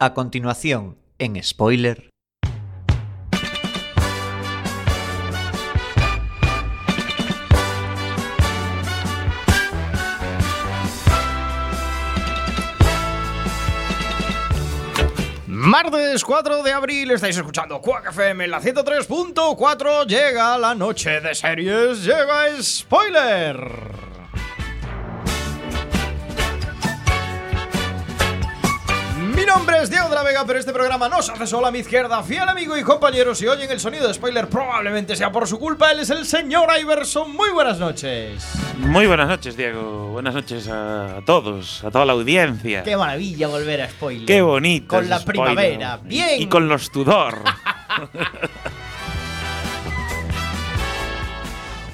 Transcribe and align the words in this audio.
A 0.00 0.14
continuación, 0.14 0.96
en 1.18 1.42
spoiler. 1.42 2.10
Martes 15.48 16.22
4 16.22 16.62
de 16.62 16.72
abril, 16.72 17.10
estáis 17.10 17.36
escuchando 17.36 17.80
Quack 17.80 18.10
FM, 18.10 18.46
la 18.46 18.62
103.4. 18.62 20.06
Llega 20.06 20.56
la 20.58 20.76
noche 20.76 21.20
de 21.20 21.34
series, 21.34 22.04
llega 22.04 22.46
spoiler. 22.62 24.07
Nombre 29.58 29.82
es 29.82 29.90
Diego 29.90 30.08
de 30.08 30.14
la 30.14 30.22
Vega, 30.22 30.44
pero 30.46 30.60
este 30.60 30.72
programa 30.72 31.08
no 31.08 31.20
se 31.20 31.32
hace 31.32 31.44
solo 31.44 31.66
a 31.66 31.72
mi 31.72 31.80
izquierda. 31.80 32.22
Fiel 32.22 32.48
amigo 32.48 32.76
y 32.76 32.82
compañero, 32.84 33.34
si 33.34 33.48
oyen 33.48 33.68
el 33.68 33.80
sonido 33.80 34.06
de 34.06 34.14
spoiler, 34.14 34.48
probablemente 34.48 35.16
sea 35.16 35.32
por 35.32 35.48
su 35.48 35.58
culpa. 35.58 35.90
Él 35.90 35.98
es 35.98 36.10
el 36.10 36.26
señor 36.26 36.68
Iverson. 36.80 37.34
Muy 37.34 37.50
buenas 37.50 37.80
noches. 37.80 38.52
Muy 38.78 39.08
buenas 39.08 39.26
noches, 39.26 39.56
Diego. 39.56 40.10
Buenas 40.12 40.34
noches 40.34 40.68
a 40.68 41.22
todos, 41.26 41.82
a 41.82 41.90
toda 41.90 42.04
la 42.04 42.12
audiencia. 42.12 42.84
Qué 42.84 42.96
maravilla 42.96 43.48
volver 43.48 43.82
a 43.82 43.90
spoiler. 43.90 44.26
Qué 44.26 44.42
bonito. 44.42 44.86
Con 44.86 45.08
la 45.08 45.18
spoiler. 45.18 45.44
primavera. 45.44 45.98
Bien. 46.04 46.40
Y, 46.40 46.46
con 46.46 46.68
los 46.68 46.92
Tudor. 46.92 47.42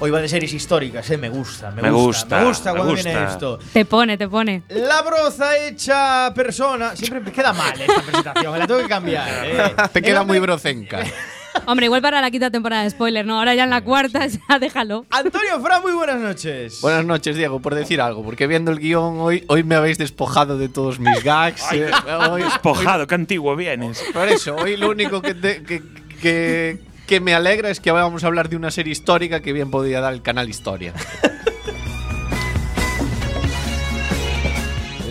Hoy 0.05 0.11
va 0.11 0.21
de 0.21 0.29
series 0.29 0.53
históricas, 0.53 1.09
eh. 1.09 1.17
Me 1.17 1.29
gusta, 1.29 1.71
me, 1.71 1.81
Me 1.81 1.89
gusta. 1.89 2.21
gusta, 2.21 2.39
Me 2.39 2.45
gusta 2.45 2.73
me 2.73 2.77
cuando 2.79 2.93
viene 2.93 3.23
esto. 3.23 3.57
Te 3.73 3.85
pone, 3.85 4.19
te 4.19 4.27
pone. 4.29 4.61
La 4.69 5.01
broza 5.01 5.57
hecha 5.57 6.31
persona. 6.35 6.95
Siempre 6.95 7.21
me 7.21 7.31
queda 7.31 7.51
mal 7.53 7.73
esta 7.81 8.01
presentación, 8.03 8.53
me 8.53 8.59
la 8.59 8.67
tengo 8.67 8.81
que 8.81 8.87
cambiar. 8.87 9.27
eh. 9.45 9.75
Te 9.91 10.03
queda 10.03 10.21
hombre- 10.21 10.37
muy 10.39 10.45
brocenca. 10.45 10.99
Hombre, 11.65 11.85
igual 11.87 12.03
para 12.03 12.21
la 12.21 12.29
quinta 12.29 12.51
temporada 12.51 12.83
de 12.83 12.89
spoiler, 12.91 13.25
¿no? 13.25 13.39
Ahora 13.39 13.55
ya 13.55 13.63
en 13.63 13.69
la 13.71 13.81
cuarta, 13.81 14.27
ya 14.27 14.59
déjalo. 14.59 15.05
Antonio 15.09 15.59
Fra, 15.61 15.79
muy 15.79 15.93
buenas 15.93 16.19
noches. 16.19 16.81
Buenas 16.81 17.03
noches, 17.05 17.35
Diego, 17.35 17.59
por 17.61 17.73
decir 17.73 17.99
algo, 17.99 18.23
porque 18.23 18.45
viendo 18.45 18.69
el 18.71 18.77
guion 18.79 19.17
hoy, 19.21 19.43
hoy 19.47 19.63
me 19.63 19.73
habéis 19.73 19.97
despojado 19.97 20.57
de 20.59 20.69
todos 20.69 20.99
mis 20.99 21.23
gags. 21.23 21.63
eh, 21.71 21.89
hoy- 22.29 22.43
Despojado, 22.43 23.07
qué 23.07 23.15
antiguo 23.15 23.55
vienes. 23.55 24.03
hoy- 24.05 24.13
por 24.13 24.27
eso, 24.27 24.55
hoy 24.55 24.77
lo 24.77 24.89
único 24.91 25.19
que, 25.23 25.33
te- 25.33 25.63
que, 25.63 25.81
que- 26.21 26.77
que 27.05 27.19
me 27.19 27.33
alegra 27.33 27.69
es 27.69 27.79
que 27.79 27.91
vamos 27.91 28.23
a 28.23 28.27
hablar 28.27 28.49
de 28.49 28.55
una 28.55 28.71
serie 28.71 28.91
histórica 28.91 29.41
que 29.41 29.53
bien 29.53 29.71
podía 29.71 30.01
dar 30.01 30.13
el 30.13 30.21
canal 30.21 30.49
Historia. 30.49 30.93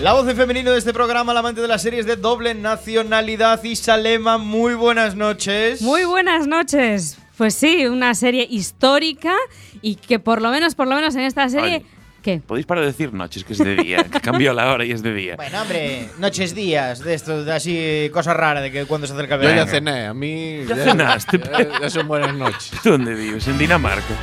La 0.01 0.13
voz 0.13 0.27
de 0.27 0.35
femenino 0.35 0.71
de 0.71 0.79
este 0.79 0.93
programa, 0.93 1.33
la 1.33 1.41
amante 1.41 1.63
de 1.63 1.69
las 1.69 1.81
series 1.81 2.05
de 2.05 2.17
doble 2.17 2.55
nacionalidad, 2.55 3.65
Isalema, 3.65 4.37
muy 4.37 4.75
buenas 4.75 5.17
noches. 5.17 5.81
Muy 5.81 6.05
buenas 6.05 6.47
noches. 6.47 7.17
Pues 7.39 7.55
sí, 7.55 7.87
una 7.87 8.15
serie 8.15 8.47
histórica 8.51 9.35
y 9.81 9.95
que 9.95 10.19
por 10.19 10.43
lo 10.43 10.51
menos, 10.51 10.75
por 10.75 10.89
lo 10.89 10.95
menos 10.97 11.15
en 11.15 11.23
esta 11.23 11.49
serie. 11.49 11.77
Ay. 11.77 11.87
¿Qué? 12.25 12.41
Podéis 12.45 12.65
parar 12.65 12.83
de 12.85 12.91
decir 12.91 13.13
noches, 13.13 13.45
que 13.45 13.53
es 13.53 13.59
de 13.59 13.77
día. 13.77 14.03
Que 14.05 14.19
cambió 14.21 14.55
la 14.55 14.73
hora 14.73 14.85
y 14.87 14.93
es 14.93 15.03
de 15.03 15.13
día. 15.13 15.37
Bueno, 15.37 15.61
hombre, 15.61 16.09
noches, 16.19 16.55
días, 16.55 17.01
de 17.01 17.13
esto, 17.13 17.45
de 17.45 17.53
así, 17.53 18.11
cosa 18.15 18.33
rara 18.33 18.63
de 18.63 18.73
que 18.73 18.87
cuando 18.87 19.07
se 19.07 19.13
acerca 19.13 19.35
el 19.35 19.43
Yo 19.43 19.49
verano. 19.49 19.67
ya 19.67 19.71
cené, 19.71 20.07
a 20.07 20.15
mí. 20.15 20.65
Ya 20.67 20.75
cenaste. 20.75 21.39
ya- 21.39 21.81
ya 21.83 21.91
son 21.91 22.09
buenas 22.09 22.35
noches. 22.35 22.71
¿Tú 22.83 22.91
dónde 22.93 23.13
vives? 23.15 23.47
En 23.47 23.59
Dinamarca. 23.59 24.15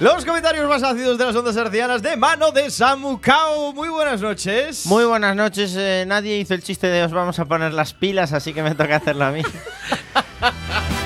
Los 0.00 0.24
comentarios 0.24 0.68
más 0.68 0.82
ácidos 0.82 1.16
de 1.18 1.24
las 1.26 1.34
ondas 1.36 1.56
hercianas 1.56 2.02
de 2.02 2.16
mano 2.16 2.50
de 2.52 2.70
Samu 2.70 3.20
Kao. 3.20 3.72
Muy 3.72 3.88
buenas 3.88 4.20
noches. 4.20 4.84
Muy 4.86 5.04
buenas 5.04 5.34
noches. 5.36 5.74
eh, 5.76 6.04
nadie 6.06 6.38
hizo 6.38 6.54
el 6.54 6.62
chiste 6.62 6.88
de 6.88 7.02
os 7.04 7.12
vamos 7.12 7.38
a 7.38 7.44
poner 7.44 7.72
las 7.72 7.94
pilas, 7.94 8.32
así 8.32 8.52
que 8.52 8.62
me 8.64 8.74
toca 8.74 8.96
hacerlo 8.96 9.24
a 9.26 9.30
mí. 9.32 9.42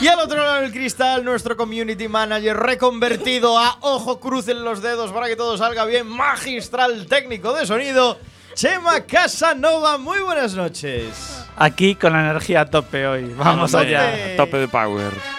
Y 0.00 0.06
al 0.06 0.20
otro 0.20 0.40
lado 0.40 0.62
del 0.62 0.70
cristal, 0.70 1.24
nuestro 1.24 1.56
community 1.56 2.06
manager 2.06 2.56
reconvertido 2.56 3.58
a 3.58 3.78
ojo 3.80 4.20
crucen 4.20 4.62
los 4.62 4.80
dedos 4.80 5.10
para 5.10 5.26
que 5.26 5.34
todo 5.34 5.58
salga 5.58 5.84
bien, 5.86 6.06
magistral 6.06 7.06
técnico 7.06 7.52
de 7.52 7.66
sonido, 7.66 8.16
Chema 8.54 9.00
Casanova. 9.00 9.98
Muy 9.98 10.20
buenas 10.20 10.54
noches. 10.54 11.44
Aquí 11.56 11.96
con 11.96 12.12
la 12.12 12.20
energía 12.20 12.60
a 12.60 12.66
tope 12.66 13.08
hoy. 13.08 13.34
Vamos 13.36 13.74
allá. 13.74 14.36
Tope 14.36 14.58
de 14.58 14.68
power. 14.68 15.37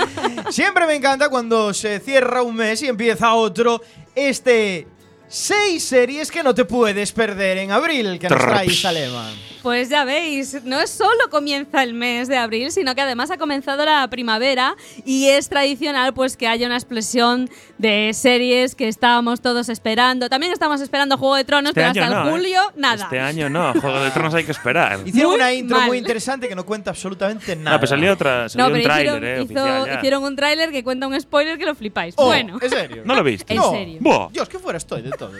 Siempre 0.51 0.87
me 0.87 0.95
encanta 0.95 1.29
cuando 1.29 1.73
se 1.73 1.99
cierra 2.01 2.43
un 2.43 2.55
mes 2.57 2.83
y 2.83 2.89
empieza 2.89 3.35
otro. 3.35 3.81
Este. 4.15 4.87
Seis 5.29 5.83
series 5.85 6.31
que 6.31 6.43
no 6.43 6.55
te 6.55 6.67
puedes 6.67 7.11
perder 7.13 7.57
en 7.57 7.71
abril 7.71 8.19
que 8.19 8.29
nos 8.29 8.39
trae. 8.39 8.69
Salema. 8.69 9.31
Pues 9.63 9.89
ya 9.91 10.05
veis, 10.05 10.65
no 10.65 10.81
es 10.81 10.91
solo 10.91 11.31
comienza 11.31 11.85
el 11.85 11.95
mes 11.95 12.27
de 12.27 12.37
abril, 12.37 12.73
sino 12.73 12.97
que 12.97 13.01
además 13.01 13.31
ha 13.31 13.39
comenzado 13.39 13.85
la 13.85 14.09
primavera 14.09 14.75
y 15.05 15.29
es 15.29 15.49
tradicional 15.49 16.13
pues 16.15 16.37
que 16.37 16.49
haya 16.49 16.67
una 16.67 16.75
explosión 16.77 17.49
de 17.79 18.11
series 18.13 18.75
que 18.75 18.89
estábamos 18.89 19.41
todos 19.41 19.69
esperando. 19.69 20.29
También 20.29 20.53
estamos 20.53 20.81
esperando 20.81 21.17
Juego 21.17 21.37
de 21.37 21.45
Tronos, 21.45 21.71
Este 21.71 21.81
pero 21.81 21.89
hasta 21.91 22.05
el 22.07 22.11
no, 22.11 22.27
¿eh? 22.29 22.31
julio 22.33 22.61
nada. 22.75 23.05
Este 23.05 23.21
año 23.21 23.49
no, 23.49 23.73
Juego 23.81 24.01
de 24.01 24.11
Tronos 24.11 24.35
hay 24.35 24.43
que 24.43 24.51
esperar. 24.51 24.99
Hicieron 25.07 25.31
Muy 25.31 25.41
una 25.41 25.53
intro 25.53 25.77
mal. 25.79 25.87
muy 25.87 25.99
interesante 25.99 26.49
que 26.49 26.57
no 26.57 26.67
cuenta 26.67 26.91
absolutamente 26.91 27.55
nada. 27.55 27.77
No, 27.77 27.81
pues 27.81 27.91
salió 27.91 28.13
otra, 28.13 28.49
salió 28.49 28.65
No, 28.65 28.75
un 28.75 28.81
pero 28.81 28.85
tráiler, 28.85 29.15
hicieron, 29.15 29.25
eh, 29.25 29.43
hizo- 29.45 29.63
oficial 29.83 29.99
hicieron 29.99 30.23
un 30.25 30.37
tráiler 30.37 30.71
que 30.73 30.83
cuenta 30.83 31.07
un 31.07 31.21
spoiler 31.21 31.57
que 31.57 31.67
lo 31.67 31.77
flipáis. 31.77 32.15
Oh, 32.19 32.27
bueno, 32.27 32.59
¿En 32.61 32.69
serio? 32.69 33.03
¿No 33.05 33.15
lo 33.15 33.23
viste? 33.23 33.53
en 33.53 33.59
No. 33.61 33.71
serio. 33.71 33.99
Buah. 34.01 34.29
Dios, 34.33 34.49
que 34.49 34.59
fuera 34.59 34.79
estoy 34.79 35.03
de 35.03 35.11
todo. 35.11 35.31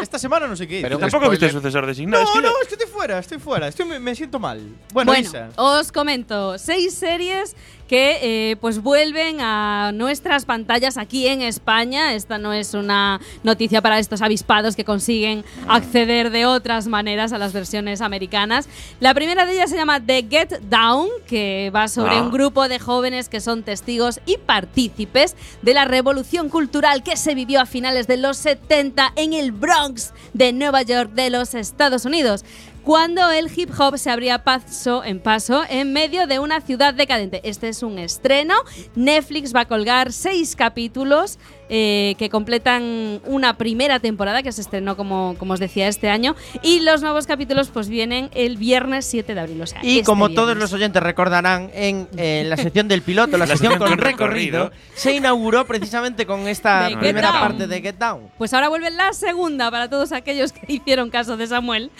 Esta 0.00 0.20
semana 0.20 0.46
no 0.46 0.54
sé 0.54 0.68
qué. 0.68 0.80
Pero 0.82 0.96
un 0.98 1.00
Tampoco 1.00 1.28
viste 1.30 1.46
el 1.46 1.50
spoiler. 1.50 1.62
sucesor 1.72 1.86
designado. 1.86 2.22
No, 2.22 2.28
es 2.30 2.34
que 2.36 2.42
no, 2.42 2.48
es 2.62 2.68
que 2.68 2.74
estoy 2.74 2.88
fuera, 2.90 3.18
estoy 3.18 3.38
fuera. 3.40 3.68
Estoy, 3.68 3.86
me, 3.98 4.14
siento 4.14 4.38
mal. 4.38 4.60
Bueno, 4.92 5.12
Bueno, 5.12 5.28
Isa. 5.28 5.48
os 5.56 5.90
comento 5.92 6.58
seis 6.58 6.94
series 6.94 7.56
que 7.88 8.50
eh, 8.52 8.56
pues 8.60 8.80
vuelven 8.80 9.40
a 9.40 9.90
nuestras 9.92 10.44
pantallas 10.44 10.96
aquí 10.96 11.26
en 11.26 11.42
España. 11.42 12.14
Esta 12.14 12.38
no 12.38 12.52
es 12.52 12.72
una 12.74 13.20
noticia 13.42 13.82
para 13.82 13.98
estos 13.98 14.22
avispados 14.22 14.76
que 14.76 14.84
consiguen 14.84 15.44
acceder 15.66 16.30
de 16.30 16.46
otras 16.46 16.86
maneras 16.86 17.32
a 17.32 17.38
las 17.38 17.52
versiones 17.52 18.00
americanas. 18.00 18.68
La 19.00 19.12
primera 19.12 19.44
de 19.44 19.54
ellas 19.54 19.70
se 19.70 19.76
llama 19.76 19.98
The 20.00 20.24
Get 20.30 20.60
Down, 20.70 21.08
que 21.26 21.72
va 21.74 21.88
sobre 21.88 22.12
Ah. 22.14 22.22
un 22.22 22.30
grupo 22.30 22.68
de 22.68 22.78
jóvenes 22.78 23.28
que 23.28 23.40
son 23.40 23.64
testigos 23.64 24.20
y 24.24 24.36
partícipes 24.36 25.34
de 25.62 25.74
la 25.74 25.84
revolución 25.84 26.48
cultural 26.48 27.02
que 27.02 27.16
se 27.16 27.34
vivió 27.34 27.60
a 27.60 27.66
finales 27.66 28.06
de 28.06 28.18
los 28.18 28.36
70 28.36 29.12
en 29.16 29.32
el 29.32 29.50
Bronx 29.50 30.12
de 30.32 30.52
Nueva 30.52 30.82
York 30.82 31.10
de 31.14 31.30
los 31.30 31.54
Estados 31.54 32.04
Unidos 32.04 32.44
cuando 32.84 33.30
el 33.30 33.50
hip 33.54 33.70
hop 33.78 33.98
se 33.98 34.10
abría 34.10 34.42
paso 34.44 35.04
en 35.04 35.20
paso 35.20 35.62
en 35.68 35.92
medio 35.92 36.26
de 36.26 36.38
una 36.38 36.60
ciudad 36.60 36.94
decadente. 36.94 37.40
Este 37.44 37.68
es 37.68 37.82
un 37.82 37.98
estreno. 37.98 38.54
Netflix 38.94 39.54
va 39.54 39.60
a 39.60 39.64
colgar 39.66 40.12
seis 40.12 40.56
capítulos 40.56 41.38
eh, 41.72 42.16
que 42.18 42.30
completan 42.30 43.20
una 43.26 43.56
primera 43.56 44.00
temporada 44.00 44.42
que 44.42 44.50
se 44.50 44.60
estrenó, 44.60 44.96
como, 44.96 45.36
como 45.38 45.52
os 45.54 45.60
decía, 45.60 45.86
este 45.86 46.08
año. 46.08 46.34
Y 46.62 46.80
los 46.80 47.00
nuevos 47.02 47.26
capítulos 47.26 47.68
pues 47.72 47.88
vienen 47.88 48.28
el 48.34 48.56
viernes 48.56 49.04
7 49.06 49.34
de 49.34 49.40
abril. 49.40 49.62
O 49.62 49.66
sea, 49.66 49.78
Y 49.84 49.98
este 49.98 50.04
como 50.04 50.30
todos 50.30 50.56
los 50.56 50.72
oyentes 50.72 51.00
recordarán, 51.02 51.70
en 51.72 52.08
eh, 52.16 52.44
la 52.46 52.56
sección 52.56 52.88
del 52.88 53.02
piloto, 53.02 53.36
la, 53.38 53.46
La 53.46 53.56
sección 53.56 53.78
con 53.78 53.96
recorrido, 53.98 54.64
recorrido. 54.64 54.72
se 54.94 55.14
inauguró 55.14 55.64
precisamente 55.66 56.26
con 56.26 56.48
esta 56.48 56.88
De 56.88 56.96
primera 56.96 57.28
Down. 57.30 57.40
parte 57.40 57.66
de 57.68 57.80
Get 57.80 57.96
Down. 57.98 58.30
Pues 58.36 58.52
ahora 58.52 58.68
vuelve 58.68 58.90
la 58.90 59.12
segunda 59.12 59.70
para 59.70 59.88
todos 59.88 60.10
aquellos 60.12 60.52
que 60.52 60.72
hicieron 60.72 61.10
caso 61.10 61.36
de 61.36 61.46
Samuel. 61.46 61.90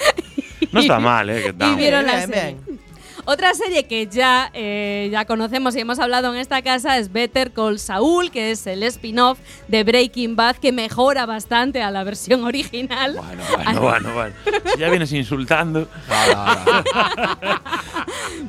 No 0.73 0.81
está 0.81 0.99
mal, 1.01 1.31
¿eh? 1.31 1.43
Get 1.43 1.55
y 1.55 1.59
Down. 1.59 1.77
vieron 1.77 2.07
la 2.07 2.17
Bien, 2.17 2.31
serie. 2.31 2.57
Otra 3.33 3.55
serie 3.55 3.85
que 3.85 4.09
ya, 4.09 4.51
eh, 4.55 5.09
ya 5.13 5.25
conocemos 5.25 5.77
y 5.77 5.79
hemos 5.79 6.01
hablado 6.01 6.35
en 6.35 6.41
esta 6.41 6.63
casa 6.63 6.99
es 6.99 7.13
Better 7.13 7.53
Call 7.53 7.79
Saul, 7.79 8.33
que 8.33 8.51
es 8.51 8.67
el 8.67 8.83
spin-off 8.83 9.39
de 9.69 9.85
Breaking 9.85 10.35
Bad 10.35 10.57
que 10.57 10.73
mejora 10.73 11.27
bastante 11.27 11.81
a 11.81 11.93
la 11.93 12.03
versión 12.03 12.43
original. 12.43 13.15
Bueno, 13.15 13.43
bueno, 13.55 13.81
bueno, 13.83 14.15
bueno. 14.15 14.35
Si 14.75 14.81
ya 14.81 14.91
vienes 14.91 15.13
insultando. 15.13 15.87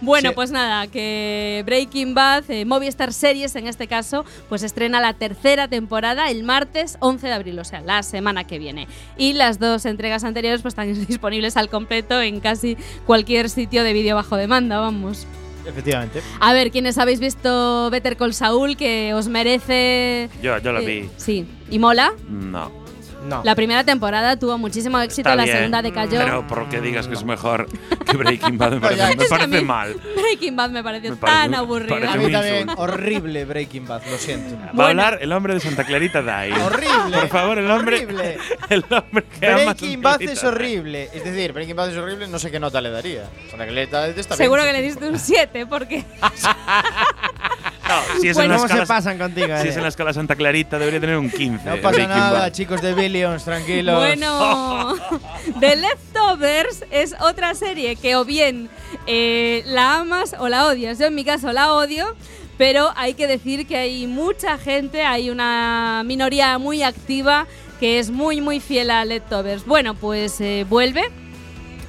Bueno, 0.01 0.29
Sí. 0.29 0.35
pues 0.35 0.51
nada, 0.51 0.87
que 0.87 1.61
Breaking 1.65 2.13
Bad, 2.15 2.49
eh, 2.49 2.65
Movistar 2.65 3.13
Series 3.13 3.55
en 3.55 3.67
este 3.67 3.87
caso, 3.87 4.25
pues 4.49 4.63
estrena 4.63 4.99
la 4.99 5.13
tercera 5.13 5.67
temporada 5.67 6.29
el 6.31 6.43
martes 6.43 6.97
11 7.01 7.27
de 7.27 7.33
abril, 7.33 7.59
o 7.59 7.63
sea, 7.63 7.81
la 7.81 8.01
semana 8.01 8.45
que 8.45 8.57
viene. 8.57 8.87
Y 9.17 9.33
las 9.33 9.59
dos 9.59 9.85
entregas 9.85 10.23
anteriores 10.23 10.61
pues 10.61 10.71
están 10.71 10.91
disponibles 11.07 11.55
al 11.57 11.69
completo 11.69 12.19
en 12.21 12.39
casi 12.39 12.77
cualquier 13.05 13.49
sitio 13.49 13.83
de 13.83 13.93
vídeo 13.93 14.15
bajo 14.15 14.37
demanda, 14.37 14.70
vamos. 14.79 15.27
Efectivamente. 15.65 16.21
A 16.39 16.53
ver, 16.53 16.71
quienes 16.71 16.97
habéis 16.97 17.19
visto 17.19 17.89
Better 17.91 18.18
Call 18.18 18.33
Saul, 18.33 18.77
que 18.77 19.13
os 19.13 19.27
merece... 19.27 20.29
Yo, 20.41 20.57
yo 20.57 20.71
la 20.71 20.81
eh, 20.81 20.85
vi. 20.85 21.09
sí, 21.18 21.45
y 21.69 21.77
mola. 21.77 22.13
No. 22.27 22.80
No. 23.23 23.41
La 23.44 23.53
primera 23.56 23.83
temporada 23.83 24.38
tuvo 24.38 24.57
muchísimo 24.57 25.00
éxito, 25.00 25.29
Está 25.29 25.35
la 25.35 25.44
bien, 25.44 25.57
segunda 25.57 25.81
decayó. 25.81 26.19
Pero 26.19 26.47
por 26.47 26.68
que 26.69 26.81
digas 26.81 27.07
que 27.07 27.13
es 27.13 27.23
mejor 27.23 27.68
que 28.06 28.18
Breaking 28.18 28.57
Bad 28.57 28.71
me 28.73 28.79
parece, 28.81 29.47
me 29.47 29.62
mal. 29.62 29.95
Breaking 30.15 30.56
Bad 30.56 30.69
me 30.71 30.83
pareció 30.83 31.12
Me 31.12 31.15
parece- 31.18 31.39
tan 31.41 31.51
me 31.51 31.57
aburrida. 31.57 31.89
parece 31.89 32.07
A 32.13 32.15
mí 32.18 32.25
un 32.25 32.31
también, 32.31 32.56
insulto. 32.62 32.81
horrible 32.81 33.45
Breaking 33.45 33.88
Bad, 33.88 34.01
lo 34.09 34.18
siento. 34.18 34.57
Va 34.77 34.85
a 34.85 34.89
hablar 34.89 35.19
el 35.21 35.31
hombre 35.33 35.53
de 35.53 35.59
Santa 35.59 35.83
Clarita 35.83 36.21
Diet. 36.21 36.57
Horrible. 36.62 37.18
Por 37.19 37.27
favor, 37.29 37.57
el 37.59 37.69
hombre. 37.69 37.97
Horrible. 37.97 38.38
El 38.69 38.85
hombre 38.89 39.24
que 39.39 39.53
Breaking 39.53 40.01
Bad 40.01 40.13
Clarita 40.17 40.33
es 40.33 40.44
horrible. 40.44 41.09
Es 41.13 41.24
decir, 41.24 41.51
Breaking 41.53 41.75
Bad 41.75 41.91
es 41.91 41.97
horrible, 41.97 42.27
no 42.27 42.39
sé 42.39 42.50
qué 42.51 42.59
nota 42.59 42.81
le 42.81 42.89
daría. 42.89 43.29
Santa 43.50 43.67
Clarita 43.67 44.07
está 44.07 44.35
bien. 44.35 44.38
Seguro 44.45 44.63
que 44.63 44.74
le 44.74 44.81
diste 44.81 45.07
un 45.07 45.19
7 45.19 45.65
porque 45.67 46.03
No, 47.91 48.21
si 48.21 48.29
es, 48.29 48.35
Bueno, 48.35 48.45
en 48.45 48.49
la 48.51 48.55
¿Cómo 48.57 48.67
se 48.67 48.73
escala, 48.73 48.85
pasan 48.85 49.17
contigo? 49.17 49.47
si 49.61 49.67
es 49.69 49.75
en 49.77 49.83
la 49.83 49.89
escala 49.89 50.13
Santa 50.13 50.35
Clarita, 50.35 50.79
debería 50.79 50.99
tener 50.99 51.17
un 51.17 51.29
15. 51.29 51.65
No 51.69 51.75
pasa 51.77 51.89
Breaking 51.89 52.07
nada, 52.09 52.39
Bad. 52.39 52.51
chicos 52.51 52.81
de 52.81 52.93
Billions, 52.93 53.43
tranquilos. 53.43 53.97
Bueno, 53.97 54.95
The 55.59 55.75
Leftovers 55.75 56.85
es 56.91 57.15
otra 57.19 57.53
serie 57.55 57.95
que 57.95 58.15
o 58.15 58.25
bien 58.25 58.69
eh, 59.07 59.63
la 59.65 59.97
amas 59.97 60.35
o 60.39 60.47
la 60.49 60.67
odias. 60.67 60.97
Yo 60.99 61.05
en 61.07 61.15
mi 61.15 61.23
caso 61.25 61.51
la 61.51 61.73
odio, 61.73 62.15
pero 62.57 62.91
hay 62.95 63.13
que 63.15 63.27
decir 63.27 63.65
que 63.67 63.77
hay 63.77 64.07
mucha 64.07 64.57
gente, 64.57 65.03
hay 65.03 65.29
una 65.29 66.03
minoría 66.05 66.57
muy 66.57 66.83
activa 66.83 67.47
que 67.79 67.97
es 67.99 68.11
muy 68.11 68.41
muy 68.41 68.59
fiel 68.59 68.91
a 68.91 69.03
Leftovers. 69.05 69.65
Bueno, 69.65 69.95
pues 69.95 70.39
eh, 70.39 70.65
vuelve, 70.69 71.09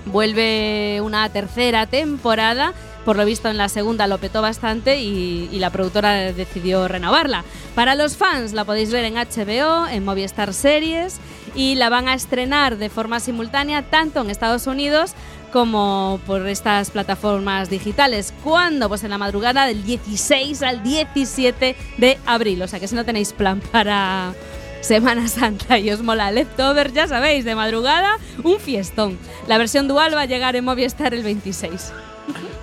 vuelve 0.07 1.01
una 1.03 1.29
tercera 1.31 1.87
temporada. 1.87 2.73
Por 3.05 3.17
lo 3.17 3.25
visto 3.25 3.49
en 3.49 3.57
la 3.57 3.69
segunda 3.69 4.07
lo 4.07 4.19
petó 4.19 4.43
bastante 4.43 5.01
y, 5.01 5.49
la 5.59 5.71
productora 5.71 6.33
decidió 6.33 6.89
renovarla. 6.89 7.45
Para 7.75 7.95
los 7.95 8.17
fans 8.17 8.53
la 8.53 8.65
podéis 8.65 8.91
ver 8.91 9.05
en 9.05 9.15
HBO, 9.15 9.87
en 9.87 10.05
Movistar 10.05 10.53
Series 10.55 11.19
y 11.55 11.77
la 11.77 11.89
van 11.89 12.09
a 12.09 12.15
estrenar 12.15 12.79
de 12.79 12.89
forma 12.89 13.21
simultánea 13.21 13.83
tanto 13.83 14.21
en 14.21 14.31
Estados 14.31 14.67
Unidos 14.67 15.15
como 15.53 16.19
por 16.27 16.49
estas 16.49 16.91
plataformas 16.91 17.71
digitales. 17.71 18.33
¿Cuándo? 18.43 18.89
Pues 18.89 19.05
en 19.05 19.11
la 19.11 19.19
madrugada 19.19 19.67
del 19.67 19.85
16 19.85 20.63
al 20.63 20.83
17 20.83 21.77
de 21.99 22.19
abril. 22.27 22.63
O 22.63 22.69
sea 22.69 22.81
que 22.81 22.89
si 22.89 22.95
no 22.95 23.05
tenéis 23.05 23.33
plan 23.33 23.61
para 23.73 24.33
Semana 24.81 25.29
Santa 25.29 25.79
y 25.79 25.91
os 25.91 26.03
mola 26.03 26.33
Leftover, 26.33 26.93
ya 26.93 27.07
sabéis, 27.07 27.45
de 27.45 27.55
madrugada, 27.55 28.19
un 28.43 28.59
fiestón. 28.59 29.19
La 29.47 29.59
versión 29.59 29.87
dual 29.87 30.15
va 30.17 30.23
a 30.23 30.27
llegar 30.27 30.57
en 30.57 30.65
Movistar 30.65 31.15
el 31.15 31.23
26. 31.23 31.93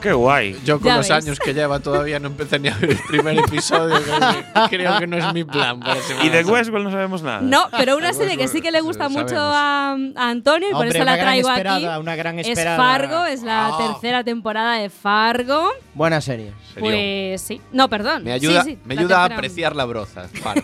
Qué 0.01 0.13
guay. 0.13 0.57
Yo 0.63 0.79
con 0.79 0.87
Ya 0.87 0.95
los 0.97 1.09
ves. 1.09 1.11
años 1.25 1.39
que 1.39 1.53
lleva 1.53 1.79
todavía 1.81 2.19
no 2.19 2.27
empecé 2.27 2.57
ni 2.57 2.69
a 2.69 2.75
ver 2.77 2.91
el 2.91 2.99
primer 3.09 3.37
episodio. 3.39 3.95
creo, 4.01 4.69
que, 4.69 4.77
creo 4.77 4.97
que 4.99 5.07
no 5.07 5.17
es 5.17 5.33
mi 5.33 5.43
plan 5.43 5.79
para 5.81 5.97
Y 6.23 6.29
de. 6.29 6.45
Westworld 6.45 6.85
no 6.85 6.91
sabemos 6.91 7.21
nada. 7.21 7.41
No, 7.41 7.67
pero 7.77 7.97
una 7.97 8.13
serie 8.13 8.37
que 8.37 8.47
sí 8.47 8.61
que 8.61 8.71
le 8.71 8.79
gusta 8.79 9.09
mucho 9.09 9.35
a, 9.37 9.91
a 10.15 10.29
Antonio 10.29 10.69
y 10.69 10.73
por 10.73 10.87
eso 10.87 10.99
la 11.03 11.15
gran 11.17 11.25
traigo 11.27 11.49
esperada, 11.49 11.93
aquí. 11.95 12.01
una 12.01 12.15
gran 12.15 12.39
Es 12.39 12.47
esperada. 12.47 12.77
Fargo, 12.77 13.25
es 13.25 13.43
la 13.43 13.67
Ah. 13.67 13.77
tercera 13.77 14.23
temporada 14.23 14.75
de 14.77 14.89
Fargo. 14.89 15.69
Buena 15.93 16.21
serie. 16.21 16.53
Pues 16.79 17.41
sí. 17.41 17.59
No, 17.73 17.89
perdón. 17.89 18.23
me 18.23 18.31
ayuda, 18.31 18.63
Sí, 18.63 18.71
sí, 18.71 18.79
me 18.85 18.93
ayuda 18.93 19.21
a 19.23 19.25
apreciar 19.25 19.75
la 19.75 19.83
broza. 19.83 20.29
Fargo. 20.29 20.61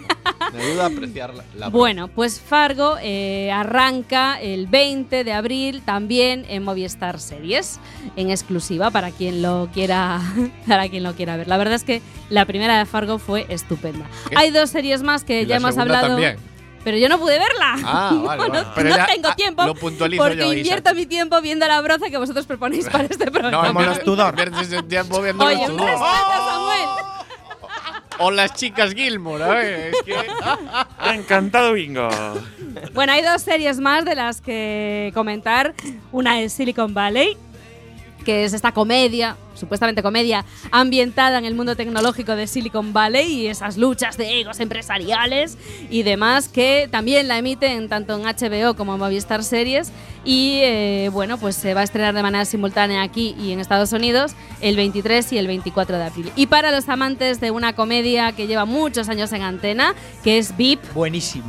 Me 0.53 0.61
ayuda 0.63 0.83
a 0.83 0.87
apreciar 0.87 1.33
la, 1.33 1.43
la 1.55 1.67
broza. 1.67 1.69
Bueno, 1.69 2.07
pues 2.07 2.39
Fargo 2.39 2.95
eh, 3.01 3.51
arranca 3.51 4.39
el 4.41 4.67
20 4.67 5.23
de 5.23 5.33
abril 5.33 5.81
también 5.85 6.45
en 6.49 6.63
Movistar 6.63 7.19
Series, 7.19 7.79
en 8.15 8.29
exclusiva 8.31 8.91
para 8.91 9.11
quien 9.11 9.41
lo 9.41 9.69
quiera, 9.73 10.21
para 10.67 10.89
quien 10.89 11.03
lo 11.03 11.13
quiera 11.15 11.37
ver. 11.37 11.47
La 11.47 11.57
verdad 11.57 11.75
es 11.75 11.83
que 11.83 12.01
la 12.29 12.45
primera 12.45 12.77
de 12.77 12.85
Fargo 12.85 13.19
fue 13.19 13.45
estupenda. 13.49 14.05
¿Qué? 14.29 14.35
Hay 14.37 14.51
dos 14.51 14.69
series 14.69 15.01
más 15.03 15.23
que 15.23 15.41
Y 15.41 15.45
ya 15.45 15.55
la 15.59 15.67
hemos 15.67 15.77
hablado. 15.77 16.07
también. 16.07 16.37
Pero 16.83 16.97
yo 16.97 17.09
no 17.09 17.17
pude 17.17 17.39
verla. 17.39 17.77
Ah, 17.83 18.11
vale, 18.23 18.43
no, 18.43 18.49
vale. 18.49 18.61
no- 18.63 18.73
Pero 18.75 18.89
no 18.89 18.95
ya- 18.97 19.05
tengo 19.07 19.27
ah, 19.29 19.35
tiempo. 19.35 19.63
lo 19.65 19.73
puntualizo 19.73 20.21
porque 20.23 20.37
yo, 20.37 20.43
Isa. 20.53 20.55
invierto 20.59 20.93
mi 20.93 21.07
tiempo 21.07 21.41
viendo 21.41 21.67
la 21.67 21.81
broza 21.81 22.11
que 22.11 22.17
vosotros 22.17 22.45
proponéis 22.45 22.87
para 22.91 23.05
este 23.05 23.31
programa. 23.31 23.81
Los 23.85 24.03
Tudor. 24.03 24.35
Pierdes 24.35 24.71
el 24.71 24.83
tiempo 24.85 25.19
viendo 25.19 25.43
Oye, 25.45 25.57
los 25.67 25.69
un 25.71 25.79
respeto, 25.79 26.05
Samuel. 26.05 26.89
O 28.19 28.31
las 28.31 28.53
chicas 28.53 28.93
Gilmore, 28.93 29.43
a 29.43 29.47
ver, 29.49 29.91
es 29.93 30.01
que... 30.05 30.15
Encantado, 31.13 31.73
bingo. 31.73 32.09
Bueno, 32.93 33.13
hay 33.13 33.21
dos 33.21 33.41
series 33.41 33.79
más 33.79 34.05
de 34.05 34.15
las 34.15 34.41
que 34.41 35.11
comentar. 35.13 35.73
Una 36.11 36.41
es 36.41 36.53
Silicon 36.53 36.93
Valley, 36.93 37.37
que 38.23 38.45
es 38.45 38.53
esta 38.53 38.71
comedia, 38.71 39.35
supuestamente 39.55 40.03
comedia, 40.03 40.45
ambientada 40.71 41.37
en 41.39 41.45
el 41.45 41.55
mundo 41.55 41.75
tecnológico 41.75 42.35
de 42.35 42.47
Silicon 42.47 42.93
Valley 42.93 43.27
y 43.31 43.47
esas 43.47 43.77
luchas 43.77 44.17
de 44.17 44.39
egos 44.41 44.59
empresariales 44.59 45.57
y 45.89 46.03
demás, 46.03 46.47
que 46.47 46.87
también 46.91 47.27
la 47.27 47.37
emiten 47.37 47.89
tanto 47.89 48.15
en 48.15 48.23
HBO 48.23 48.75
como 48.75 48.93
en 48.93 48.99
Movistar 48.99 49.43
Series. 49.43 49.91
Y 50.23 50.59
eh, 50.63 51.09
bueno, 51.13 51.37
pues 51.37 51.55
se 51.55 51.73
va 51.73 51.81
a 51.81 51.83
estrenar 51.83 52.13
de 52.15 52.23
manera 52.23 52.45
simultánea 52.45 53.03
aquí 53.03 53.35
y 53.39 53.51
en 53.51 53.59
Estados 53.59 53.93
Unidos 53.93 54.33
el 54.59 54.75
23 54.75 55.33
y 55.33 55.37
el 55.37 55.45
24 55.47 55.97
de 55.97 56.03
abril. 56.03 56.31
Y 56.35 56.47
para 56.47 56.71
los 56.71 56.89
amantes 56.89 57.39
de 57.39 57.51
una 57.51 57.73
comedia 57.73 58.31
que 58.31 58.47
lleva 58.47 58.65
muchos 58.65 59.07
años 59.09 59.31
en 59.33 59.43
antena, 59.43 59.93
que 60.23 60.37
es 60.39 60.57
VIP. 60.57 60.81
Buenísima. 60.93 61.45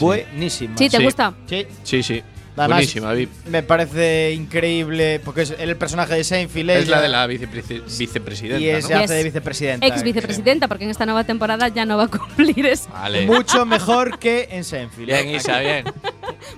Buenísima. 0.00 0.76
¿Sí 0.76 0.88
te 0.90 0.98
Sí. 0.98 1.04
gusta? 1.04 1.34
Sí. 1.46 1.66
Sí, 1.82 2.02
sí. 2.02 2.22
Además, 2.56 2.78
Buenísima. 2.78 3.12
Me 3.50 3.62
parece 3.62 4.32
increíble 4.32 5.20
porque 5.24 5.42
es 5.42 5.54
el 5.58 5.76
personaje 5.76 6.14
de 6.14 6.24
Seinfeld. 6.24 6.70
Es 6.70 6.88
la 6.88 7.00
de 7.02 7.08
la 7.08 7.26
vicepresi- 7.26 7.82
vicepresidenta, 7.98 8.60
Y 8.64 8.68
es, 8.70 8.82
¿no? 8.84 8.88
se 8.88 8.94
hace 8.94 9.14
de 9.14 9.24
vicepresidenta. 9.24 9.86
Ex 9.86 10.02
vicepresidenta, 10.02 10.66
porque 10.68 10.84
en 10.84 10.90
esta 10.90 11.04
nueva 11.04 11.24
temporada 11.24 11.68
ya 11.68 11.84
no 11.84 11.96
va 11.98 12.04
a 12.04 12.08
cumplir 12.08 12.64
eso. 12.66 12.88
Vale. 12.90 13.26
Mucho 13.26 13.66
mejor 13.66 14.18
que 14.18 14.48
en 14.50 14.64
Seinfeld. 14.64 15.06
Bien, 15.06 15.28
Isa, 15.30 15.58
bien. 15.60 15.84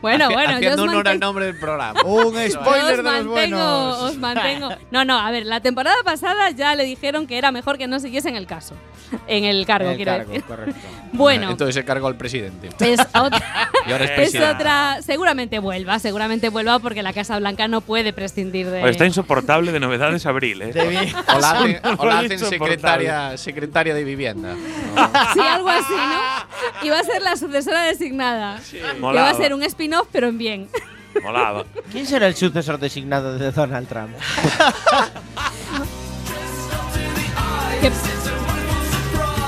Bueno, 0.02 0.28
bueno, 0.30 0.54
Haciendo 0.56 0.82
honor 0.84 1.08
al 1.08 1.18
nombre 1.20 1.46
del 1.46 1.58
programa. 1.58 2.00
Un 2.04 2.34
spoiler 2.50 2.82
os 2.84 2.88
de 2.90 2.96
los 2.96 3.04
mantengo, 3.04 3.30
buenos. 3.30 4.00
os 4.02 4.16
mantengo. 4.18 4.68
No, 4.90 5.04
no, 5.04 5.18
a 5.18 5.30
ver, 5.30 5.46
la 5.46 5.60
temporada 5.60 5.96
pasada 6.04 6.50
ya 6.50 6.74
le 6.74 6.84
dijeron 6.84 7.26
que 7.26 7.38
era 7.38 7.52
mejor 7.52 7.78
que 7.78 7.86
no 7.86 7.98
siguiesen 8.00 8.36
el 8.36 8.46
caso. 8.46 8.74
En 9.26 9.44
el 9.44 9.64
cargo, 9.66 9.90
El 9.90 9.96
quiero 9.96 10.12
cargo, 10.12 10.30
decir. 10.32 10.44
correcto. 10.44 10.80
Bueno, 11.12 11.50
Entonces 11.50 11.74
se 11.74 11.84
cargó 11.84 12.06
al 12.08 12.16
presidente. 12.16 12.68
es 12.80 13.00
otra. 13.14 13.70
Y 13.86 13.92
ahora 13.92 14.04
es 14.04 14.34
Es 14.34 14.40
otra, 14.42 15.00
seguramente 15.02 15.58
vuelva, 15.60 15.98
seguramente 15.98 16.50
vuelva 16.50 16.78
porque 16.78 17.02
la 17.02 17.12
Casa 17.14 17.38
Blanca 17.38 17.68
no 17.68 17.80
puede 17.80 18.12
prescindir 18.12 18.68
de. 18.68 18.82
Oye, 18.82 18.90
está 18.90 19.06
insoportable 19.06 19.72
de 19.72 19.80
novedades 19.80 20.26
abril, 20.26 20.60
¿eh? 20.62 20.72
O 21.34 21.38
la 21.38 21.50
hacen, 21.52 21.80
o 21.98 22.06
la 22.06 22.18
hacen 22.18 22.38
secretaria, 22.38 23.36
secretaria 23.36 23.94
de 23.94 24.04
vivienda. 24.04 24.54
Sí, 25.32 25.40
algo 25.40 25.68
así, 25.68 25.92
¿no? 25.94 26.86
Y 26.86 26.90
va 26.90 27.00
a 27.00 27.04
ser 27.04 27.22
la 27.22 27.36
sucesora 27.36 27.82
designada. 27.82 28.60
que 28.70 29.00
va 29.00 29.30
a 29.30 29.34
ser 29.34 29.54
un 29.54 29.62
spin-off, 29.62 30.08
pero 30.12 30.28
en 30.28 30.38
bien. 30.38 30.68
Molaba. 31.22 31.64
¿Quién 31.90 32.06
será 32.06 32.26
el 32.26 32.34
sucesor 32.34 32.78
designado 32.78 33.38
de 33.38 33.50
Donald 33.50 33.88
Trump? 33.88 34.14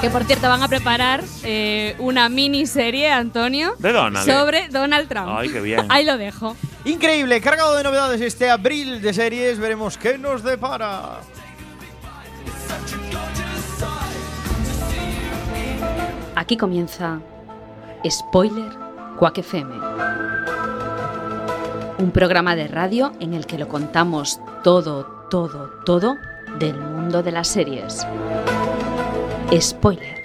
Que, 0.00 0.08
por 0.08 0.24
cierto, 0.24 0.48
van 0.48 0.62
a 0.62 0.68
preparar 0.68 1.22
eh, 1.42 1.94
una 1.98 2.30
miniserie, 2.30 3.10
Antonio, 3.12 3.74
De 3.78 3.92
Donald. 3.92 4.26
sobre 4.26 4.68
Donald 4.68 5.08
Trump. 5.08 5.28
Ay, 5.30 5.50
qué 5.50 5.60
bien. 5.60 5.84
Ahí 5.90 6.06
lo 6.06 6.16
dejo. 6.16 6.56
Increíble, 6.86 7.38
cargado 7.42 7.76
de 7.76 7.82
novedades 7.82 8.20
este 8.22 8.48
abril 8.48 9.02
de 9.02 9.12
series. 9.12 9.58
Veremos 9.58 9.98
qué 9.98 10.16
nos 10.16 10.42
depara. 10.42 11.20
Aquí 16.34 16.56
comienza 16.56 17.20
Spoiler 18.08 18.72
Quack 19.18 19.38
FM. 19.38 19.74
Un 21.98 22.10
programa 22.12 22.56
de 22.56 22.68
radio 22.68 23.12
en 23.20 23.34
el 23.34 23.44
que 23.44 23.58
lo 23.58 23.68
contamos 23.68 24.40
todo, 24.64 25.26
todo, 25.30 25.70
todo 25.84 26.16
del 26.58 26.80
mundo 26.80 27.22
de 27.22 27.32
las 27.32 27.48
series. 27.48 28.06
Spoiler. 29.58 30.22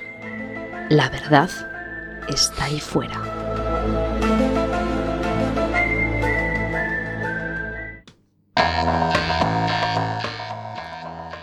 La 0.89 1.09
verdad 1.09 1.49
está 2.29 2.65
ahí 2.65 2.79
fuera. 2.79 3.19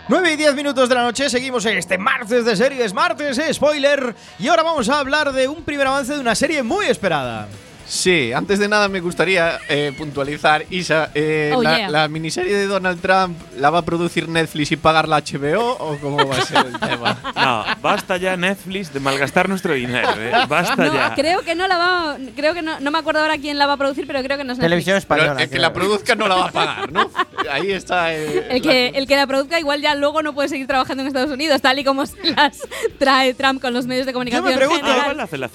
9 0.07 0.31
y 0.31 0.35
10 0.37 0.55
minutos 0.55 0.87
de 0.87 0.95
la 0.95 1.01
noche, 1.01 1.29
seguimos 1.29 1.65
este 1.65 1.97
martes 1.97 2.45
de 2.45 2.55
series, 2.55 2.93
martes 2.93 3.41
spoiler. 3.51 4.15
Y 4.39 4.47
ahora 4.47 4.63
vamos 4.63 4.87
a 4.87 4.99
hablar 4.99 5.33
de 5.33 5.49
un 5.49 5.63
primer 5.63 5.87
avance 5.87 6.13
de 6.13 6.21
una 6.21 6.35
serie 6.35 6.63
muy 6.63 6.85
esperada. 6.85 7.49
Sí, 7.85 8.31
antes 8.33 8.59
de 8.59 8.67
nada 8.67 8.87
me 8.87 8.99
gustaría 9.01 9.59
eh, 9.69 9.93
puntualizar, 9.97 10.65
Isa, 10.69 11.11
eh, 11.13 11.51
Oh, 11.55 11.61
la, 11.61 11.77
yeah. 11.77 11.89
la 11.89 12.07
miniserie 12.07 12.55
de 12.55 12.65
Donald 12.65 13.01
Trump 13.01 13.37
la 13.57 13.69
va 13.69 13.79
a 13.79 13.81
producir 13.81 14.29
Netflix 14.29 14.71
y 14.71 14.77
pagar 14.77 15.07
la 15.07 15.19
HBO 15.21 15.71
o 15.79 15.97
cómo 15.99 16.25
va 16.27 16.37
a 16.37 16.41
ser 16.41 16.65
el 16.65 16.79
tema? 16.79 17.17
No, 17.35 17.65
basta 17.81 18.15
ya 18.17 18.37
Netflix 18.37 18.93
de 18.93 18.99
malgastar 19.01 19.49
nuestro 19.49 19.73
dinero, 19.73 20.09
¿eh? 20.17 20.31
Basta 20.47 20.75
No, 20.77 20.93
ya. 20.93 21.13
creo 21.13 21.41
que 21.41 21.55
no 21.55 21.67
la 21.67 21.77
va. 21.77 22.17
Creo 22.35 22.53
que 22.53 22.61
no, 22.61 22.79
no 22.79 22.89
me 22.91 22.99
acuerdo 22.99 23.19
ahora 23.21 23.37
quién 23.37 23.57
la 23.57 23.65
va 23.67 23.73
a 23.73 23.77
producir, 23.77 24.07
pero 24.07 24.23
creo 24.23 24.37
que 24.37 24.43
no 24.45 24.53
es 24.53 24.59
Netflix. 24.59 24.85
Televisión 24.85 24.93
Pero 25.07 25.21
española. 25.21 25.43
el 25.43 25.49
que 25.49 25.59
la 25.59 25.73
produzca 25.73 26.15
no 26.15 26.27
la 26.29 26.35
va 26.35 26.45
a 26.45 26.51
pagar, 26.51 26.91
¿no? 26.91 27.11
Ahí 27.51 27.71
está. 27.71 28.13
El 28.13 28.61
que, 28.61 28.87
el 28.95 29.07
que 29.07 29.15
la 29.17 29.27
produzca 29.27 29.59
igual 29.59 29.81
ya 29.81 29.93
luego 29.95 30.23
no 30.23 30.33
puede 30.33 30.47
seguir 30.47 30.67
trabajando 30.67 31.01
en 31.01 31.07
Estados 31.07 31.31
Unidos, 31.31 31.61
tal 31.61 31.77
y 31.79 31.83
como 31.83 32.03
las 32.37 32.59
trae 32.97 33.33
Trump 33.33 33.61
con 33.61 33.73
los 33.73 33.85
medios 33.87 34.05
de 34.05 34.13
comunicación. 34.13 34.45
Yo 34.45 34.51
me 34.51 34.57
pregunto- 34.57 34.87
Ah. 34.93 35.13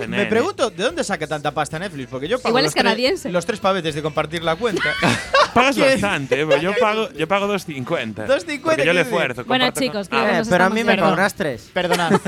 Me 0.09 0.27
pregunto, 0.27 0.71
¿de 0.71 0.83
dónde 0.85 1.05
saca 1.05 1.27
tanta 1.27 1.53
pasta 1.53 1.79
Netflix? 1.79 2.09
Porque 2.19 2.29
yo 2.29 2.39
pago 2.39 2.49
Igual 2.51 2.65
los 2.65 2.71
es 2.71 2.75
tres- 2.75 2.83
canadiense. 2.85 3.31
los 3.31 3.47
tres 3.47 3.61
pavetes 3.61 3.95
de 3.95 4.03
compartir 4.03 4.43
la 4.43 4.57
cuenta. 4.57 4.93
Pagas 5.55 5.77
¿Qué? 5.77 5.83
bastante, 5.93 6.41
¿eh? 6.41 6.45
Porque 6.47 6.61
yo 6.63 6.73
pago, 6.79 7.09
yo 7.13 7.29
pago 7.29 7.47
2.50. 7.47 8.27
2,50, 8.27 8.61
Porque 8.61 8.85
yo 8.85 8.93
le 8.93 9.01
¿qué 9.03 9.09
esfuerzo. 9.09 9.45
Bueno, 9.45 9.71
chicos, 9.71 10.09
con- 10.09 10.19
creo 10.19 10.31
que 10.31 10.37
Ah, 10.37 10.41
Eh, 10.41 10.47
pero 10.51 10.65
a 10.65 10.71
mí 10.71 10.83
me 10.85 10.99
cobras 10.99 11.35
tres. 11.35 11.71
Perdonad. 11.73 12.13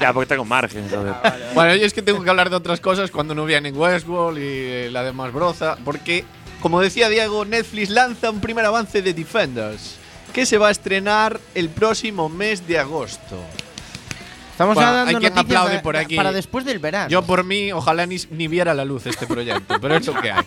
Ya, 0.00 0.12
porque 0.12 0.26
tengo 0.28 0.44
margen, 0.44 0.88
joder. 0.88 1.14
Bueno, 1.54 1.74
yo 1.76 1.86
es 1.86 1.92
que 1.94 2.02
tengo 2.02 2.22
que 2.24 2.30
hablar 2.30 2.50
de 2.50 2.56
otras 2.56 2.80
cosas 2.80 3.10
cuando 3.10 3.34
no 3.34 3.44
vienen 3.44 3.76
Westworld 3.76 4.38
y 4.38 4.42
eh, 4.44 4.88
la 4.90 5.02
demás 5.04 5.32
broza, 5.32 5.76
porque, 5.84 6.24
como 6.60 6.80
decía 6.80 7.08
Diego, 7.08 7.44
Netflix 7.44 7.88
lanza 7.90 8.30
un 8.30 8.40
primer 8.40 8.64
avance 8.64 9.00
de 9.00 9.14
Defenders, 9.14 9.96
que 10.32 10.44
se 10.44 10.58
va 10.58 10.68
a 10.68 10.70
estrenar 10.72 11.40
el 11.54 11.68
próximo 11.68 12.28
mes 12.28 12.66
de 12.66 12.78
agosto. 12.80 13.38
Estamos 14.62 14.74
Bueno, 14.76 14.92
dando 14.92 15.08
hay 15.10 15.16
quien 15.16 15.38
aplaude 15.38 15.74
de- 15.74 15.78
por 15.80 15.96
aquí. 15.96 16.16
para 16.16 16.32
después 16.32 16.64
del 16.64 16.78
verano. 16.78 17.08
Yo 17.10 17.22
por 17.22 17.44
mí, 17.44 17.72
ojalá 17.72 18.06
ni, 18.06 18.16
ni 18.30 18.48
viera 18.48 18.74
la 18.74 18.84
luz 18.84 19.06
este 19.06 19.26
proyecto, 19.26 19.76
pero 19.80 19.96
es 19.96 20.06
lo 20.06 20.14
que 20.20 20.30
hay. 20.32 20.44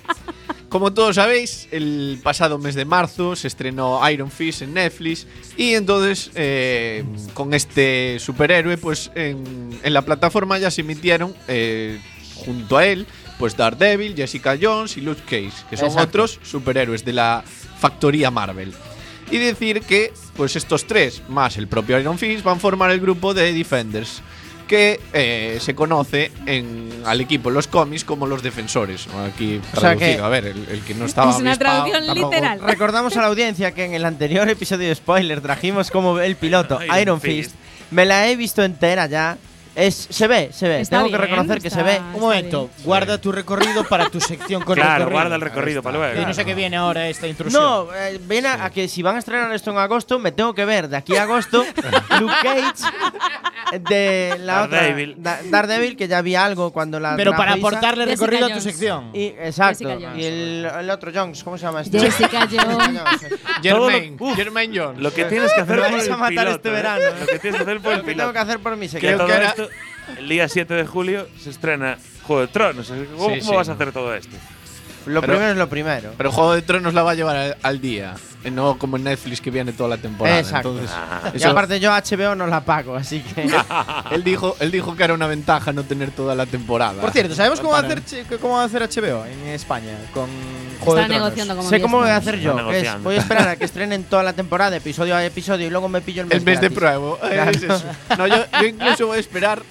Como 0.70 0.92
todos 0.94 1.16
sabéis, 1.16 1.68
el 1.72 2.20
pasado 2.22 2.58
mes 2.58 2.76
de 2.76 2.84
marzo 2.86 3.36
se 3.36 3.48
estrenó 3.48 4.02
Iron 4.10 4.30
Fist 4.30 4.62
en 4.62 4.74
Netflix 4.74 5.26
y 5.56 5.74
entonces 5.74 6.32
eh, 6.36 7.06
con 7.34 7.54
este 7.54 8.18
superhéroe, 8.20 8.78
pues 8.78 9.10
en, 9.16 9.80
en 9.84 9.94
la 9.94 10.02
plataforma 10.02 10.58
ya 10.58 10.70
se 10.72 10.82
emitieron 10.82 11.34
eh, 11.48 12.00
junto 12.36 12.78
a 12.78 12.86
él, 12.86 13.08
pues 13.40 13.56
Daredevil, 13.56 14.16
Jessica 14.16 14.58
Jones 14.62 14.98
y 14.98 15.02
Luke 15.02 15.22
Cage, 15.24 15.54
que 15.70 15.78
son 15.78 15.88
Exacto. 15.88 16.10
otros 16.10 16.40
superhéroes 16.44 17.06
de 17.06 17.14
la 17.14 17.44
factoría 17.80 18.30
Marvel. 18.30 18.74
Y 19.32 19.38
decir 19.38 19.82
que, 19.82 20.14
pues 20.38 20.56
estos 20.56 20.86
tres, 20.86 21.24
más 21.30 21.58
el 21.58 21.68
propio 21.68 22.00
Iron 22.00 22.18
Fist, 22.20 22.44
van 22.44 22.58
a 22.58 22.60
formar 22.60 22.92
el 22.92 23.00
grupo 23.00 23.34
de 23.34 23.52
Defenders, 23.54 24.22
que 24.68 25.00
eh, 25.14 25.58
se 25.62 25.76
conoce 25.76 26.32
en, 26.46 26.90
al 27.06 27.22
equipo 27.22 27.50
en 27.50 27.56
los 27.56 27.68
cómics 27.68 28.04
como 28.04 28.26
los 28.28 28.42
defensores. 28.44 29.08
Aquí 29.28 29.60
O 29.60 29.80
sea 29.80 29.96
traducido, 29.96 30.18
que- 30.18 30.22
a 30.24 30.28
ver, 30.30 30.46
el, 30.46 30.68
el 30.70 30.82
que 30.82 30.94
no 30.96 31.06
estaba 31.06 31.32
Es 31.32 31.38
una 31.38 31.52
avispado 31.52 31.84
traducción 31.86 32.06
tampoco- 32.08 32.34
literal. 32.34 32.60
Recordamos 32.62 33.16
a 33.18 33.22
la 33.22 33.28
audiencia 33.28 33.72
que 33.74 33.86
en 33.86 33.94
el 33.94 34.06
anterior 34.06 34.48
episodio 34.50 34.88
de 34.88 34.96
Spoiler 34.96 35.42
trajimos 35.42 35.92
como 35.92 36.20
el 36.20 36.36
piloto 36.36 36.80
Iron 36.84 37.00
Iron, 37.00 37.22
Fist. 37.22 37.52
Fist. 37.52 37.56
Me 37.92 38.06
la 38.06 38.28
he 38.28 38.36
visto 38.36 38.64
entera 38.64 39.06
ya. 39.08 39.38
Es, 39.76 40.08
se 40.10 40.28
ve, 40.28 40.50
se 40.54 40.68
ve. 40.70 40.80
Está 40.82 40.98
Tengo 40.98 41.10
que 41.10 41.18
bien, 41.18 41.30
reconocer 41.30 41.62
que 41.62 41.68
está- 41.68 41.80
se 41.82 41.86
ve. 41.86 42.00
Un 42.14 42.22
momento, 42.22 42.70
guarda 42.84 43.20
tu 43.20 43.32
recorrido 43.32 43.84
para 43.84 44.10
tu 44.10 44.22
sección 44.22 44.64
con 44.64 44.76
Claro, 44.76 44.92
recorrido. 45.00 45.12
guarda 45.12 45.36
el 45.36 45.42
recorrido 45.42 45.84
para 45.84 45.98
luego. 45.98 46.22
Y 46.22 46.26
no 46.26 46.34
sé 46.34 46.46
qué 46.46 46.56
viene 46.56 46.78
ahora 46.78 47.08
esta 47.10 47.28
intrusión. 47.28 47.62
No, 47.62 47.88
eh, 47.94 48.20
viene 48.24 48.48
a, 48.48 48.66
a 48.66 48.70
que 48.70 48.88
si 48.88 49.02
van 49.02 49.18
a 49.18 49.20
estrenar 49.20 49.52
esto 49.54 49.72
en 49.72 49.78
agosto, 49.78 50.18
me 50.18 50.32
tengo 50.32 50.54
que 50.54 50.64
ver 50.66 50.88
de 50.88 50.96
aquí 50.98 51.16
a 51.18 51.24
agosto 51.24 51.66
Luke 52.20 52.34
Cage 52.42 53.80
de 53.90 54.38
la 54.40 54.68
Daredevil. 54.68 55.18
otra 55.20 55.24
Da- 55.24 55.40
Daredevil, 55.50 55.98
que 55.98 56.08
ya 56.08 56.22
vi 56.22 56.36
algo 56.36 56.72
cuando 56.72 57.00
la 57.00 57.16
Pero 57.16 57.32
trajo 57.32 57.44
para 57.44 57.58
Isa. 57.58 57.68
aportarle 57.68 58.06
Jessica 58.06 58.26
recorrido 58.26 58.46
a 58.46 58.48
tu 58.48 58.54
Jones. 58.54 58.64
sección. 58.64 59.10
Y, 59.14 59.26
exacto. 59.26 59.90
Jessica 59.90 60.08
Jones. 60.08 60.24
Y 60.24 60.26
el, 60.26 60.66
el 60.80 60.90
otro 60.90 61.12
Jones, 61.14 61.44
¿cómo 61.44 61.58
se 61.58 61.66
llama 61.66 61.82
este? 61.82 62.00
Jessica 62.00 62.48
Jones. 62.52 63.02
Jermaine, 63.62 64.18
Todo 64.18 64.30
lo- 64.30 64.36
Jermaine 64.36 64.78
Jones. 64.80 65.02
Lo 65.02 65.12
que 65.14 65.26
tienes 65.26 65.52
que 65.54 65.62
hacer 65.62 65.76
Me 65.76 65.82
por 65.84 65.92
vais 65.92 66.06
el 66.06 66.12
a 66.14 66.18
matar 66.18 66.30
piloto, 66.32 66.56
este 66.56 66.70
¿eh? 66.70 66.72
verano. 66.72 67.06
Lo 67.20 67.26
que 67.28 67.40
tienes 67.40 67.58
que 67.58 67.64
hacer 67.64 67.82
por 67.82 67.92
el 67.92 67.98
Lo 68.00 68.04
que 68.06 68.12
tengo 68.12 68.30
piloto. 68.30 68.34
que 68.34 68.40
hacer 68.40 68.60
por 68.60 68.76
mi 68.78 68.86
Que 68.86 68.90
sección. 68.90 69.16
Creo 69.16 69.28
todo 69.28 69.40
que 69.40 69.46
esto, 69.46 69.65
el 70.18 70.30
día 70.30 70.48
7 70.48 70.74
de 70.74 70.86
julio 70.86 71.28
se 71.42 71.50
estrena 71.50 71.98
Juego 72.24 72.42
de 72.42 72.48
Tronos. 72.48 72.88
¿Cómo, 72.88 73.02
Sí, 73.02 73.40
cómo 73.40 73.52
sí. 73.52 73.56
vas 73.56 73.70
a 73.70 73.74
hacer 73.74 73.92
todo 73.92 74.14
esto? 74.16 74.36
Lo 75.06 75.22
Pero- 75.22 75.34
primero 75.34 75.52
es 75.52 75.58
lo 75.58 75.70
primero. 75.70 76.14
Pero 76.18 76.32
Juego 76.32 76.54
de 76.56 76.64
Tronos 76.64 76.96
la 76.96 77.04
va 77.04 77.12
a 77.12 77.14
llevar 77.14 77.36
al, 77.36 77.58
al 77.62 77.80
día, 77.80 78.16
no 78.52 78.80
como 78.80 78.98
en 78.98 79.04
Netflix 79.04 79.40
que 79.40 79.52
viene 79.52 79.72
toda 79.72 79.88
la 79.90 79.98
temporada. 79.98 80.40
Exacto. 80.40 80.70
Entonces, 80.72 80.96
Ah. 80.98 81.32
Y 81.36 81.44
aparte 81.44 81.80
yo 81.80 81.92
HBO 81.92 82.34
no 82.34 82.48
la 82.48 82.62
pago, 82.66 82.96
así 82.96 83.20
que… 83.22 83.48
él 84.12 84.24
dijo, 84.24 84.56
él 84.60 84.72
dijo 84.72 84.96
que 84.96 85.04
era 85.04 85.14
una 85.14 85.28
ventaja 85.28 85.72
no 85.74 85.84
tener 85.84 86.10
toda 86.10 86.34
la 86.34 86.48
temporada. 86.48 87.00
Por 87.02 87.12
cierto, 87.12 87.36
¿sabemos 87.36 87.60
cómo 87.60 87.74
va, 87.74 87.80
hacer, 87.82 88.02
cómo 88.42 88.56
va 88.56 88.64
a 88.64 88.66
hacer 88.66 88.82
HBO 88.82 89.26
en 89.28 89.46
España 89.50 89.92
con 90.12 90.28
Juego 90.80 90.96
de 90.96 91.02
Está 91.04 91.08
Tronos? 91.08 91.10
negociando 91.24 91.56
como 91.56 91.70
sé 91.70 91.82
cómo 91.82 91.98
voy 92.00 92.10
a 92.10 92.18
hacer 92.18 92.40
yo. 92.40 92.72
es, 92.72 93.04
voy 93.04 93.16
a 93.18 93.20
esperar 93.20 93.48
a 93.50 93.56
que 93.58 93.66
estrenen 93.66 94.06
toda 94.06 94.24
la 94.24 94.34
temporada, 94.34 94.76
episodio 94.76 95.16
a 95.16 95.24
episodio, 95.24 95.68
y 95.68 95.70
luego 95.70 95.88
me 95.88 96.02
pillo 96.02 96.24
el 96.24 96.28
mes 96.30 96.38
El 96.40 96.44
mes 96.46 96.62
de 96.62 96.70
gratis. 96.70 96.78
prueba. 96.80 97.20
Claro. 97.20 97.52
es 97.52 97.62
eso. 97.64 97.84
No, 98.18 98.26
yo, 98.26 98.38
yo 98.60 98.66
incluso 98.68 99.06
voy 99.06 99.18
a 99.18 99.20
esperar 99.20 99.62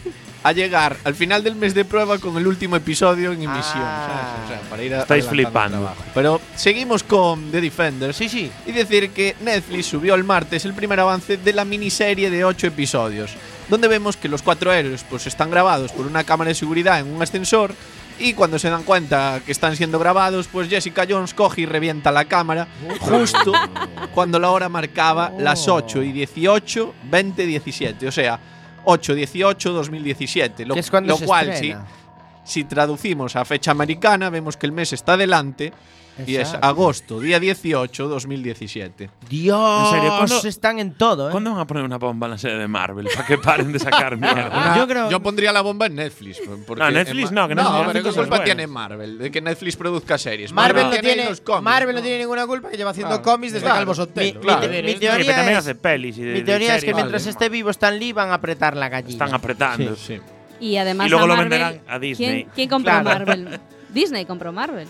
a 0.45 0.53
llegar 0.53 0.97
al 1.05 1.15
final 1.15 1.43
del 1.43 1.57
mes 1.57 1.75
de 1.75 1.85
prueba 1.87 2.19
con 2.19 2.37
el 2.37 2.47
último 2.47 2.77
episodio 2.77 3.33
en 3.33 3.43
emisión. 3.43 3.83
Ah. 3.83 4.07
¿sabes? 4.07 4.45
O 4.45 4.49
sea, 4.49 4.71
para 4.71 4.83
ir 4.83 4.95
a- 4.95 5.01
Estáis 5.01 5.25
flipando. 5.27 5.91
Pero 6.15 6.41
seguimos 6.55 7.03
con 7.03 7.51
The 7.51 7.61
Defenders. 7.63 8.15
Sí, 8.17 8.29
sí. 8.29 8.53
Y 8.67 8.73
decir 8.73 9.11
que 9.11 9.35
Netflix 9.41 9.87
subió 9.87 10.15
el 10.15 10.23
martes 10.23 10.65
el 10.67 10.75
primer 10.75 11.01
avance 11.01 11.39
de 11.39 11.53
la 11.55 11.65
miniserie 11.65 12.29
de 12.31 12.45
8 12.45 12.67
episodios, 12.67 13.33
donde 13.71 13.89
vemos 13.89 14.19
que 14.19 14.29
los 14.29 14.43
cuatro 14.43 14.71
héroes 14.71 15.03
pues, 15.09 15.27
están 15.27 15.51
grabados 15.51 15.91
por 15.93 16.07
una 16.07 16.25
cámara 16.25 16.49
de 16.49 16.55
seguridad 16.55 17.01
en 17.01 17.07
un 17.13 17.23
ascensor 17.23 17.75
y 18.19 18.35
cuando 18.35 18.59
se 18.59 18.69
dan 18.71 18.85
cuenta 18.85 19.41
que 19.45 19.51
están 19.51 19.75
siendo 19.77 19.99
grabados, 19.99 20.47
pues 20.47 20.69
Jessica 20.69 21.05
Jones 21.09 21.35
coge 21.35 21.63
y 21.63 21.67
revienta 21.67 22.13
la 22.13 22.27
cámara 22.27 22.69
justo 23.01 23.53
cuando 24.13 24.39
la 24.39 24.51
hora 24.51 24.69
marcaba 24.69 25.33
las 25.39 25.67
8 25.67 26.03
y 26.03 26.13
18, 26.13 26.95
20, 27.11 27.47
17, 27.47 28.07
o 28.07 28.13
sea, 28.13 28.39
8, 28.85 29.15
18, 29.15 29.73
2017, 29.73 30.67
lo, 30.67 30.75
es 30.75 30.91
cuando 30.91 31.19
lo 31.19 31.27
cual 31.27 31.55
si, 31.57 31.75
si 32.45 32.65
traducimos 32.65 33.37
a 33.37 33.45
fecha 33.45 33.71
americana, 33.71 34.31
vemos 34.31 34.57
que 34.57 34.67
el 34.67 34.73
mes 34.73 34.93
está 34.93 35.17
adelante 36.15 36.31
Y 36.33 36.37
es 36.37 36.41
Exacto. 36.49 36.67
agosto, 36.67 37.21
día 37.21 37.39
18, 37.41 38.09
2017. 38.09 39.11
Dios, 39.29 39.85
En 39.89 39.95
serio, 39.95 40.15
¿cuándo- 40.17 40.49
están 40.49 40.79
en 40.79 40.95
todo, 40.95 41.29
¿eh? 41.29 41.33
¿Cuándo 41.33 41.51
van 41.51 41.61
a 41.61 41.67
poner 41.67 41.85
una 41.85 41.99
bomba 41.99 42.27
en 42.27 42.31
la 42.33 42.39
serie 42.39 42.57
de 42.59 42.69
Marvel? 42.69 43.09
Para 43.15 43.27
que 43.27 43.39
paren 43.39 43.73
de 43.73 43.79
sacar 43.79 44.17
mierda. 44.21 44.47
Una- 44.49 44.77
Yo 44.77 44.87
creo- 44.89 45.11
yo 45.11 45.21
pondría 45.21 45.53
la 45.53 45.61
bomba 45.63 45.87
en 45.87 45.97
Netflix. 45.97 46.41
Porque 46.67 46.83
No, 46.83 46.91
Netflix 46.91 47.33
no, 47.33 47.49
que 47.49 47.55
no 47.55 47.63
no, 47.63 47.93
pero 47.93 48.03
¿qué 48.05 48.13
culpa 48.13 48.45
tiene 48.45 48.67
Marvel 48.67 49.19
de 49.19 49.31
que 49.31 49.41
Netflix 49.41 49.77
produzca 49.77 50.17
series? 50.19 50.53
Marvel, 50.53 50.85
no 50.91 50.97
tiene 51.01 51.25
los 51.29 51.41
cómics, 51.41 51.63
Marvel 51.65 51.95
no 51.95 52.01
¿no? 52.01 52.03
tiene 52.05 52.19
ninguna 52.21 52.47
culpa 52.47 52.71
que 52.71 52.77
lleva 52.77 52.91
haciendo 52.91 53.21
Claro. 53.21 53.23
cómics 53.23 53.53
desde 53.55 53.65
Claro. 53.65 53.79
Calvo 53.81 53.93
Mi, 53.93 53.97
Sotelo. 53.97 54.35
mi- 54.41 54.41
Claro. 54.45 54.61
mi 54.69 54.75
Sí, 54.77 54.83
pero 54.83 54.99
teoría, 55.01 55.35
también 55.37 55.53
es, 55.53 55.59
hace 55.59 55.75
pelis 55.75 56.19
y 56.19 56.23
de, 56.23 56.33
mi 56.33 56.39
de 56.41 56.45
teoría 56.45 56.69
es 56.69 56.75
que 56.75 56.81
series. 56.81 56.97
mientras 56.97 57.23
Vale. 57.23 57.31
esté 57.31 57.49
vivo 57.49 57.71
Stan 57.71 57.99
Lee 57.99 58.13
van 58.13 58.31
a 58.31 58.35
apretar 58.35 58.77
la 58.77 58.89
gallina. 58.89 59.13
Están 59.25 59.35
apretando. 59.35 59.97
Sí. 59.97 60.21
Y 60.61 60.77
además 60.77 61.07
Y 61.07 61.11
luego 61.11 61.25
a 61.25 61.29
lo 61.29 61.35
Marvel- 61.37 61.49
venderán 61.51 61.81
a 61.89 61.99
Disney. 61.99 62.29
¿Quién, 62.45 62.49
quién 62.55 62.69
compró. 62.69 63.03
Marvel? 63.03 63.61
Disney 63.91 64.25
compró 64.25 64.53
Marvel. 64.53 64.89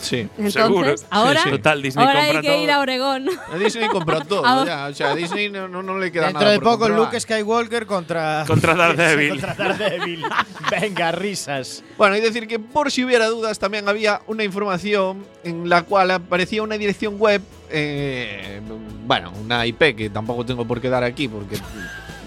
Sí. 0.00 0.16
Entonces, 0.36 0.52
Seguro. 0.54 0.94
ahora, 1.10 1.40
Sí, 1.42 1.48
sí. 1.50 1.56
Total, 1.56 1.82
Disney 1.82 2.06
ahora 2.06 2.20
hay 2.22 2.32
compra 2.34 2.50
que 2.50 2.62
ir 2.62 2.70
a 2.70 2.74
todo. 2.74 2.82
Oregón. 2.82 3.26
Disney 3.58 3.88
compró 3.88 4.20
todo. 4.24 4.64
Ya. 4.66 4.86
O 4.86 4.94
sea, 4.94 5.10
a 5.10 5.14
Disney 5.14 5.50
no, 5.50 5.68
no, 5.68 5.82
no 5.82 5.98
le 5.98 6.10
queda 6.12 6.24
Dentro 6.26 6.40
nada. 6.42 6.52
de 6.52 6.60
por 6.60 6.78
poco. 6.78 6.88
Luke 6.88 7.18
Skywalker 7.18 7.86
contra 7.86 8.44
Contra 8.46 8.74
Daredevil. 8.74 9.30
contra 9.40 9.54
Daredevil. 9.54 10.24
Venga, 10.70 11.12
risas. 11.12 11.82
Bueno, 11.96 12.16
y 12.16 12.20
decir 12.20 12.46
que 12.46 12.58
por 12.58 12.90
si 12.90 13.04
hubiera 13.04 13.26
dudas, 13.26 13.58
también 13.58 13.88
había 13.88 14.22
una 14.26 14.44
información 14.44 15.24
en 15.44 15.68
la 15.68 15.82
cual 15.82 16.10
aparecía 16.10 16.62
una 16.62 16.76
dirección 16.78 17.18
web, 17.18 17.42
eh, 17.70 18.60
bueno, 19.06 19.32
una 19.44 19.66
IP 19.66 19.96
que 19.96 20.10
tampoco 20.10 20.44
tengo 20.44 20.66
por 20.66 20.80
qué 20.80 20.88
dar 20.88 21.04
aquí 21.04 21.28
porque 21.28 21.56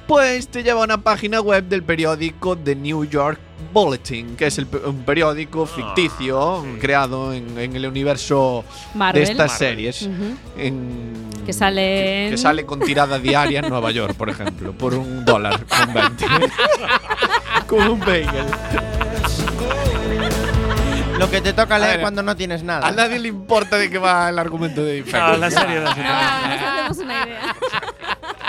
pues 0.05 0.49
te 0.49 0.63
lleva 0.63 0.81
a 0.81 0.83
una 0.83 1.01
página 1.01 1.39
web 1.39 1.63
del 1.63 1.83
periódico 1.83 2.57
The 2.57 2.75
New 2.75 3.05
York 3.05 3.39
Bulletin, 3.71 4.35
que 4.35 4.47
es 4.47 4.57
el 4.57 4.67
un 4.85 5.03
periódico 5.03 5.65
ficticio 5.65 6.61
sí. 6.63 6.79
creado 6.79 7.33
en, 7.33 7.57
en 7.57 7.75
el 7.75 7.85
universo 7.87 8.63
Marvel. 8.93 9.23
de 9.25 9.31
estas 9.31 9.51
Marvel. 9.51 9.67
series. 9.93 10.09
En- 10.57 11.29
Que 11.45 11.53
sale 11.53 11.81
que, 11.81 12.25
en- 12.25 12.31
que 12.31 12.37
sale 12.37 12.65
con 12.65 12.79
tirada 12.79 13.17
diaria 13.19 13.59
en 13.59 13.69
Nueva 13.69 13.91
York, 13.91 14.15
por 14.15 14.29
ejemplo, 14.29 14.73
por 14.73 14.93
un 14.93 15.25
dólar 15.25 15.65
con 15.65 15.93
20. 15.93 16.25
con 17.67 17.87
un 17.87 17.99
bagel. 17.99 18.27
Lo 21.17 21.29
que 21.29 21.41
te 21.41 21.51
toca 21.51 21.77
leer 21.77 21.95
ver, 21.95 22.01
cuando 22.01 22.23
no 22.23 22.33
tienes 22.37 22.63
nada. 22.63 22.87
A 22.87 22.91
nadie 22.93 23.19
le 23.19 23.27
importa 23.27 23.75
de 23.77 23.89
qué 23.89 23.97
va 23.97 24.29
el 24.29 24.39
argumento 24.39 24.81
de 24.83 24.99
Infected. 24.99 25.19
No, 25.19 25.37
la 25.37 25.51
serie 25.51 25.83
Ah, 25.85 26.89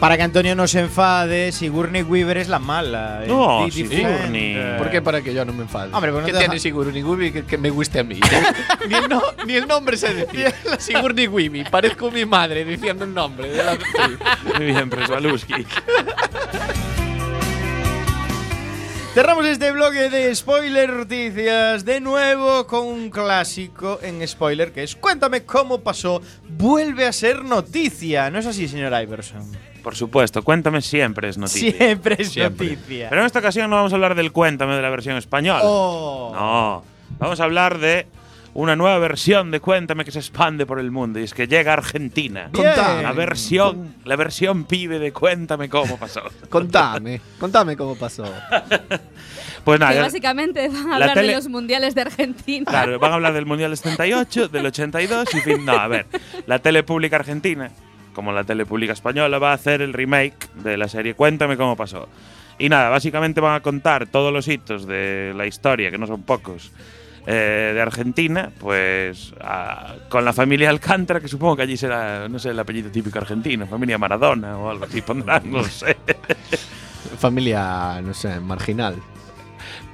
Para 0.00 0.18
que 0.18 0.22
Antonio 0.24 0.54
no 0.54 0.68
se 0.68 0.80
enfade, 0.80 1.52
Sigourney 1.52 2.02
Weaver 2.02 2.36
es 2.36 2.48
la 2.48 2.58
mala. 2.58 3.22
eh. 3.24 3.28
No, 3.28 3.66
Sigourney. 3.70 4.76
¿Por 4.76 4.90
qué 4.90 5.00
para 5.00 5.22
que 5.22 5.32
yo 5.32 5.42
no 5.46 5.54
me 5.54 5.62
enfade? 5.62 5.90
Hombre, 5.94 6.12
pues 6.12 6.20
no 6.20 6.26
¿Qué 6.26 6.32
te 6.32 6.38
tiene 6.38 6.54
deja- 6.54 6.62
Sigourney 6.62 7.02
Weaver 7.02 7.32
que, 7.32 7.44
que 7.46 7.56
me 7.56 7.70
guste 7.70 8.00
a 8.00 8.04
mí? 8.04 8.20
ni, 8.88 8.94
el 8.94 9.08
no- 9.08 9.22
ni 9.46 9.54
el 9.54 9.66
nombre 9.66 9.96
sé 9.96 10.12
decir. 10.12 10.52
Sigourney 10.78 11.26
Weaver. 11.28 11.70
Parezco 11.70 12.10
mi 12.10 12.26
madre 12.26 12.64
diciendo 12.66 13.04
el 13.04 13.14
nombre 13.14 13.48
de 13.48 13.64
la. 13.64 13.78
Muy 14.56 14.66
bien, 14.66 14.90
Presbaluski. 14.90 15.64
Cerramos 19.14 19.46
este 19.46 19.70
bloque 19.72 20.10
de 20.10 20.34
spoiler 20.34 20.92
noticias 20.92 21.86
de 21.86 22.00
nuevo 22.02 22.66
con 22.66 22.86
un 22.86 23.08
clásico 23.08 23.98
en 24.02 24.28
spoiler 24.28 24.72
que 24.72 24.82
es 24.82 24.94
Cuéntame 24.94 25.44
cómo 25.44 25.80
pasó, 25.80 26.20
vuelve 26.50 27.06
a 27.06 27.12
ser 27.14 27.42
noticia. 27.46 28.28
¿No 28.30 28.38
es 28.40 28.44
así, 28.44 28.68
señor 28.68 28.92
Iverson? 29.02 29.50
Por 29.86 29.94
supuesto, 29.94 30.42
cuéntame 30.42 30.82
siempre 30.82 31.28
es 31.28 31.38
noticia. 31.38 31.70
Siempre 31.70 32.16
es 32.18 32.32
Siempre. 32.32 32.70
noticia. 32.70 33.08
Pero 33.08 33.20
en 33.20 33.26
esta 33.28 33.38
ocasión 33.38 33.70
no 33.70 33.76
vamos 33.76 33.92
a 33.92 33.94
hablar 33.94 34.16
del 34.16 34.32
cuéntame 34.32 34.74
de 34.74 34.82
la 34.82 34.90
versión 34.90 35.16
española. 35.16 35.60
Oh. 35.62 36.32
No, 36.34 36.82
vamos 37.20 37.38
a 37.38 37.44
hablar 37.44 37.78
de 37.78 38.08
una 38.54 38.74
nueva 38.74 38.98
versión 38.98 39.52
de 39.52 39.60
Cuéntame 39.60 40.04
que 40.04 40.10
se 40.10 40.18
expande 40.18 40.66
por 40.66 40.80
el 40.80 40.90
mundo 40.90 41.20
y 41.20 41.22
es 41.22 41.34
que 41.34 41.46
llega 41.46 41.70
a 41.70 41.74
Argentina. 41.74 42.50
Bien. 42.52 42.64
La 42.74 43.12
versión, 43.12 43.94
la 44.04 44.16
versión 44.16 44.64
pibe 44.64 44.98
de 44.98 45.12
Cuéntame 45.12 45.68
cómo 45.68 45.96
pasó. 45.98 46.22
Contame, 46.48 47.20
contame 47.38 47.76
cómo 47.76 47.94
pasó. 47.94 48.24
Pues 49.64 49.78
nada, 49.80 49.92
Que 49.94 50.00
básicamente 50.00 50.68
van 50.68 50.86
a 50.86 50.88
La 50.90 50.94
hablar 51.06 51.14
tele- 51.14 51.28
de 51.28 51.34
los 51.36 51.48
mundiales 51.48 51.94
de 51.94 52.00
Argentina. 52.02 52.64
Claro, 52.68 52.98
van 52.98 53.12
a 53.12 53.14
hablar 53.14 53.32
del 53.34 53.46
Mundial 53.46 53.70
del 53.70 53.78
78, 53.78 54.48
del 54.48 54.66
82 54.66 55.34
y 55.34 55.40
fin. 55.42 55.64
No, 55.64 55.72
a 55.72 55.86
ver, 55.88 56.06
la 56.46 56.58
tele 56.60 56.82
pública 56.84 57.16
argentina, 57.16 57.70
como 58.16 58.32
la 58.32 58.44
tele 58.44 58.64
pública 58.64 58.94
española, 58.94 59.38
va 59.38 59.50
a 59.50 59.54
hacer 59.54 59.82
el 59.82 59.92
remake 59.92 60.48
de 60.54 60.78
la 60.78 60.88
serie 60.88 61.12
Cuéntame 61.12 61.58
cómo 61.58 61.76
pasó. 61.76 62.08
Y 62.58 62.70
nada, 62.70 62.88
básicamente 62.88 63.42
van 63.42 63.54
a 63.54 63.60
contar 63.60 64.06
todos 64.06 64.32
los 64.32 64.48
hitos 64.48 64.86
de 64.86 65.34
la 65.36 65.46
historia, 65.46 65.90
que 65.90 65.98
no 65.98 66.06
son 66.06 66.22
pocos, 66.22 66.72
eh, 67.26 67.72
de 67.74 67.80
Argentina, 67.82 68.50
pues 68.58 69.34
con 70.08 70.24
la 70.24 70.32
familia 70.32 70.70
Alcántara, 70.70 71.20
que 71.20 71.28
supongo 71.28 71.56
que 71.56 71.62
allí 71.62 71.76
será, 71.76 72.26
no 72.26 72.38
sé, 72.38 72.50
el 72.50 72.58
apellido 72.58 72.90
típico 72.90 73.18
argentino, 73.18 73.66
familia 73.66 73.98
Maradona 73.98 74.56
o 74.56 74.70
algo 74.70 74.86
así 74.86 75.02
pondrán, 75.02 75.50
no 75.52 75.62
sé. 75.64 75.94
Familia, 77.18 78.00
no 78.02 78.14
sé, 78.14 78.40
marginal. 78.40 78.96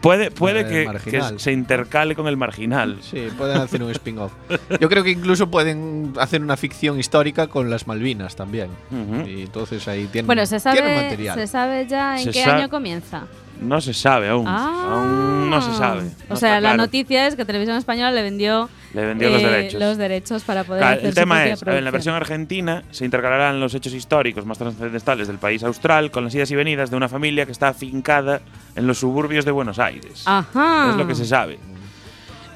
Puede, 0.02 0.30
puede 0.32 0.66
que, 0.66 1.10
que 1.10 1.22
se 1.38 1.52
intercale 1.52 2.14
con 2.16 2.26
el 2.26 2.36
marginal. 2.36 2.98
Sí, 3.02 3.28
pueden 3.38 3.56
hacer 3.58 3.82
un 3.82 3.90
spin-off. 3.92 4.32
Yo 4.80 4.88
creo 4.88 5.04
que 5.04 5.10
incluso 5.10 5.48
pueden 5.50 6.12
hacer 6.18 6.42
una 6.42 6.56
ficción 6.56 6.98
histórica 6.98 7.46
con 7.46 7.70
las 7.70 7.86
Malvinas 7.86 8.34
también. 8.36 8.68
Ujú. 8.90 9.28
Y 9.28 9.42
entonces 9.42 9.86
ahí 9.88 10.06
tienen, 10.06 10.26
Bueno, 10.26 10.44
se 10.44 10.58
tienen 10.60 10.82
sabe, 10.82 11.02
material. 11.04 11.38
se 11.38 11.46
sabe 11.46 11.86
ya 11.86 12.18
en 12.18 12.24
Se 12.24 12.30
qué 12.32 12.42
año 12.44 12.68
comienza. 12.68 13.26
No 13.60 13.80
se 13.80 13.94
sabe 13.94 14.28
aún. 14.28 14.44
Ah. 14.48 14.94
Aún 14.94 15.50
no 15.50 15.60
se 15.62 15.76
sabe. 15.76 16.02
O 16.28 16.36
sea, 16.36 16.54
la 16.54 16.70
claro. 16.70 16.76
noticia 16.78 17.26
es 17.28 17.36
que 17.36 17.44
Televisión 17.44 17.76
Española 17.76 18.10
le 18.10 18.22
vendió, 18.22 18.68
Le 18.92 19.04
vendió 19.06 19.30
los 19.30 19.40
eh, 19.42 19.46
derechos. 19.46 19.80
los 19.80 19.96
derechos 19.98 20.42
para 20.42 20.64
poder 20.64 20.80
Claro, 20.80 20.96
hacer 20.96 21.08
el 21.10 21.14
tema 21.14 21.44
es, 21.46 21.60
ver, 21.62 21.74
en 21.76 21.84
la 21.84 21.90
producción. 21.90 21.92
versión 21.92 22.14
argentina 22.16 22.82
se 22.90 23.04
intercalarán 23.04 23.60
los 23.60 23.74
hechos 23.74 23.92
históricos 23.94 24.44
más 24.46 24.58
trascendentales 24.58 25.28
del 25.28 25.38
país 25.38 25.62
austral 25.62 26.10
con 26.10 26.24
las 26.24 26.34
idas 26.34 26.50
y 26.50 26.56
venidas 26.56 26.90
de 26.90 26.96
una 26.96 27.08
familia 27.08 27.46
que 27.46 27.52
está 27.52 27.68
afincada 27.68 28.40
en 28.74 28.86
los 28.86 28.98
suburbios 28.98 29.44
de 29.44 29.50
Buenos 29.52 29.78
Aires. 29.78 30.24
Ajá. 30.26 30.88
Es 30.90 30.96
lo 30.96 31.06
que 31.06 31.14
se 31.14 31.24
sabe. 31.26 31.58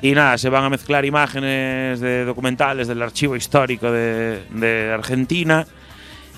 Y 0.03 0.13
nada, 0.13 0.37
se 0.39 0.49
van 0.51 0.65
a 0.65 0.69
mezclar 0.71 1.05
imágenes 1.05 2.01
de 2.01 2.25
documentales 2.25 2.87
del 2.89 3.01
archivo 3.01 3.37
histórico 3.37 3.91
de, 3.91 4.43
de 4.51 4.93
Argentina. 4.93 5.67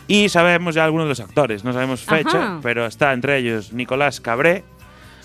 Y 0.08 0.28
sabemos 0.30 0.74
ya 0.74 0.84
algunos 0.84 1.04
de 1.04 1.10
los 1.10 1.20
actores, 1.20 1.62
no 1.64 1.72
sabemos 1.72 2.00
fecha, 2.00 2.30
Ajá. 2.42 2.58
pero 2.62 2.86
está 2.86 3.12
entre 3.12 3.36
ellos 3.38 3.72
Nicolás 3.72 4.20
Cabré, 4.20 4.64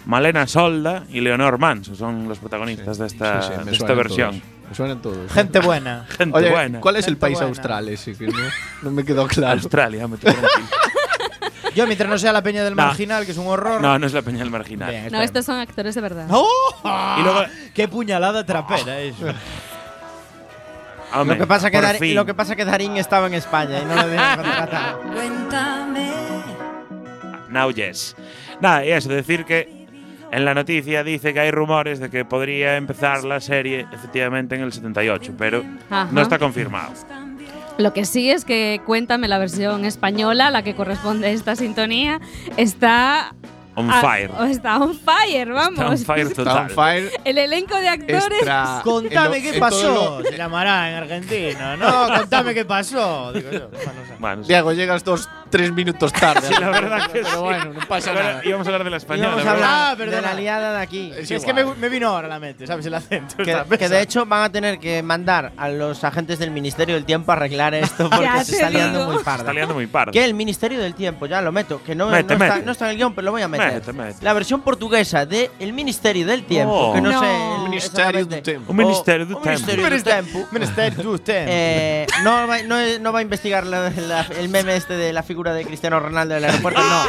Malena 0.05 0.45
Solda 0.45 1.05
y 1.09 1.21
Leonor 1.21 1.57
Manso, 1.57 1.95
son 1.95 2.27
los 2.27 2.37
protagonistas 2.39 2.97
de 2.97 3.07
esta, 3.07 3.41
Sí, 3.41 3.47
sí, 3.53 3.59
me 3.59 3.71
de 3.71 3.77
esta 3.77 3.93
versión. 3.93 4.31
todos. 4.41 4.53
Me 4.69 4.75
suenan 4.75 5.01
todos. 5.01 5.31
Gente 5.31 5.59
buena. 5.59 6.05
Gente 6.17 6.37
Oye, 6.37 6.49
buena. 6.51 6.79
¿cuál 6.81 6.97
es 6.97 7.05
el 7.07 7.13
Gente 7.13 7.21
país 7.21 7.35
buena. 7.37 7.47
austral 7.49 7.87
ese? 7.89 8.13
Que 8.15 8.27
no, 8.27 8.33
no 8.81 8.91
me 8.91 9.03
quedó 9.05 9.25
claro. 9.27 9.53
Australia, 9.53 10.07
me. 10.07 10.17
Yo, 11.75 11.85
mientras 11.87 12.07
no 12.09 12.17
sea 12.19 12.31
la 12.33 12.43
peña 12.43 12.63
del 12.63 12.75
No. 12.75 12.83
marginal, 12.83 13.25
que 13.25 13.31
es 13.31 13.37
un 13.37 13.47
horror. 13.47 13.81
No, 13.81 13.97
no 13.97 14.05
es 14.05 14.13
la 14.13 14.21
Peña 14.21 14.39
del 14.39 14.51
Marginal. 14.51 14.91
Bien, 14.91 15.07
No, 15.11 15.21
estos 15.21 15.43
son 15.45 15.57
actores 15.59 15.95
de 15.95 16.01
verdad. 16.01 16.27
¡Oh! 16.29 17.15
Y 17.19 17.23
luego, 17.23 17.41
¡Qué 17.73 17.87
puñalada 17.87 18.45
trapera 18.45 18.99
eso! 18.99 19.25
hombre, 21.13 21.37
Lo 21.37 21.43
que, 21.43 21.47
pasa 21.47 21.71
que 21.71 22.13
lo 22.13 22.25
que 22.25 22.33
pasa 22.33 22.55
que 22.55 22.65
Darín 22.65 22.97
estaba 22.97 23.27
en 23.27 23.35
España 23.35 23.79
y 23.81 23.85
no 23.85 23.95
lo 23.95 24.07
dejan 24.07 24.35
contratar. 24.37 24.97
Now 27.49 27.71
yes. 27.71 28.15
Nada, 28.59 28.85
y 28.85 28.91
eso, 28.91 29.09
decir 29.09 29.45
que 29.45 29.87
en 30.31 30.45
la 30.45 30.53
noticia 30.53 31.03
dice 31.03 31.33
que 31.33 31.39
hay 31.39 31.51
rumores 31.51 31.99
de 31.99 32.09
que 32.09 32.25
podría 32.25 32.75
empezar 32.75 33.23
la 33.23 33.39
serie 33.39 33.85
efectivamente 33.91 34.55
en 34.55 34.61
el 34.61 34.73
78, 34.73 35.33
pero 35.37 35.63
Ajá. 35.89 36.09
no 36.11 36.21
está 36.21 36.39
confirmado. 36.39 36.91
Lo 37.77 37.93
que 37.93 38.05
sí 38.05 38.29
es 38.31 38.45
que 38.45 38.81
cuéntame 38.85 39.27
la 39.27 39.37
versión 39.37 39.85
española, 39.85 40.51
la 40.51 40.63
que 40.63 40.75
corresponde 40.75 41.27
a 41.27 41.29
esta 41.31 41.55
sintonía, 41.55 42.19
está 42.57 43.35
On 43.75 43.89
a- 43.89 44.01
fire. 44.01 44.29
o 44.37 44.43
está 44.45 44.77
on 44.77 44.93
fire, 44.93 45.51
vamos. 45.51 45.79
Está 45.79 46.13
on 46.13 46.17
fire 46.17 46.27
Está 46.27 46.43
total. 46.43 46.63
on 46.65 46.69
fire. 46.69 47.11
El 47.25 47.37
elenco 47.39 47.75
de 47.77 47.89
actores. 47.89 48.39
Extra- 48.39 48.81
Contame 48.83 49.39
lo- 49.39 49.51
qué 49.51 49.59
pasó. 49.59 50.21
Se 50.23 50.37
llamará 50.37 50.89
en 50.91 50.95
Argentina. 50.97 51.75
No, 51.77 52.07
contame 52.19 52.53
qué 52.53 52.65
pasó. 52.65 53.33
Digo 53.33 53.49
yo. 53.51 53.69
Bueno. 54.19 54.43
Diego, 54.43 54.73
llegas 54.73 55.03
dos, 55.03 55.27
tres 55.53 55.71
minutos 55.71 56.11
tarde. 56.11 56.47
Sí, 56.47 56.53
la 56.59 56.69
verdad 56.71 57.07
que 57.11 57.21
Pero 57.21 57.41
bueno, 57.43 57.65
no 57.73 57.87
pasa 57.87 58.11
nada. 58.13 58.41
íbamos 58.43 58.65
a 58.67 58.69
hablar 58.71 58.83
de 58.83 58.89
la 58.89 58.97
española. 58.97 59.27
Íbamos 59.29 59.45
a 59.45 59.51
hablar 59.51 59.69
Ah, 59.71 59.95
de 59.95 60.05
perdona. 60.05 60.21
la 60.21 60.33
liada 60.33 60.73
de 60.73 60.81
aquí. 60.81 61.11
Es 61.15 61.29
Es 61.31 61.45
que 61.45 61.53
me, 61.53 61.63
me 61.63 61.89
vino 61.89 62.07
ahora 62.09 62.25
a 62.27 62.29
la 62.29 62.39
mente, 62.39 62.65
¿sabes? 62.67 62.85
El 62.87 62.93
acento. 62.95 63.35
Que, 63.37 63.77
que 63.77 63.87
de 63.89 64.01
hecho 64.01 64.25
van 64.25 64.43
a 64.43 64.51
tener 64.51 64.79
que 64.79 65.01
mandar 65.03 65.51
a 65.57 65.69
los 65.69 66.03
agentes 66.03 66.39
del 66.39 66.49
Ministerio 66.51 66.95
del 66.95 67.05
Tiempo 67.05 67.31
a 67.31 67.35
arreglar 67.35 67.73
esto 67.75 68.09
porque 68.09 68.25
Ya 68.25 68.43
se 68.43 68.53
está 68.55 68.69
liando 68.69 69.05
muy 69.05 69.17
Se 69.19 69.23
parda. 69.23 69.39
está 69.43 69.53
liando 69.53 69.73
muy 69.75 69.87
pardo. 69.87 70.11
Que 70.11 70.25
el 70.25 70.33
Ministerio 70.33 70.79
del 70.79 70.95
Tiempo, 70.95 71.25
ya 71.27 71.41
lo 71.41 71.51
meto, 71.51 71.81
que 71.83 71.93
no, 71.95 72.07
Mete, 72.09 72.35
no, 72.35 72.43
está, 72.43 72.55
mete. 72.55 72.65
no 72.65 72.71
está 72.71 72.85
en 72.85 72.91
el 72.91 72.97
guion, 72.97 73.13
pero 73.13 73.25
lo 73.25 73.31
voy 73.31 73.41
a 73.43 73.47
meter. 73.47 73.73
Mete, 73.73 73.93
mete. 73.93 74.15
La 74.23 74.33
versión 74.33 74.61
portuguesa 74.61 75.25
de 75.25 75.51
El 75.59 75.73
Ministerio 75.73 76.25
del 76.25 76.43
Tiempo, 76.45 76.73
Oh. 76.73 76.93
que 76.93 77.01
no, 77.01 77.11
No. 77.11 77.19
sé. 77.21 77.27
Un 77.27 77.69
Ministerio 77.69 78.25
del 78.25 78.41
Tiempo. 78.41 78.71
Un 78.71 78.77
Ministerio 78.77 79.25
del 79.25 79.35
un 79.35 79.41
Tiempo. 79.43 79.49
Ministerio 79.67 79.89
del 79.89 80.03
Tiempo. 80.03 80.47
Ministerio 80.51 81.19
Tempo. 81.19 81.51
Eh, 81.51 82.07
no, 82.23 82.47
va, 82.47 82.61
no, 82.63 82.75
no 82.99 83.13
va 83.13 83.19
a 83.19 83.21
investigar 83.21 83.65
la- 83.65 83.89
la- 83.91 84.25
el 84.39 84.49
meme 84.49 84.75
este 84.75 84.95
de 84.95 85.13
la 85.13 85.21
figura 85.23 85.42
de 85.51 85.65
Cristiano 85.65 85.99
Ronaldo 85.99 86.35
del 86.35 86.45
aeropuerto, 86.45 86.81
no. 86.81 87.03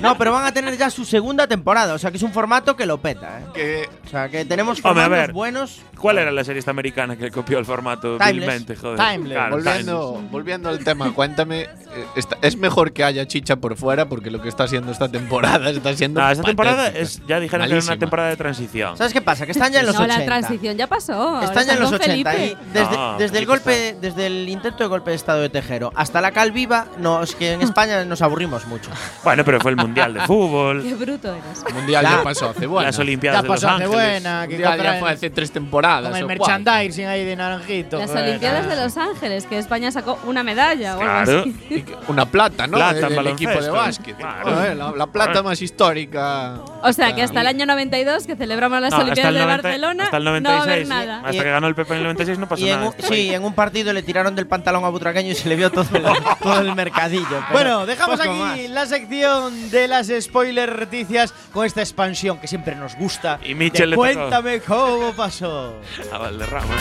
No, 0.00 0.18
pero 0.18 0.32
van 0.32 0.44
a 0.46 0.52
tener 0.52 0.76
ya 0.76 0.90
su 0.90 1.04
segunda 1.04 1.46
temporada, 1.46 1.94
o 1.94 1.98
sea 1.98 2.10
que 2.10 2.18
es 2.18 2.22
un 2.22 2.32
formato 2.32 2.76
que 2.76 2.86
lo 2.86 2.98
peta, 2.98 3.40
¿eh? 3.40 3.44
Que 3.54 3.88
O 4.06 4.08
sea 4.08 4.28
que 4.28 4.44
tenemos 4.44 4.78
Hombre, 4.84 4.90
a 4.90 5.04
formatos 5.04 5.26
ver. 5.26 5.32
buenos. 5.32 5.80
¿Cuál 5.98 6.18
era 6.18 6.30
la 6.30 6.44
serie 6.44 6.58
esta 6.60 6.70
americana 6.70 7.16
que 7.16 7.30
copió 7.30 7.58
el 7.58 7.64
formato 7.64 8.18
Timeless. 8.18 8.34
vilmente, 8.36 8.76
joder? 8.76 8.98
Timeless. 8.98 9.32
Claro, 9.38 9.56
volviendo, 9.56 10.22
volviendo 10.30 10.68
al 10.68 10.84
tema, 10.84 11.10
cuéntame. 11.12 11.62
eh, 11.62 11.68
está- 12.16 12.36
es 12.42 12.56
mejor 12.58 12.92
que 12.92 13.02
haya 13.04 13.26
chicha 13.26 13.56
por 13.56 13.76
fuera 13.76 14.06
porque 14.06 14.30
lo 14.30 14.42
que 14.42 14.50
está 14.50 14.64
haciendo 14.64 14.92
esta 14.92 15.08
temporada 15.10 15.70
está 15.70 15.94
siendo. 15.96 16.20
No, 16.20 16.30
esta 16.30 16.44
temporada 16.44 16.84
patética. 16.88 17.00
es, 17.02 17.22
ya 17.26 17.40
dijeron 17.40 17.62
que 17.64 17.66
era 17.66 17.74
Malísima. 17.76 17.92
una 17.94 17.98
temporada 18.00 18.28
de 18.28 18.36
transición. 18.36 18.96
¿Sabes 18.98 19.14
qué 19.14 19.22
pasa? 19.22 19.46
Que 19.46 19.52
están 19.52 19.72
ya 19.72 19.80
en 19.80 19.86
los 19.86 19.94
no, 19.94 20.02
80. 20.02 20.18
la 20.18 20.24
transición 20.26 20.76
ya 20.76 20.86
pasó. 20.86 21.14
ahora 21.14 21.44
Están 21.46 21.64
ya 21.66 21.72
en 21.72 21.78
con 21.78 21.82
los 21.82 21.90
Don 21.92 22.00
80 22.02 22.36
y 22.36 22.56
desde, 22.74 22.96
No, 22.96 23.12
desde 23.12 23.24
el 23.24 23.30
Felipe 23.30 23.46
golpe, 23.46 23.96
desde 24.00 24.26
el 24.26 24.48
intento 24.50 24.84
de 24.84 24.88
golpe 24.88 25.10
de 25.10 25.16
estado 25.16 25.40
de 25.40 25.48
Tejero 25.48 25.92
hasta 25.94 26.20
la 26.20 26.32
cal 26.32 26.52
viva, 26.52 26.86
no, 26.98 27.22
es 27.22 27.34
que 27.34 27.52
en 27.54 27.62
España 27.66 28.04
nos 28.04 28.22
aburrimos 28.22 28.66
mucho. 28.66 28.90
Bueno, 29.24 29.44
pero 29.44 29.60
fue 29.60 29.70
el 29.72 29.76
Mundial 29.76 30.14
de 30.14 30.20
Fútbol, 30.20 30.82
Qué 30.82 30.94
bruto 30.94 31.32
eres. 31.34 31.64
El 31.66 31.74
mundial 31.74 32.04
Ya. 32.04 32.10
ya 32.18 32.22
pasó 32.22 32.50
hace 32.50 32.66
bueno. 32.66 32.86
las 32.86 32.98
Olimpiadas 32.98 33.38
Ya 33.38 33.42
de 33.42 33.48
Los 33.48 33.64
Ángeles. 33.64 33.88
buena. 33.90 34.44
El 34.44 34.48
Que 34.50 34.58
ya 34.58 34.96
fue 35.00 35.10
hace 35.10 35.30
tres 35.30 35.50
temporadas. 35.52 36.10
con 36.10 36.18
el 36.18 36.26
merchandising 36.26 37.06
ahí 37.06 37.24
de 37.24 37.36
naranjito. 37.36 37.98
Las. 37.98 38.10
Olimpiadas 38.10 38.68
de 38.68 38.76
Los 38.76 38.96
Ángeles, 38.96 39.46
que 39.46 39.58
España 39.58 39.90
sacó 39.92 40.18
una 40.24 40.42
medalla 40.42 40.96
o 40.96 41.00
algo 41.00 41.12
Claro. 41.24 41.40
así. 41.40 41.84
Una 42.08 42.26
plata, 42.26 42.66
¿no? 42.66 42.76
Plata 42.78 42.94
del 42.94 43.16
baloncesto. 43.16 43.50
equipo 43.52 43.62
de 43.64 43.70
básquet. 43.70 44.16
Claro. 44.16 44.50
Joder, 44.54 44.76
la, 44.76 44.92
la 44.92 45.06
plata 45.06 45.42
más 45.42 45.60
histórica. 45.62 46.60
O 46.82 46.92
sea 46.92 47.14
que 47.14 47.22
hasta 47.22 47.40
el 47.40 47.46
año 47.46 47.66
92, 47.66 48.26
que 48.26 48.36
celebramos 48.36 48.80
las 48.80 48.90
No, 48.92 48.98
Olimpiadas 48.98 49.28
el 49.30 49.34
de 49.34 49.40
90 49.44 49.62
Barcelona, 49.62 50.04
hasta 50.04 50.16
el 50.16 50.24
no 50.24 50.30
va 50.30 50.36
a 50.36 50.40
96, 50.40 50.66
haber 50.66 50.88
nada. 51.06 51.28
hasta 51.28 51.42
que 51.44 51.50
ganó 51.50 51.66
el 51.66 51.74
PP 51.74 51.92
en 51.92 51.98
el 51.98 52.02
96 52.04 52.38
no 52.38 52.48
pasó 52.48 52.64
Y 52.64 52.68
en 52.70 52.80
nada. 52.80 52.86
un, 52.96 53.02
sí, 53.08 53.34
en 53.34 53.44
un 53.44 53.54
partido 53.54 53.92
le 53.92 54.02
tiraron 54.02 54.34
del 54.34 54.46
pantalón 54.46 54.84
a 54.84 54.88
Butragueño 54.88 55.30
y 55.30 55.34
se 55.34 55.48
le 55.48 55.56
vio 55.56 55.70
todo 55.70 55.86
el, 55.96 56.04
todo 56.42 56.60
el 56.60 56.74
mercadillo. 56.74 57.26
Bueno, 57.52 57.86
dejamos 57.86 58.20
aquí 58.20 58.28
más. 58.38 58.58
la 58.70 58.86
sección 58.86 59.70
de 59.70 59.88
las 59.88 60.10
spoiler 60.20 60.80
noticias 60.80 61.32
con 61.52 61.64
esta 61.64 61.80
expansión 61.80 62.38
que 62.38 62.48
siempre 62.48 62.74
nos 62.74 62.96
gusta. 62.96 63.38
Y 63.44 63.54
Mitchell 63.54 63.90
de 63.90 63.96
le 63.96 63.96
tocó. 63.96 64.14
Cuéntame 64.14 64.60
cómo 64.60 65.12
pasó. 65.12 65.74
A 66.12 66.18
Valderrama. 66.18 66.76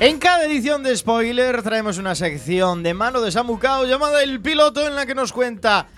En 0.00 0.18
cada 0.20 0.44
edición 0.44 0.84
de 0.84 0.96
spoiler 0.96 1.60
traemos 1.62 1.98
una 1.98 2.14
sección 2.14 2.84
de 2.84 2.94
mano 2.94 3.20
de 3.20 3.32
Samu 3.32 3.58
Kao 3.58 3.84
llamada 3.84 4.22
El 4.22 4.40
Piloto 4.40 4.86
en 4.86 4.94
la 4.94 5.06
que 5.06 5.14
nos 5.16 5.32
cuenta 5.32 5.88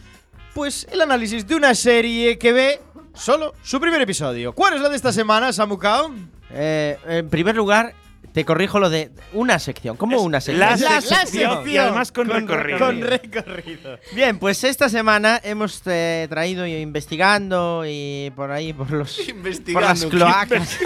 pues 0.54 0.86
el 0.90 1.02
análisis 1.02 1.46
de 1.46 1.54
una 1.54 1.74
serie 1.74 2.38
que 2.38 2.52
ve 2.54 2.80
solo 3.12 3.52
su 3.62 3.78
primer 3.78 4.00
episodio. 4.00 4.54
¿Cuál 4.54 4.74
es 4.74 4.80
la 4.80 4.88
de 4.88 4.96
esta 4.96 5.12
semana, 5.12 5.52
Samu 5.52 5.76
Kao? 5.76 6.14
Eh, 6.50 6.98
en 7.06 7.28
primer 7.28 7.54
lugar, 7.54 7.94
te 8.32 8.44
corrijo 8.44 8.78
lo 8.78 8.90
de 8.90 9.10
una 9.32 9.58
sección. 9.58 9.96
¿Cómo 9.96 10.16
Es 10.18 10.22
una 10.22 10.40
sección? 10.40 10.60
la 10.60 10.76
La 10.76 11.00
sección. 11.00 11.20
sección. 11.26 11.68
Y 11.70 11.76
además 11.76 12.12
con, 12.12 12.28
recorrido. 12.28 12.78
Con 12.78 13.00
recorrido. 13.02 13.98
Bien, 14.14 14.38
pues 14.38 14.62
esta 14.64 14.88
semana 14.88 15.40
hemos 15.42 15.82
eh, 15.86 16.26
traído 16.30 16.66
y 16.66 16.74
investigando 16.76 17.84
y 17.86 18.32
por 18.36 18.50
ahí, 18.50 18.72
por 18.72 18.90
los 18.90 19.16
por 19.16 19.28
Investigando. 19.28 19.88
las 19.88 20.04
cloacas. 20.06 20.78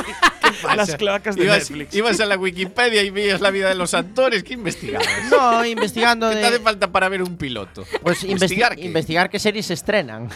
Las 0.76 0.96
cloacas 0.96 1.36
de 1.36 1.44
Ibas, 1.44 1.58
Netflix. 1.70 1.94
ibas 1.94 2.20
a 2.20 2.26
la 2.26 2.36
Wikipedia 2.36 3.02
y 3.02 3.10
veías 3.10 3.40
la 3.40 3.50
vida 3.50 3.68
de 3.68 3.74
los 3.74 3.94
actores. 3.94 4.42
¿Qué 4.42 4.54
investigabas? 4.54 5.06
No, 5.30 5.64
investigando 5.64 6.28
¿Qué 6.30 6.36
te 6.36 6.44
hace 6.46 6.58
de. 6.58 6.64
falta 6.64 6.90
para 6.92 7.08
ver 7.08 7.22
un 7.22 7.36
piloto? 7.36 7.84
Pues 8.02 8.22
investi- 8.24 8.30
¿Investigar 8.30 8.76
qué? 8.76 8.84
investigar 8.84 9.30
qué 9.30 9.38
series 9.38 9.66
se 9.66 9.74
estrenan. 9.74 10.28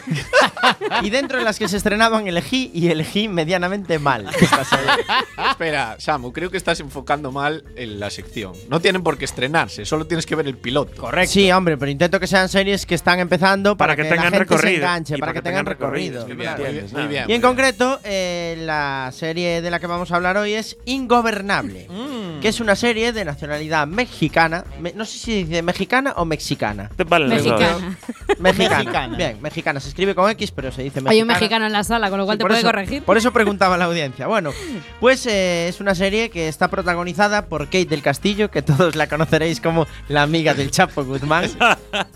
y 1.03 1.11
dentro 1.11 1.39
de 1.39 1.45
las 1.45 1.59
que 1.59 1.69
se 1.69 1.77
estrenaban 1.77 2.27
elegí 2.27 2.71
y 2.75 2.89
elegí 2.89 3.29
medianamente 3.29 3.99
mal. 3.99 4.27
Espera, 5.51 5.97
Samu, 5.99 6.33
creo 6.33 6.51
que 6.51 6.57
estás 6.57 6.81
enfocando 6.81 7.33
mal 7.33 7.65
en 7.77 8.01
la 8.01 8.11
sección. 8.11 8.53
No 8.69 8.81
tienen 8.81 9.03
por 9.03 9.19
qué 9.19 9.25
estrenarse, 9.25 9.85
solo 9.85 10.07
tienes 10.07 10.27
que 10.27 10.35
ver 10.35 10.47
el 10.47 10.57
piloto. 10.57 11.01
Correcto. 11.01 11.33
Sí, 11.33 11.51
hombre, 11.53 11.77
pero 11.77 11.91
intento 11.91 12.19
que 12.21 12.27
sean 12.27 12.49
series 12.49 12.87
que 12.87 12.95
están 12.95 13.21
empezando 13.21 13.77
para, 13.77 13.93
Para 13.93 13.97
que 13.97 14.03
la 14.05 14.09
tengan 14.09 14.25
gente 14.33 14.39
recorrido. 14.41 14.69
se 14.71 14.77
enganche, 14.77 15.15
Y 15.17 15.19
para 15.21 15.33
que 15.33 15.43
tengan 15.43 15.67
recorrido. 15.67 16.27
Muy 16.27 16.37
claro. 16.37 16.63
bien. 16.65 16.87
Muy 16.93 17.07
bien. 17.07 17.25
Y 17.29 17.33
en 17.35 17.41
concreto, 17.41 18.01
eh, 18.05 18.57
la 18.61 19.11
serie 19.13 19.61
de 19.63 19.71
la 19.71 19.79
que 19.81 19.87
vamos 19.87 20.11
a 20.11 20.17
hablar 20.19 20.37
hoy 20.37 20.55
es 20.55 20.77
Ingobernable, 20.85 21.87
Mm. 21.99 22.41
que 22.41 22.49
es 22.49 22.61
una 22.61 22.77
serie 22.77 23.13
de 23.13 23.25
nacionalidad 23.25 23.87
mexicana. 23.87 24.65
me- 24.81 24.93
no 24.93 25.05
sé 25.05 25.19
si 25.19 25.45
dice 25.45 25.63
mexicana 25.63 26.13
o 26.17 26.25
mexicana. 26.25 26.91
Dos. 26.97 27.09
Mexicana. 27.09 27.97
Mexicana. 28.39 28.79
Mexicana. 28.79 29.17
Bien, 29.17 29.43
mexicana. 29.43 29.81
Se 29.81 29.89
escribe 29.89 30.15
con 30.15 30.31
X, 30.31 30.51
pero 30.53 30.71
se 30.71 30.83
dice 30.83 31.01
mexicana. 31.01 31.11
Hay 31.13 31.23
un 31.23 31.29
mexicano 31.29 31.67
en 31.67 31.73
la 31.73 31.83
sala, 31.83 32.11
con 32.11 32.19
lo 32.19 32.25
cual 32.27 32.37
Sí, 32.37 32.39
te 32.39 32.45
puede 32.47 32.59
eso- 32.61 32.69
corregir. 32.69 33.03
Por 33.03 33.17
eso 33.17 33.33
preguntaba 33.33 33.77
la 33.77 33.87
audiencia. 33.87 34.27
Bueno, 34.27 34.53
pues 35.01 35.27
eh, 35.27 35.67
es 35.69 35.81
una 35.81 35.95
serie 35.95 36.31
que 36.31 36.47
está 36.49 36.69
protagonizada 36.69 37.47
por 37.47 37.65
Kate 37.67 37.87
del 37.87 38.03
Castillo, 38.03 38.51
que 38.51 38.63
todos 38.63 38.95
la 38.95 39.07
conoceréis 39.09 39.61
como 39.61 39.87
la 40.09 40.23
amiga 40.23 40.55
del 40.55 40.71
Chapo 40.71 41.05
Guzmán. 41.05 41.51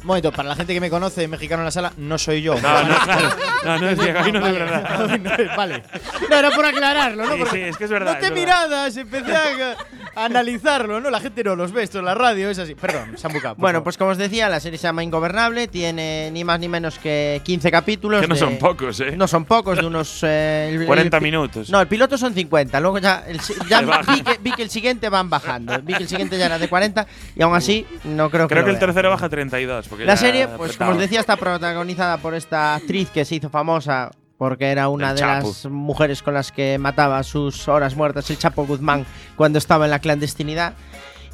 Momento, 0.04 0.30
para 0.32 0.50
la 0.50 0.54
gente 0.56 0.74
que 0.74 0.80
me 0.80 0.90
conoce, 0.90 1.26
mexicano 1.28 1.62
en 1.62 1.66
la 1.66 1.70
sala, 1.70 1.92
no 1.96 2.18
soy 2.18 2.42
yo. 2.42 2.54
No, 2.60 2.82
no, 2.84 2.94
claro. 3.04 3.28
No, 3.64 3.78
no 3.78 3.88
es 3.88 3.98
Diego, 3.98 4.18
ahí 4.20 4.32
no 4.32 4.38
es 4.38 4.44
Vale. 4.44 4.58
verdad. 4.58 5.18
No, 5.18 5.56
vale. 5.56 5.82
No, 6.30 6.36
era 6.36 6.50
por 6.50 6.66
aclararlo, 6.66 7.24
¿no? 7.26 7.32
Sí, 7.34 7.38
Porque 7.40 7.56
sí, 7.64 7.68
es 7.68 7.76
que 7.83 7.87
es 7.87 7.90
verdad, 7.90 8.14
Noté 8.14 8.27
es 8.27 8.31
verdad. 8.35 8.40
miradas, 8.68 8.97
empecé 8.97 9.33
a, 9.35 9.77
a 10.23 10.25
analizarlo, 10.25 11.01
¿no? 11.01 11.11
La 11.11 11.18
gente 11.21 11.42
no 11.42 11.57
los 11.57 11.73
ve, 11.73 11.83
esto 11.83 11.99
en 11.99 12.05
la 12.05 12.14
radio 12.14 12.49
es 12.49 12.59
así. 12.59 12.75
Perdón, 12.77 13.18
Sambuca. 13.18 13.55
Bueno, 13.55 13.77
favor. 13.79 13.85
pues 13.85 13.97
como 13.99 14.11
os 14.12 14.18
decía, 14.18 14.49
la 14.49 14.61
serie 14.61 14.79
se 14.79 14.85
llama 14.85 15.03
Ingobernable, 15.03 15.66
tiene 15.68 16.31
ni 16.33 16.45
más 16.45 16.61
ni 16.61 16.68
menos 16.68 16.99
que 16.99 17.40
15 17.45 17.71
capítulos. 17.71 18.21
Que 18.21 18.29
no 18.29 18.35
de- 18.35 18.40
son 18.40 18.57
pocos, 18.59 19.01
¿eh? 19.01 19.16
No 19.16 19.27
son 19.27 19.45
pocos, 19.45 19.79
de 19.79 19.87
unos. 19.87 20.21
eh, 20.23 20.71
el- 20.75 20.81
el 20.83 20.87
40 20.87 21.18
pi- 21.18 21.25
minutos. 21.25 21.71
No, 21.71 21.81
el 21.81 21.88
piloto 21.88 22.16
son 22.16 22.33
50. 22.35 22.79
Luego 22.81 22.99
ya, 22.99 23.25
el 23.27 23.38
vi, 24.14 24.23
que, 24.23 24.38
vi 24.40 24.53
que 24.53 24.62
el 24.62 24.71
siguiente 24.71 25.09
van 25.09 25.29
bajando. 25.29 25.81
Vi 25.83 25.95
que 25.95 26.03
el 26.05 26.09
siguiente 26.09 26.38
ya 26.38 26.47
era 26.47 26.59
de 26.59 26.68
40 26.68 27.07
y 27.35 27.42
aún 27.42 27.55
así 27.55 27.87
no 28.05 28.31
creo 28.31 28.47
que. 28.49 28.55
Creo 28.55 28.64
que 28.64 28.71
el 28.71 28.79
tercero 28.79 29.11
baja 29.11 29.27
a 29.27 29.29
32. 29.29 29.88
Porque 29.88 30.05
La 30.05 30.16
serie, 30.16 30.49
pues 30.49 30.77
como 30.77 30.92
os 30.92 30.99
decía, 30.99 31.21
está 31.21 31.37
protagonizada 31.37 32.18
por 32.18 32.35
esta 32.35 32.75
actriz 32.77 33.11
que 33.11 33.25
se 33.25 33.37
hizo 33.37 33.51
famosa 33.51 34.11
porque 34.42 34.72
era 34.72 34.88
una 34.88 35.14
de 35.14 35.20
las 35.20 35.66
mujeres 35.66 36.20
con 36.20 36.35
las 36.35 36.50
que 36.50 36.76
mataba 36.76 37.22
sus 37.22 37.68
horas 37.68 37.94
muertas 37.94 38.28
el 38.28 38.38
Chapo 38.38 38.66
Guzmán 38.66 39.07
cuando 39.37 39.57
estaba 39.57 39.85
en 39.85 39.92
la 39.92 40.00
clandestinidad. 40.00 40.72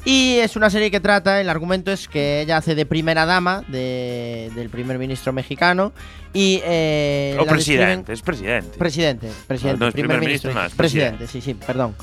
Y 0.05 0.35
es 0.35 0.55
una 0.55 0.69
serie 0.69 0.91
que 0.91 0.99
trata, 0.99 1.41
el 1.41 1.49
argumento 1.49 1.91
es 1.91 2.07
que 2.07 2.41
ella 2.41 2.57
hace 2.57 2.75
de 2.75 2.85
primera 2.85 3.25
dama 3.25 3.63
de- 3.67 4.51
del 4.53 4.69
primer 4.69 4.99
ministro 4.99 5.33
mexicano 5.33 5.91
y... 6.35 6.61
eh, 6.63 7.35
O 7.39 7.45
presidente, 7.47 8.13
es 8.13 8.21
presidente. 8.21 8.77
Presidente, 8.77 9.31
presidente, 9.47 9.79
No, 9.79 9.85
no 9.85 9.87
es 9.87 9.93
primer, 9.95 10.09
primer 10.09 10.27
ministro. 10.27 10.49
ministro, 10.49 10.61
no, 10.61 10.67
es 10.67 10.75
presidente, 10.75 11.25
sí, 11.25 11.41
sí, 11.41 11.55
perdón. 11.55 11.95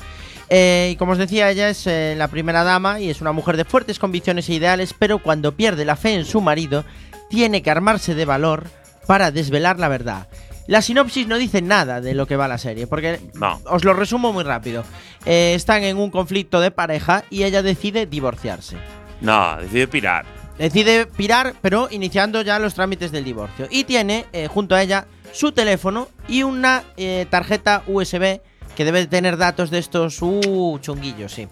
Eh, 0.49 0.89
y 0.91 0.97
como 0.97 1.13
os 1.13 1.17
decía, 1.19 1.49
ella 1.49 1.69
es 1.69 1.87
eh, 1.87 2.15
la 2.17 2.27
primera 2.27 2.65
dama 2.65 2.99
y 2.99 3.09
es 3.09 3.21
una 3.21 3.31
mujer 3.31 3.55
de 3.55 3.63
fuertes 3.63 3.97
convicciones 3.97 4.49
e 4.49 4.55
ideales, 4.55 4.93
pero 4.93 5.19
cuando 5.19 5.53
pierde 5.55 5.85
la 5.85 5.95
fe 5.95 6.15
en 6.15 6.25
su 6.25 6.41
marido, 6.41 6.83
tiene 7.29 7.61
que 7.61 7.71
armarse 7.71 8.13
de 8.13 8.25
valor 8.25 8.65
para 9.07 9.31
desvelar 9.31 9.79
la 9.79 9.87
verdad. 9.87 10.27
La 10.67 10.81
sinopsis 10.81 11.27
no 11.27 11.37
dice 11.37 11.61
nada 11.61 12.01
de 12.01 12.13
lo 12.13 12.27
que 12.27 12.35
va 12.35 12.47
la 12.47 12.57
serie, 12.57 12.87
porque 12.87 13.19
No. 13.33 13.59
os 13.65 13.83
lo 13.85 13.93
resumo 13.93 14.33
muy 14.33 14.43
rápido. 14.43 14.83
Eh, 15.25 15.53
están 15.55 15.83
en 15.83 15.97
un 15.97 16.11
conflicto 16.11 16.59
de 16.59 16.71
pareja 16.71 17.23
y 17.29 17.43
ella 17.43 17.61
decide 17.61 18.05
divorciarse. 18.05 18.75
No, 19.21 19.57
decide 19.57 19.87
pirar. 19.87 20.25
Decide 20.57 21.05
pirar, 21.05 21.53
pero 21.61 21.87
iniciando 21.91 22.41
ya 22.41 22.59
los 22.59 22.73
trámites 22.73 23.11
del 23.11 23.23
divorcio. 23.23 23.67
Y 23.69 23.83
tiene 23.85 24.25
eh, 24.33 24.47
junto 24.47 24.75
a 24.75 24.81
ella 24.81 25.05
su 25.31 25.51
teléfono 25.51 26.09
y 26.27 26.43
una 26.43 26.83
eh, 26.97 27.25
tarjeta 27.29 27.83
USB 27.87 28.41
que 28.75 28.85
debe 28.85 28.99
de 28.99 29.07
tener 29.07 29.37
datos 29.37 29.71
de 29.71 29.79
estos 29.79 30.21
uh, 30.21 30.77
chunguillos, 30.81 31.31
sí. 31.31 31.47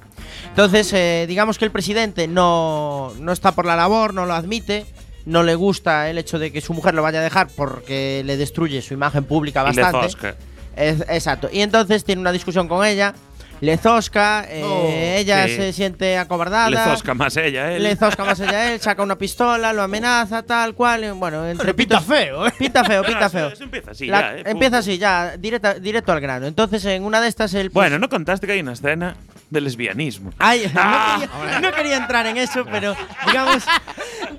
Entonces, 0.50 0.92
eh, 0.94 1.26
digamos 1.28 1.58
que 1.58 1.66
el 1.66 1.72
presidente 1.72 2.28
no, 2.28 3.12
no 3.20 3.32
está 3.32 3.54
por 3.54 3.66
la 3.66 3.76
labor, 3.76 4.14
no 4.14 4.28
lo 4.28 4.34
admite, 4.36 4.86
no 5.26 5.44
le 5.44 5.56
gusta 5.56 6.10
el 6.10 6.18
hecho 6.18 6.40
de 6.40 6.52
que 6.52 6.62
su 6.62 6.74
mujer 6.74 6.94
lo 6.94 7.02
vaya 7.02 7.20
a 7.20 7.24
dejar 7.24 7.48
porque 7.56 8.22
le 8.26 8.38
destruye 8.38 8.82
su 8.82 8.94
imagen 8.94 9.24
pública 9.24 9.62
Y 9.72 9.76
le 9.76 9.82
bastante. 9.82 10.08
zosca. 10.10 10.36
Es- 10.76 11.02
exacto. 11.10 11.50
Y 11.52 11.62
entonces 11.62 12.04
tiene 12.04 12.22
una 12.22 12.32
discusión 12.32 12.68
con 12.68 12.86
ella, 12.86 13.14
le 13.62 13.78
zosca, 13.78 14.46
eh, 14.50 14.62
Oh, 14.66 14.90
ella 14.92 15.48
sí. 15.48 15.56
se 15.56 15.74
siente 15.74 16.18
acobardada. 16.18 16.70
Le 16.70 16.78
zosca 16.78 17.14
más 17.14 17.38
ella, 17.38 17.72
¿eh? 17.72 17.80
Le 17.80 17.96
zosca 17.96 18.26
más 18.26 18.38
ella 18.42 18.52
a 18.60 18.74
él, 18.74 18.82
saca 18.82 19.02
una 19.02 19.18
pistola, 19.18 19.72
lo 19.72 19.82
amenaza, 19.82 20.44
tal 20.44 20.76
cual. 20.76 21.06
y 21.06 21.10
Bueno, 21.12 21.48
entre 21.48 21.74
pinta 21.74 22.00
pitos- 22.00 22.06
feo, 22.06 22.46
¿eh? 22.48 22.54
Pinta 22.60 22.84
feo, 22.84 23.02
Ah, 23.02 23.08
pinta 23.08 23.26
eso- 23.28 23.30
feo. 23.38 23.48
eso 23.48 23.64
empieza 23.64 23.92
así 23.92 24.08
La- 24.08 24.20
ya, 24.20 24.38
¿eh? 24.40 24.44
empieza 24.48 24.78
así, 24.80 24.98
ya, 24.98 25.38
directa- 25.38 25.76
directo 25.76 26.12
al 26.12 26.20
grano. 26.20 26.46
Entonces, 26.48 26.84
en 26.86 27.04
una 27.04 27.22
de 27.22 27.30
estas, 27.30 27.54
el. 27.54 27.70
Bueno, 27.70 27.98
no 27.98 28.10
contaste 28.10 28.46
que 28.46 28.54
hay 28.54 28.60
una 28.60 28.74
escena 28.74 29.16
de 29.56 29.62
lesbianismo. 29.62 30.32
Ay, 30.38 30.72
Ah. 30.76 31.18
no, 31.20 31.42
quería, 31.42 31.60
no 31.62 31.72
quería 31.74 31.98
entrar 31.98 32.28
en 32.28 32.38
eso, 32.38 32.64
pero 32.66 32.96
digamos, 33.28 33.64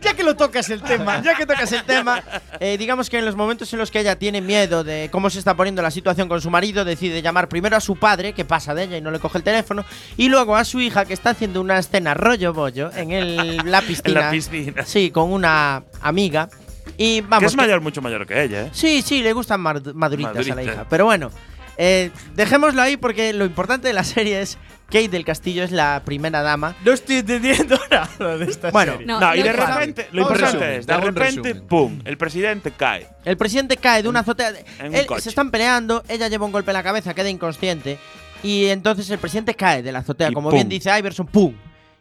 Ya 0.02 0.14
que 0.14 0.22
lo 0.22 0.36
tocas 0.36 0.68
el 0.70 0.82
tema, 0.82 1.20
ya 1.22 1.34
que 1.34 1.46
tocas 1.46 1.72
el 1.72 1.82
tema, 1.82 2.22
eh, 2.60 2.76
digamos 2.78 3.10
que 3.10 3.18
en 3.18 3.24
los 3.24 3.34
momentos 3.34 3.72
en 3.72 3.78
los 3.80 3.90
que 3.90 3.98
ella 4.00 4.16
tiene 4.16 4.40
miedo 4.40 4.84
de 4.84 5.08
cómo 5.10 5.30
se 5.30 5.38
está 5.40 5.56
poniendo 5.56 5.82
la 5.82 5.90
situación 5.90 6.28
con 6.28 6.40
su 6.40 6.50
marido, 6.50 6.84
decide 6.84 7.22
llamar 7.22 7.48
primero 7.48 7.76
a 7.76 7.80
su 7.80 7.96
padre, 7.96 8.32
que 8.32 8.44
pasa 8.44 8.74
de 8.74 8.84
ella 8.84 8.98
y 8.98 9.00
no 9.00 9.10
le 9.10 9.18
coge 9.18 9.38
el 9.38 9.44
teléfono, 9.44 9.84
y 10.16 10.28
luego 10.28 10.54
a 10.54 10.64
su 10.64 10.80
hija, 10.80 11.06
que 11.06 11.14
está 11.14 11.30
haciendo 11.30 11.60
una 11.60 11.78
escena 11.78 12.14
rollo 12.14 12.52
bollo 12.52 12.90
en 12.94 13.10
el, 13.10 13.56
la 13.64 13.80
piscina. 13.80 14.06
En 14.20 14.24
la 14.26 14.30
piscina. 14.30 14.84
Sí, 14.86 15.10
con 15.10 15.32
una 15.32 15.82
amiga. 16.02 16.50
Y 16.98 17.22
vamos. 17.22 17.40
que 17.40 17.46
es 17.46 17.52
que- 17.52 17.56
mayor, 17.56 17.80
mucho 17.80 18.00
mayor 18.02 18.26
que 18.26 18.42
ella, 18.44 18.62
¿eh? 18.66 18.70
Sí, 18.72 19.02
sí, 19.02 19.22
le 19.22 19.32
gustan 19.32 19.60
mad- 19.60 19.92
maduritas 19.94 20.48
a 20.50 20.54
la 20.54 20.62
hija. 20.62 20.86
Pero 20.88 21.06
bueno, 21.06 21.30
eh, 21.78 22.10
dejémoslo 22.34 22.80
ahí 22.82 22.96
porque 22.96 23.32
lo 23.32 23.44
importante 23.44 23.88
de 23.88 23.94
la 23.94 24.04
serie 24.04 24.40
es 24.40 24.58
Kate 24.86 25.08
del 25.08 25.24
Castillo 25.24 25.64
es 25.64 25.72
la 25.72 26.02
primera 26.04 26.42
dama. 26.42 26.74
No 26.84 26.92
estoy 26.92 27.16
entendiendo 27.16 27.78
nada 27.90 28.36
de 28.38 28.44
esta 28.46 28.70
Bueno, 28.70 28.92
serie. 28.92 29.06
No, 29.06 29.18
No, 29.20 29.34
y 29.34 29.38
lo 29.38 29.44
de 29.44 29.52
repente, 29.52 30.08
importante 30.12 30.44
resumen, 30.46 30.70
es, 30.70 30.86
de 30.86 30.96
repente, 30.96 31.54
pum, 31.56 32.00
el 32.04 32.16
presidente 32.16 32.70
cae. 32.70 33.08
El 33.24 33.36
presidente 33.36 33.76
cae 33.76 34.02
de 34.02 34.08
una 34.08 34.20
azotea. 34.20 34.52
en 34.78 34.88
un 34.88 34.94
Él- 34.94 35.06
coche. 35.06 35.22
se 35.22 35.28
están 35.30 35.50
peleando, 35.50 36.04
ella 36.08 36.28
lleva 36.28 36.46
un 36.46 36.52
golpe 36.52 36.70
en 36.70 36.74
la 36.74 36.82
cabeza, 36.82 37.14
queda 37.14 37.28
inconsciente. 37.28 37.98
Y 38.42 38.66
entonces 38.66 39.10
el 39.10 39.18
presidente 39.18 39.54
cae 39.54 39.82
de 39.82 39.90
la 39.90 40.00
azotea, 40.00 40.28
Y 40.30 40.32
como 40.32 40.50
pum. 40.50 40.56
bien 40.56 40.68
dice 40.68 40.96
Iverson, 40.96 41.26
¡pum! 41.26 41.52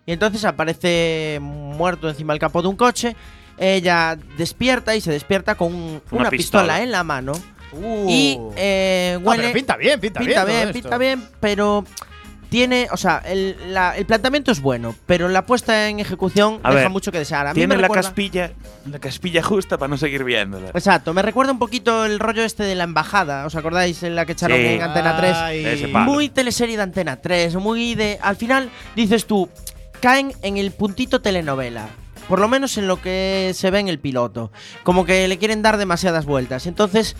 Y 0.05 0.11
entonces 0.11 0.45
aparece 0.45 1.39
muerto 1.41 2.07
encima 2.07 2.33
del 2.33 2.39
capó 2.39 2.61
de 2.61 2.67
un 2.67 2.75
coche. 2.75 3.15
Ella 3.57 4.17
despierta 4.37 4.95
y 4.95 5.01
se 5.01 5.11
despierta 5.11 5.55
con 5.55 5.73
un- 5.73 6.01
una, 6.11 6.21
Una 6.21 6.29
pistola. 6.29 6.63
pistola. 6.63 6.83
en 6.83 6.91
la 6.91 7.03
mano. 7.03 7.31
Uh. 7.71 8.05
Y 8.09 8.39
eh, 8.55 9.17
No, 9.21 9.27
huele. 9.29 9.43
pero 9.43 9.53
pinta 9.53 9.77
bien, 9.77 9.99
pinta, 9.99 10.19
pinta 10.19 10.45
bien. 10.45 10.59
bien, 10.61 10.73
pinta 10.73 10.97
bien, 10.97 11.23
pero 11.39 11.83
tiene, 12.49 12.87
o 12.91 12.95
sea, 12.97 13.21
el, 13.25 13.57
la- 13.73 13.97
el 13.97 14.05
planteamiento 14.05 14.51
es 14.51 14.61
bueno, 14.61 14.95
pero 15.07 15.27
la 15.27 15.45
puesta 15.45 15.89
en 15.89 15.99
ejecución 15.99 16.59
A 16.63 16.69
deja 16.69 16.83
ver, 16.83 16.89
mucho 16.89 17.11
que 17.11 17.17
desear. 17.17 17.47
A 17.47 17.49
mí 17.49 17.55
Tiene 17.55 17.75
me 17.75 17.81
la 17.81 17.87
recuerda- 17.87 18.03
caspilla, 18.03 18.51
la 18.89 18.99
caspilla 18.99 19.41
justa 19.43 19.77
para 19.77 19.89
no 19.89 19.97
seguir 19.97 20.23
viéndola. 20.23 20.69
Exacto, 20.69 21.13
me 21.13 21.21
recuerda 21.21 21.51
un 21.51 21.59
poquito 21.59 22.05
el 22.05 22.19
rollo 22.19 22.43
este 22.43 22.63
de 22.63 22.75
la 22.75 22.85
embajada, 22.85 23.45
¿os 23.45 23.55
acordáis? 23.55 24.03
En 24.03 24.15
la 24.15 24.25
que 24.25 24.33
echaron 24.33 24.57
Sí. 24.57 24.65
en 24.65 24.81
Antena 24.83 25.17
3. 25.17 25.35
Ay. 25.35 25.91
Muy 25.93 26.29
teleserie 26.29 26.77
de 26.77 26.83
Antena 26.83 27.17
3, 27.17 27.55
muy 27.55 27.95
de... 27.95 28.19
Al 28.21 28.35
final, 28.37 28.69
dices 28.95 29.25
tú, 29.25 29.49
caen 29.99 30.31
en 30.43 30.55
el 30.57 30.71
puntito 30.71 31.21
telenovela. 31.21 31.89
Por 32.27 32.39
lo 32.39 32.47
menos 32.47 32.77
en 32.77 32.87
lo 32.87 33.01
que 33.01 33.51
se 33.53 33.69
ve 33.71 33.79
en 33.79 33.87
el 33.87 33.99
piloto. 33.99 34.51
Como 34.83 35.05
que 35.05 35.27
le 35.27 35.37
quieren 35.37 35.61
dar 35.61 35.77
demasiadas 35.77 36.25
vueltas. 36.25 36.65
Entonces, 36.65 37.15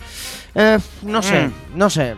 eh, 0.54 0.78
no 1.02 1.22
sé, 1.22 1.46
Mm. 1.48 1.52
no 1.74 1.90
sé. 1.90 2.14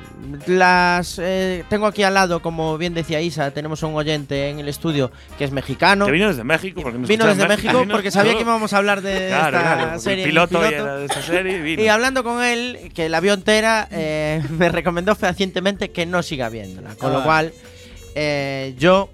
Las 0.47 1.19
eh, 1.23 1.65
tengo 1.69 1.87
aquí 1.87 2.03
al 2.03 2.15
lado, 2.15 2.41
como 2.41 2.79
bien 2.79 2.95
decía 2.95 3.21
Isa, 3.21 3.51
tenemos 3.51 3.83
a 3.83 3.87
un 3.87 3.95
oyente 3.97 4.49
en 4.51 4.59
el 4.59 4.69
estudio 4.69 5.11
que 5.37 5.45
es 5.45 5.51
mexicano. 5.51 6.07
Que 6.07 6.13
vino 6.13 6.29
desde 6.29 6.45
México. 6.45 6.81
Porque 6.83 6.99
nos 6.99 7.09
Vino 7.09 7.27
desde 7.27 7.43
en 7.43 7.49
México 7.49 7.85
porque 7.91 8.11
sabía 8.11 8.35
que 8.35 8.41
íbamos 8.43 8.73
a 8.73 8.79
hablar 8.79 9.03
de 9.03 9.29
Claro, 9.29 9.57
esta 9.59 9.75
claro, 9.77 9.99
serie. 10.01 10.25
El 10.25 10.31
en 10.31 10.37
el 10.39 10.49
piloto, 10.49 10.59
piloto. 10.59 10.75
era 10.85 10.97
de 10.97 11.05
esta 11.07 11.23
serie 11.23 11.57
y 11.59 11.61
vino. 11.61 11.83
Y 11.83 11.89
hablando 11.89 12.25
con 12.25 12.43
él, 12.43 12.91
que 12.95 13.09
la 13.09 13.21
vio 13.21 13.33
entera, 13.35 13.87
eh, 13.91 14.43
me 14.51 14.69
recomendó 14.71 15.15
fehacientemente 15.15 15.91
que 15.91 16.07
no 16.07 16.23
siga 16.23 16.49
viéndola. 16.49 16.95
Con 16.97 17.13
lo 17.13 17.19
Ah. 17.21 17.25
cual, 17.25 17.53
eh, 18.15 18.75
yo 18.79 19.11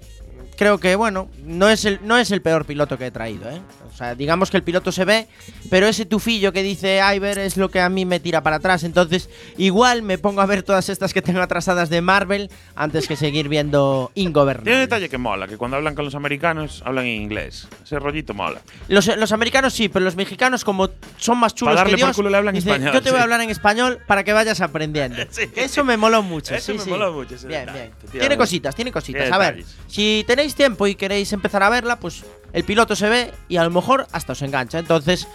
creo 0.57 0.77
que, 0.77 0.95
bueno, 0.95 1.29
no 1.43 1.69
es, 1.69 1.85
el, 1.85 1.99
no 2.03 2.17
es 2.17 2.31
el 2.31 2.41
peor 2.41 2.65
piloto 2.65 2.97
que 2.97 3.07
he 3.07 3.11
traído, 3.11 3.49
¿eh? 3.49 3.61
O 3.95 3.97
sea, 3.97 4.13
digamos 4.13 4.51
que 4.51 4.57
el 4.57 4.63
piloto 4.63 4.91
se 4.91 5.05
ve, 5.05 5.25
pero 5.69 5.87
ese 5.87 6.05
tufillo 6.05 6.51
que 6.51 6.63
dice 6.63 6.99
Iver 7.15 7.39
es 7.39 7.55
lo 7.55 7.69
que 7.69 7.79
a 7.79 7.87
mí 7.87 8.03
me 8.03 8.19
tira 8.19 8.43
para 8.43 8.57
atrás. 8.57 8.83
Entonces, 8.83 9.29
igual 9.57 10.01
me 10.01 10.17
pongo 10.17 10.41
a 10.41 10.45
ver 10.45 10.63
todas 10.63 10.89
estas 10.89 11.13
que 11.13 11.21
tengo 11.21 11.39
atrasadas 11.41 11.89
de 11.89 12.01
Marvel 12.01 12.51
antes 12.75 13.07
que 13.07 13.15
seguir 13.15 13.47
viendo 13.47 14.11
Tiene 14.13 14.25
un 14.27 14.31
Ingobernable. 14.31 14.77
detalle 14.79 15.07
que 15.07 15.17
mola, 15.17 15.47
que 15.47 15.55
cuando 15.55 15.77
hablan 15.77 15.95
con 15.95 16.03
los 16.03 16.13
americanos 16.13 16.83
hablan 16.85 17.05
en 17.05 17.21
inglés. 17.21 17.69
Ese 17.85 17.97
rollito 17.97 18.33
mola. 18.33 18.59
Los, 18.89 19.07
los 19.15 19.31
americanos 19.31 19.73
sí, 19.73 19.87
pero 19.87 20.03
los 20.03 20.17
mexicanos, 20.17 20.65
como 20.65 20.89
son 21.15 21.37
más 21.37 21.55
chulos 21.55 21.71
Para 21.75 21.83
darle 21.85 21.93
que 21.93 21.97
Dios, 21.97 22.09
por 22.09 22.15
culo 22.17 22.29
le 22.31 22.37
hablan 22.37 22.53
dicen, 22.55 22.73
español, 22.73 22.93
yo 22.95 23.01
te 23.01 23.11
voy 23.11 23.17
sí. 23.17 23.21
a 23.21 23.23
hablar 23.23 23.39
en 23.39 23.49
español 23.49 23.99
para 24.05 24.25
que 24.25 24.33
vayas 24.33 24.59
aprendiendo. 24.59 25.23
Sí. 25.31 25.49
Eso 25.55 25.85
me 25.85 25.95
moló 25.95 26.21
mucho. 26.21 26.53
Eso 26.53 26.73
sí, 26.73 26.77
me 26.77 26.85
moló 26.85 27.13
mucho, 27.13 27.35
Bien, 27.47 27.69
bien. 27.71 27.91
Tiene 28.11 28.35
cositas, 28.35 28.75
tiene 28.75 28.91
cositas. 28.91 29.21
Tiene 29.23 29.35
a 29.35 29.39
ver, 29.39 29.55
detalles. 29.55 29.75
si 29.87 30.25
tenéis 30.27 30.53
tiempo 30.53 30.85
y 30.85 30.95
queréis 30.95 31.31
empezar 31.31 31.63
a 31.63 31.69
verla, 31.69 31.97
pues 31.97 32.23
el 32.55 32.63
piloto 32.63 32.95
se 32.95 33.09
ve 33.09 33.33
y 33.49 33.57
a 33.57 33.63
lo 33.65 33.69
mejor 33.69 34.07
hasta 34.13 34.31
os 34.31 34.41
engancha. 34.41 34.79
Entonces, 34.79 35.27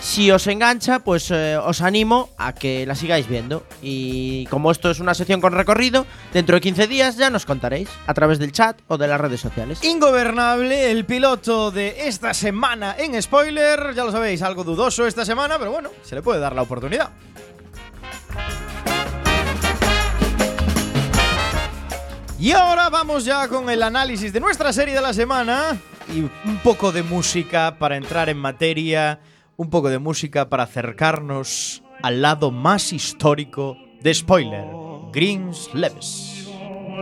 si 0.00 0.32
os 0.32 0.48
engancha, 0.48 0.98
pues 0.98 1.30
eh, 1.30 1.56
os 1.56 1.80
animo 1.80 2.30
a 2.38 2.54
que 2.54 2.84
la 2.86 2.96
sigáis 2.96 3.28
viendo. 3.28 3.62
Y 3.82 4.46
como 4.46 4.72
esto 4.72 4.90
es 4.90 4.98
una 4.98 5.14
sección 5.14 5.40
con 5.40 5.52
recorrido, 5.52 6.06
dentro 6.32 6.56
de 6.56 6.60
15 6.60 6.88
días 6.88 7.16
ya 7.16 7.30
nos 7.30 7.46
contaréis 7.46 7.88
a 8.04 8.14
través 8.14 8.40
del 8.40 8.50
chat 8.50 8.76
o 8.88 8.98
de 8.98 9.06
las 9.06 9.20
redes 9.20 9.40
sociales. 9.40 9.84
Ingobernable, 9.84 10.90
el 10.90 11.04
piloto 11.04 11.70
de 11.70 12.08
esta 12.08 12.34
semana 12.34 12.96
en 12.98 13.22
spoiler. 13.22 13.94
Ya 13.94 14.04
lo 14.04 14.10
sabéis, 14.10 14.42
algo 14.42 14.64
dudoso 14.64 15.06
esta 15.06 15.24
semana, 15.24 15.56
pero 15.56 15.70
bueno, 15.70 15.90
se 16.02 16.16
le 16.16 16.22
puede 16.22 16.40
dar 16.40 16.56
la 16.56 16.62
oportunidad. 16.62 17.10
Y 22.40 22.52
ahora 22.52 22.88
vamos 22.88 23.24
ya 23.24 23.46
con 23.46 23.70
el 23.70 23.82
análisis 23.84 24.32
de 24.32 24.40
nuestra 24.40 24.72
serie 24.72 24.94
de 24.94 25.02
la 25.02 25.12
semana 25.12 25.78
y 26.14 26.20
un 26.20 26.56
poco 26.62 26.92
de 26.92 27.02
música 27.02 27.76
para 27.78 27.96
entrar 27.96 28.28
en 28.28 28.38
materia, 28.38 29.20
un 29.56 29.70
poco 29.70 29.88
de 29.90 29.98
música 29.98 30.48
para 30.48 30.64
acercarnos 30.64 31.82
al 32.02 32.22
lado 32.22 32.50
más 32.50 32.92
histórico 32.92 33.76
de 34.00 34.14
spoiler, 34.14 34.64
Greens 35.12 35.70
Leves. 35.74 36.36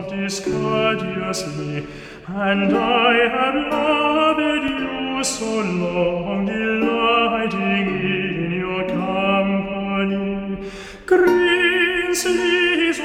discourteously, 0.09 1.85
and 2.27 2.73
I 2.73 3.13
have 3.35 3.55
loved 3.69 4.63
you 4.69 5.23
so 5.23 5.59
long, 5.59 6.45
delighting 6.45 7.87
in 8.01 8.51
your 8.51 8.87
company. 8.87 10.57
Greensleeves 11.05 12.99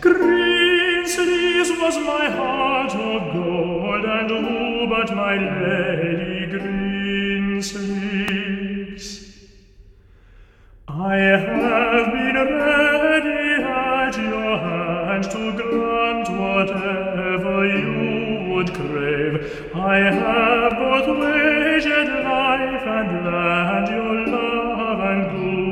delight. 0.00 0.18
Greensleeves 1.10 1.70
was 1.70 1.96
my 1.98 2.30
heart 2.30 2.94
of 2.94 3.32
gold, 3.32 4.04
and 4.04 4.30
who 4.30 4.86
but 4.88 5.14
my 5.14 5.36
lady 5.36 6.46
green 6.50 7.60
Greensleeves? 7.60 9.06
I 10.88 11.16
have 11.16 12.12
been 12.12 12.34
ready 12.34 13.62
at 13.62 14.16
your 14.16 14.58
hand 14.58 15.24
to 15.24 15.52
grant 15.52 16.28
whatever 16.28 17.66
you 17.66 18.54
would 18.54 18.74
crave. 18.74 19.70
I 19.74 19.96
have 19.98 20.72
both 20.72 21.08
waged 21.18 21.86
life 21.86 22.86
and 22.86 23.24
land, 23.24 23.88
your 23.88 24.26
love 24.26 25.00
and 25.00 25.22
goodwill 25.30 25.69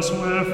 as 0.00 0.10
with 0.12 0.49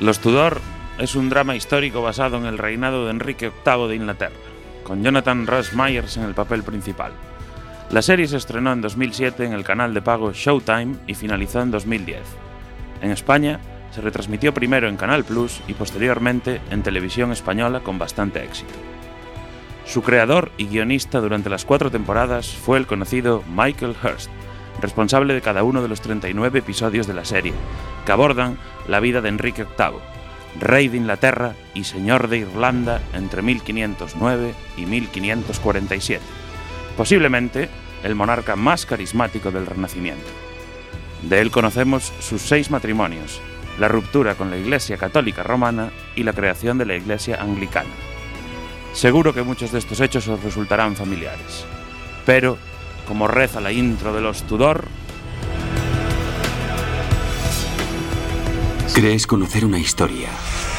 Los 0.00 0.18
Tudor 0.20 0.62
es 0.98 1.14
un 1.14 1.28
drama 1.28 1.56
histórico 1.56 2.00
basado 2.00 2.38
en 2.38 2.46
el 2.46 2.56
reinado 2.56 3.04
de 3.04 3.10
Enrique 3.10 3.52
VIII 3.66 3.86
de 3.86 3.96
Inglaterra, 3.96 4.36
con 4.82 5.04
Jonathan 5.04 5.46
Ross 5.46 5.74
Myers 5.74 6.16
en 6.16 6.22
el 6.22 6.32
papel 6.32 6.62
principal. 6.62 7.12
La 7.90 8.00
serie 8.00 8.26
se 8.26 8.38
estrenó 8.38 8.72
en 8.72 8.80
2007 8.80 9.44
en 9.44 9.52
el 9.52 9.62
canal 9.62 9.92
de 9.92 10.00
pago 10.00 10.32
Showtime 10.32 10.96
y 11.06 11.12
finalizó 11.12 11.60
en 11.60 11.70
2010. 11.70 12.18
En 13.02 13.10
España 13.10 13.60
se 13.90 14.00
retransmitió 14.00 14.54
primero 14.54 14.88
en 14.88 14.96
Canal 14.96 15.22
Plus 15.22 15.60
y 15.68 15.74
posteriormente 15.74 16.62
en 16.70 16.82
televisión 16.82 17.30
española 17.30 17.80
con 17.80 17.98
bastante 17.98 18.42
éxito. 18.42 18.72
Su 19.84 20.00
creador 20.00 20.50
y 20.56 20.64
guionista 20.64 21.20
durante 21.20 21.50
las 21.50 21.66
cuatro 21.66 21.90
temporadas 21.90 22.48
fue 22.48 22.78
el 22.78 22.86
conocido 22.86 23.44
Michael 23.54 23.96
Hurst, 24.02 24.30
responsable 24.82 25.34
de 25.34 25.40
cada 25.40 25.62
uno 25.62 25.82
de 25.82 25.88
los 25.88 26.00
39 26.00 26.60
episodios 26.60 27.06
de 27.06 27.14
la 27.14 27.24
serie, 27.24 27.54
que 28.06 28.12
abordan 28.12 28.58
la 28.88 29.00
vida 29.00 29.20
de 29.20 29.28
Enrique 29.28 29.64
VIII, 29.64 30.00
rey 30.60 30.88
de 30.88 30.96
Inglaterra 30.96 31.54
y 31.74 31.84
señor 31.84 32.28
de 32.28 32.38
Irlanda 32.38 33.00
entre 33.12 33.42
1509 33.42 34.54
y 34.76 34.86
1547, 34.86 36.22
posiblemente 36.96 37.68
el 38.02 38.14
monarca 38.14 38.56
más 38.56 38.86
carismático 38.86 39.50
del 39.50 39.66
Renacimiento. 39.66 40.28
De 41.22 41.40
él 41.40 41.50
conocemos 41.50 42.12
sus 42.20 42.40
seis 42.42 42.70
matrimonios, 42.70 43.40
la 43.78 43.88
ruptura 43.88 44.34
con 44.34 44.50
la 44.50 44.56
Iglesia 44.56 44.96
Católica 44.96 45.42
Romana 45.42 45.90
y 46.16 46.22
la 46.22 46.32
creación 46.32 46.78
de 46.78 46.86
la 46.86 46.96
Iglesia 46.96 47.40
Anglicana. 47.40 47.90
Seguro 48.92 49.32
que 49.32 49.42
muchos 49.42 49.72
de 49.72 49.78
estos 49.78 50.00
hechos 50.00 50.26
os 50.28 50.42
resultarán 50.42 50.96
familiares, 50.96 51.64
pero, 52.26 52.58
como 53.10 53.26
reza 53.26 53.60
la 53.60 53.72
intro 53.72 54.12
de 54.12 54.20
los 54.20 54.44
Tudor, 54.44 54.84
Crees 58.94 59.26
conocer 59.26 59.64
una 59.64 59.80
historia, 59.80 60.28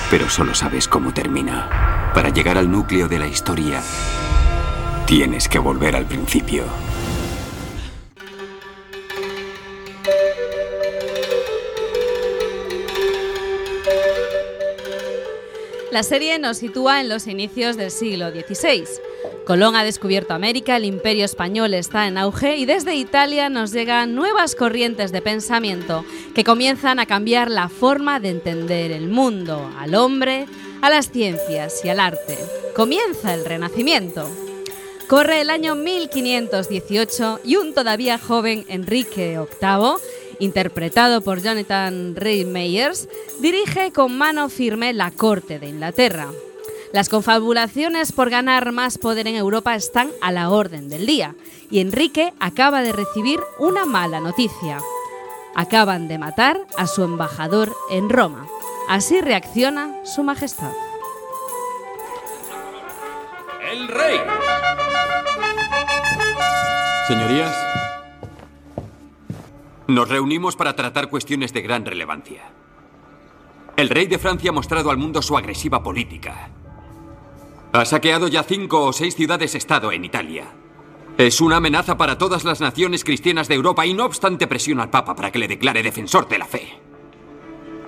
pero 0.10 0.30
solo 0.30 0.56
sabes 0.56 0.88
cómo 0.88 1.14
termina. 1.14 2.12
Para 2.14 2.30
llegar 2.30 2.58
al 2.58 2.72
núcleo 2.72 3.10
de 3.10 3.20
la 3.20 3.28
historia, 3.28 3.84
tienes 5.06 5.50
que 5.50 5.60
volver 5.60 5.94
al 5.94 6.06
principio. 6.06 6.64
La 15.92 16.04
serie 16.04 16.40
nos 16.40 16.60
sitúa 16.60 17.02
en 17.02 17.10
los 17.10 17.28
inicios 17.28 17.76
del 17.76 17.92
siglo 17.92 18.32
XVI. 18.32 18.86
Colón 19.46 19.76
ha 19.76 19.84
descubierto 19.84 20.34
América, 20.34 20.78
el 20.78 20.86
imperio 20.86 21.26
español 21.26 21.74
está 21.74 22.08
en 22.08 22.18
auge 22.18 22.56
y 22.56 22.66
desde 22.66 22.96
Italia 22.96 23.50
nos 23.50 23.74
llegan 23.74 24.16
nuevas 24.16 24.56
corrientes 24.56 25.12
de 25.12 25.22
pensamiento 25.22 26.06
que 26.34 26.46
comienzan 26.46 27.00
a 27.00 27.08
cambiar 27.08 27.52
la 27.52 27.68
forma 27.68 28.22
de 28.22 28.30
entender 28.30 28.92
el 28.92 29.10
mundo, 29.10 29.70
al 29.78 29.96
hombre, 29.96 30.46
a 30.82 30.90
las 30.90 31.12
ciencias 31.12 31.84
y 31.84 31.90
al 31.90 32.00
arte. 32.00 32.38
Comienza 32.74 33.34
el 33.34 33.44
Renacimiento. 33.44 34.30
Corre 35.10 35.42
el 35.42 35.50
año 35.50 35.76
1518 35.76 37.42
y 37.44 37.58
un 37.58 37.74
todavía 37.74 38.18
joven 38.18 38.64
Enrique 38.70 39.38
VIII 39.62 39.96
interpretado 40.42 41.22
por 41.22 41.42
Jonathan 41.42 42.16
Rhys 42.16 42.48
Meyers, 42.48 43.08
dirige 43.40 43.92
con 43.94 44.18
mano 44.18 44.50
firme 44.50 44.92
la 44.92 45.12
corte 45.12 45.60
de 45.60 45.70
Inglaterra. 45.70 46.28
Las 46.92 47.08
confabulaciones 47.08 48.12
por 48.12 48.30
ganar 48.30 48.72
más 48.72 48.98
poder 48.98 49.28
en 49.28 49.36
Europa 49.36 49.76
están 49.76 50.10
a 50.20 50.32
la 50.32 50.50
orden 50.50 50.90
del 50.90 51.06
día 51.06 51.36
y 51.70 51.80
Enrique 51.80 52.34
acaba 52.40 52.82
de 52.82 52.92
recibir 52.92 53.40
una 53.60 53.86
mala 53.86 54.20
noticia. 54.20 54.80
Acaban 55.56 56.08
de 56.08 56.18
matar 56.18 56.60
a 56.78 56.88
su 56.88 57.04
embajador 57.04 57.74
en 57.92 58.10
Roma. 58.10 58.48
Así 58.90 59.22
reacciona 59.22 59.94
su 60.04 60.24
majestad. 60.24 60.74
El 63.72 63.88
rey. 63.88 64.20
Señorías, 67.08 67.71
nos 69.92 70.10
reunimos 70.10 70.56
para 70.56 70.76
tratar 70.76 71.10
cuestiones 71.10 71.54
de 71.54 71.62
gran 71.62 71.86
relevancia. 71.86 72.52
El 73.78 73.90
rey 73.90 74.08
de 74.08 74.20
Francia 74.20 74.50
ha 74.50 74.54
mostrado 74.54 74.92
al 74.92 74.98
mundo 74.98 75.22
su 75.22 75.38
agresiva 75.38 75.82
política. 75.84 76.50
Ha 77.74 77.86
saqueado 77.86 78.28
ya 78.28 78.44
cinco 78.44 78.84
o 78.84 78.94
seis 78.94 79.16
ciudades-estado 79.16 79.92
en 79.92 80.04
Italia. 80.04 80.46
Es 81.18 81.40
una 81.42 81.58
amenaza 81.58 81.98
para 81.98 82.18
todas 82.18 82.44
las 82.44 82.62
naciones 82.62 83.04
cristianas 83.04 83.48
de 83.48 83.56
Europa 83.56 83.86
y 83.86 83.94
no 83.94 84.06
obstante 84.06 84.48
presiona 84.48 84.84
al 84.84 84.90
Papa 84.90 85.16
para 85.16 85.32
que 85.32 85.40
le 85.40 85.48
declare 85.48 85.84
defensor 85.84 86.28
de 86.28 86.38
la 86.38 86.46
fe. 86.46 86.80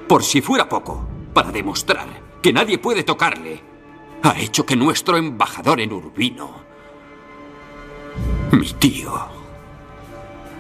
Por 0.08 0.24
si 0.24 0.42
fuera 0.42 0.70
poco, 0.70 1.08
para 1.34 1.52
demostrar 1.52 2.08
que 2.42 2.54
nadie 2.54 2.78
puede 2.78 3.04
tocarle, 3.04 3.62
ha 4.22 4.40
hecho 4.40 4.66
que 4.66 4.76
nuestro 4.76 5.18
embajador 5.18 5.82
en 5.82 5.92
Urbino, 5.92 6.64
mi 8.52 8.72
tío, 8.74 9.33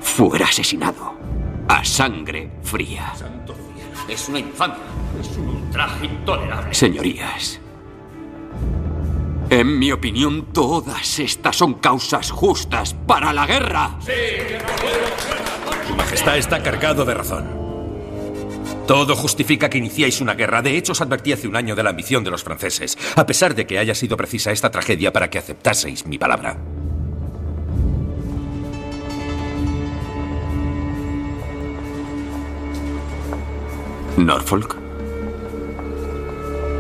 fuera 0.03 0.45
asesinado 0.45 1.17
a 1.67 1.83
sangre 1.83 2.51
fría. 2.61 3.13
Santo 3.15 3.55
cielo. 3.55 3.91
Es 4.07 4.29
una 4.29 4.39
infamia. 4.39 4.77
Es 5.19 5.37
un 5.37 5.47
ultraje 5.49 6.05
intolerable. 6.05 6.73
Señorías, 6.73 7.59
en 9.49 9.77
mi 9.77 9.91
opinión, 9.91 10.47
todas 10.51 11.19
estas 11.19 11.55
son 11.55 11.75
causas 11.75 12.31
justas 12.31 12.95
para 13.05 13.31
la 13.33 13.45
guerra. 13.45 13.99
Su 15.87 15.95
Majestad 15.95 16.37
está 16.37 16.63
cargado 16.63 17.05
de 17.05 17.13
razón. 17.13 17.63
Todo 18.87 19.15
justifica 19.15 19.69
que 19.69 19.77
iniciéis 19.77 20.21
una 20.21 20.33
guerra. 20.33 20.61
De 20.61 20.75
hecho, 20.75 20.91
os 20.93 21.01
advertí 21.01 21.31
hace 21.33 21.47
un 21.47 21.55
año 21.55 21.75
de 21.75 21.83
la 21.83 21.91
ambición 21.91 22.23
de 22.23 22.31
los 22.31 22.43
franceses, 22.43 22.97
a 23.15 23.25
pesar 23.25 23.55
de 23.55 23.65
que 23.65 23.79
haya 23.79 23.95
sido 23.95 24.17
precisa 24.17 24.51
esta 24.51 24.71
tragedia 24.71 25.13
para 25.13 25.29
que 25.29 25.37
aceptaseis 25.37 26.05
mi 26.05 26.17
palabra. 26.17 26.57
Norfolk. 34.17 34.75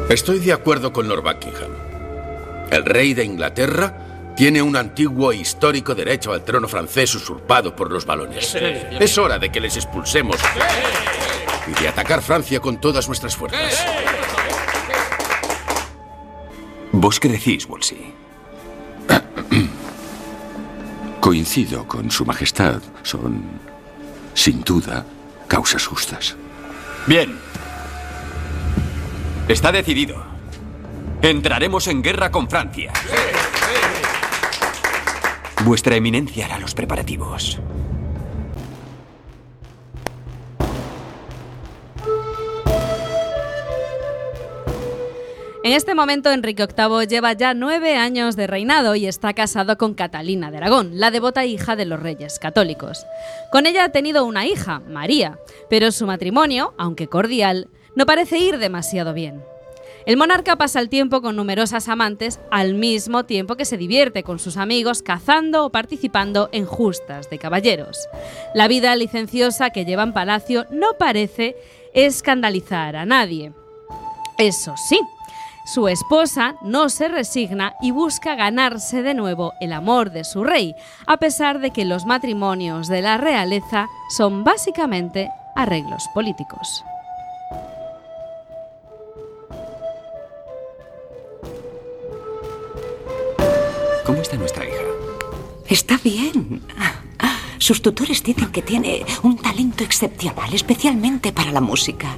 Estoy 0.09 0.39
de 0.39 0.53
acuerdo 0.53 0.93
con 0.93 1.07
Lord 1.07 1.23
Buckingham. 1.23 1.71
El 2.69 2.85
rey 2.85 3.13
de 3.13 3.23
Inglaterra 3.23 4.33
tiene 4.35 4.61
un 4.61 4.75
antiguo 4.75 5.31
e 5.31 5.37
histórico 5.37 5.95
derecho 5.95 6.31
al 6.31 6.43
trono 6.43 6.67
francés 6.67 7.13
usurpado 7.15 7.75
por 7.75 7.91
los 7.91 8.05
balones. 8.05 8.55
Es 8.55 9.17
hora 9.17 9.39
de 9.39 9.51
que 9.51 9.59
les 9.59 9.75
expulsemos 9.75 10.37
y 11.67 11.81
de 11.81 11.87
atacar 11.87 12.21
Francia 12.21 12.59
con 12.59 12.79
todas 12.79 13.07
nuestras 13.07 13.35
fuerzas. 13.35 13.83
¿Vos 16.91 17.19
qué 17.19 17.29
decís, 17.29 17.67
Wolsey? 17.67 18.13
Coincido 21.19 21.87
con 21.87 22.11
Su 22.11 22.25
Majestad. 22.25 22.81
Son, 23.01 23.43
sin 24.35 24.63
duda, 24.63 25.03
causas 25.47 25.85
justas. 25.87 26.35
Bien. 27.05 27.37
Está 29.47 29.71
decidido. 29.71 30.23
Entraremos 31.21 31.87
en 31.87 32.01
guerra 32.01 32.31
con 32.31 32.49
Francia. 32.49 32.93
Vuestra 35.65 35.95
eminencia 35.95 36.45
hará 36.45 36.59
los 36.59 36.73
preparativos. 36.73 37.59
En 45.65 45.71
este 45.71 45.95
momento, 45.95 46.29
Enrique 46.29 46.67
VIII 46.67 47.07
lleva 47.07 47.31
ya 47.31 47.53
nueve 47.53 47.95
años 47.95 48.35
de 48.35 48.47
reinado 48.47 48.95
y 48.95 49.05
está 49.05 49.33
casado 49.33 49.77
con 49.77 49.93
Catalina 49.93 50.51
de 50.51 50.57
Aragón, 50.57 50.99
la 50.99 51.09
devota 51.09 51.45
hija 51.45 51.77
de 51.77 51.85
los 51.85 52.01
reyes 52.01 52.37
católicos. 52.37 53.05
Con 53.49 53.65
ella 53.65 53.85
ha 53.85 53.89
tenido 53.93 54.25
una 54.25 54.45
hija, 54.45 54.81
María, 54.89 55.39
pero 55.69 55.93
su 55.93 56.05
matrimonio, 56.05 56.73
aunque 56.77 57.07
cordial, 57.07 57.69
no 57.95 58.05
parece 58.05 58.39
ir 58.39 58.57
demasiado 58.57 59.13
bien. 59.13 59.41
El 60.05 60.17
monarca 60.17 60.57
pasa 60.57 60.81
el 60.81 60.89
tiempo 60.89 61.21
con 61.21 61.37
numerosas 61.37 61.87
amantes 61.87 62.41
al 62.51 62.73
mismo 62.73 63.23
tiempo 63.23 63.55
que 63.55 63.63
se 63.63 63.77
divierte 63.77 64.23
con 64.23 64.39
sus 64.39 64.57
amigos 64.57 65.01
cazando 65.01 65.63
o 65.63 65.69
participando 65.69 66.49
en 66.51 66.65
justas 66.65 67.29
de 67.29 67.39
caballeros. 67.39 68.09
La 68.53 68.67
vida 68.67 68.93
licenciosa 68.97 69.69
que 69.69 69.85
lleva 69.85 70.03
en 70.03 70.11
palacio 70.11 70.65
no 70.71 70.97
parece 70.99 71.55
escandalizar 71.93 72.97
a 72.97 73.05
nadie. 73.05 73.53
Eso 74.37 74.73
sí, 74.89 74.99
su 75.65 75.87
esposa 75.87 76.55
no 76.61 76.89
se 76.89 77.07
resigna 77.07 77.75
y 77.81 77.91
busca 77.91 78.35
ganarse 78.35 79.01
de 79.01 79.13
nuevo 79.13 79.53
el 79.61 79.71
amor 79.73 80.11
de 80.11 80.23
su 80.23 80.43
rey, 80.43 80.75
a 81.07 81.17
pesar 81.17 81.59
de 81.59 81.71
que 81.71 81.85
los 81.85 82.05
matrimonios 82.05 82.87
de 82.87 83.01
la 83.01 83.17
realeza 83.17 83.87
son 84.09 84.43
básicamente 84.43 85.29
arreglos 85.55 86.07
políticos. 86.13 86.83
¿Cómo 94.05 94.21
está 94.21 94.35
nuestra 94.35 94.65
hija? 94.65 94.83
Está 95.69 95.97
bien. 96.03 96.61
Sus 97.57 97.81
tutores 97.81 98.21
dicen 98.21 98.51
que 98.51 98.61
tiene 98.61 99.05
un 99.23 99.37
talento 99.37 99.85
excepcional, 99.85 100.53
especialmente 100.53 101.31
para 101.31 101.53
la 101.53 101.61
música. 101.61 102.17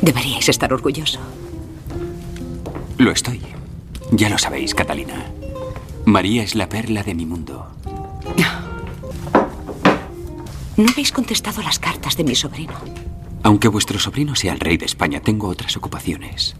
Deberíais 0.00 0.48
estar 0.48 0.72
orgulloso. 0.72 1.18
Lo 2.98 3.10
estoy. 3.10 3.40
Ya 4.10 4.28
lo 4.28 4.38
sabéis, 4.38 4.74
Catalina. 4.74 5.26
María 6.04 6.42
es 6.42 6.54
la 6.54 6.68
perla 6.68 7.02
de 7.02 7.14
mi 7.14 7.26
mundo. 7.26 7.66
No 10.76 10.90
habéis 10.90 11.10
contestado 11.10 11.62
las 11.62 11.78
cartas 11.78 12.16
de 12.16 12.24
mi 12.24 12.34
sobrino. 12.34 12.74
Aunque 13.42 13.68
vuestro 13.68 13.98
sobrino 13.98 14.34
sea 14.34 14.52
el 14.52 14.60
rey 14.60 14.76
de 14.76 14.84
España, 14.84 15.20
tengo 15.20 15.48
otras 15.48 15.76
ocupaciones. 15.76 16.54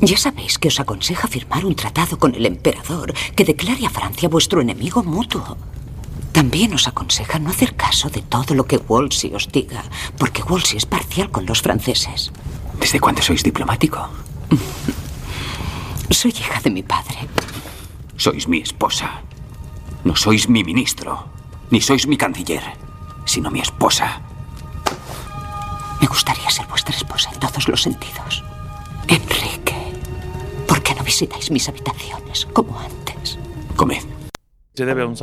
Ya 0.00 0.16
sabéis 0.16 0.58
que 0.58 0.68
os 0.68 0.78
aconseja 0.78 1.26
firmar 1.26 1.64
un 1.64 1.74
tratado 1.74 2.18
con 2.18 2.34
el 2.34 2.46
emperador 2.46 3.14
que 3.34 3.44
declare 3.44 3.86
a 3.86 3.90
Francia 3.90 4.28
vuestro 4.28 4.60
enemigo 4.60 5.02
mutuo. 5.02 5.56
También 6.36 6.74
os 6.74 6.86
aconseja 6.86 7.38
no 7.38 7.48
hacer 7.48 7.76
caso 7.76 8.10
de 8.10 8.20
todo 8.20 8.54
lo 8.54 8.66
que 8.66 8.76
Wolsey 8.76 9.32
os 9.34 9.48
diga, 9.48 9.82
porque 10.18 10.42
Wolsey 10.42 10.76
es 10.76 10.84
parcial 10.84 11.30
con 11.30 11.46
los 11.46 11.62
franceses. 11.62 12.30
¿Desde 12.78 13.00
cuándo 13.00 13.22
sois 13.22 13.42
diplomático? 13.42 14.06
Soy 16.10 16.32
hija 16.32 16.60
de 16.60 16.68
mi 16.68 16.82
padre. 16.82 17.26
Sois 18.18 18.48
mi 18.48 18.58
esposa. 18.58 19.22
No 20.04 20.14
sois 20.14 20.46
mi 20.50 20.62
ministro, 20.62 21.26
ni 21.70 21.80
sois 21.80 22.06
mi 22.06 22.18
canciller, 22.18 22.64
sino 23.24 23.50
mi 23.50 23.60
esposa. 23.60 24.20
Me 26.02 26.06
gustaría 26.06 26.50
ser 26.50 26.66
vuestra 26.66 26.94
esposa 26.94 27.30
en 27.32 27.40
todos 27.40 27.66
los 27.66 27.80
sentidos. 27.80 28.44
Enrique, 29.08 29.74
¿por 30.68 30.82
qué 30.82 30.94
no 30.94 31.02
visitáis 31.02 31.50
mis 31.50 31.66
habitaciones 31.66 32.44
como 32.52 32.78
antes? 32.78 33.38
Comed. 33.74 34.04
Se 34.74 34.84
debe 34.84 35.00
a 35.00 35.06
un 35.06 35.16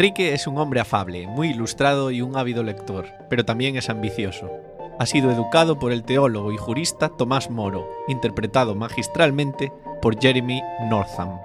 Enrique 0.00 0.32
es 0.32 0.46
un 0.46 0.56
hombre 0.56 0.80
afable, 0.80 1.26
muy 1.26 1.50
ilustrado 1.50 2.10
y 2.10 2.22
un 2.22 2.34
ávido 2.34 2.62
lector, 2.62 3.04
pero 3.28 3.44
también 3.44 3.76
es 3.76 3.90
ambicioso. 3.90 4.50
Ha 4.98 5.04
sido 5.04 5.30
educado 5.30 5.78
por 5.78 5.92
el 5.92 6.04
teólogo 6.04 6.52
y 6.52 6.56
jurista 6.56 7.10
Tomás 7.10 7.50
Moro, 7.50 7.86
interpretado 8.08 8.74
magistralmente 8.74 9.70
por 10.00 10.18
Jeremy 10.18 10.62
Northam. 10.88 11.38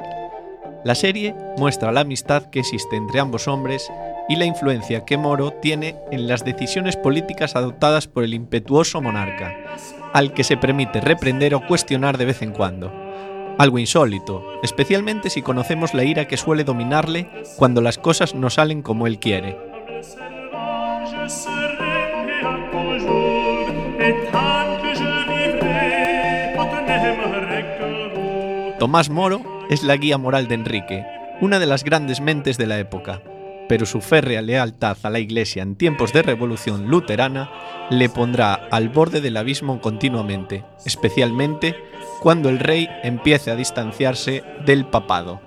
La 0.86 0.95
serie 0.95 1.36
muestra 1.58 1.91
la 1.91 1.99
amistad 1.99 2.45
que 2.45 2.62
existe 2.62 2.95
entre 2.95 3.20
ambos 3.20 3.49
hombres 3.49 3.91
y 4.30 4.38
la 4.38 4.45
influencia 4.45 5.03
que 5.03 5.18
Moro 5.18 5.51
tiene 5.51 5.97
en 6.14 6.26
las 6.26 6.45
decisiones 6.45 6.95
políticas 6.95 7.58
adoptadas 7.58 8.08
por 8.08 8.24
el 8.24 8.34
impetuoso 8.34 9.01
monarca, 9.01 9.53
al 10.14 10.34
que 10.34 10.45
se 10.45 10.56
permite 10.56 11.01
reprender 11.01 11.56
o 11.56 11.68
cuestionar 11.68 12.18
de 12.18 12.24
vez 12.24 12.41
en 12.41 12.53
cuando. 12.53 13.05
Algo 13.58 13.80
insólito, 13.80 14.43
especialmente 14.64 15.30
si 15.30 15.41
conocemos 15.41 15.93
la 15.93 16.03
ira 16.03 16.28
que 16.28 16.36
suele 16.36 16.66
dominarle 16.66 17.30
cuando 17.58 17.82
las 17.82 17.97
cosas 17.97 18.36
no 18.36 18.49
salen 18.49 18.82
como 18.82 19.08
él 19.08 19.18
quiere. 19.18 19.58
Tomás 28.78 29.10
Moro 29.10 29.41
es 29.70 29.84
la 29.84 29.95
guía 29.95 30.18
moral 30.18 30.49
de 30.49 30.56
Enrique, 30.56 31.06
una 31.39 31.58
de 31.58 31.66
las 31.66 31.86
grandes 31.86 32.20
mentes 32.20 32.58
de 32.58 32.68
la 32.68 32.78
época, 32.78 33.22
pero 33.68 33.86
su 33.86 34.01
férrea 34.01 34.41
lealtad 34.41 34.97
a 35.03 35.09
la 35.09 35.20
Iglesia 35.20 35.63
en 35.63 35.76
tiempos 35.76 36.13
de 36.13 36.22
revolución 36.22 36.88
luterana 36.88 37.51
le 37.89 38.09
pondrá 38.09 38.53
al 38.53 38.89
borde 38.89 39.22
del 39.22 39.38
abismo 39.38 39.82
continuamente, 39.82 40.66
especialmente 40.86 41.76
cuando 42.22 42.49
el 42.49 42.59
rey 42.59 42.89
empiece 43.03 43.51
a 43.51 43.55
distanciarse 43.55 44.43
del 44.66 44.86
papado. 44.86 45.41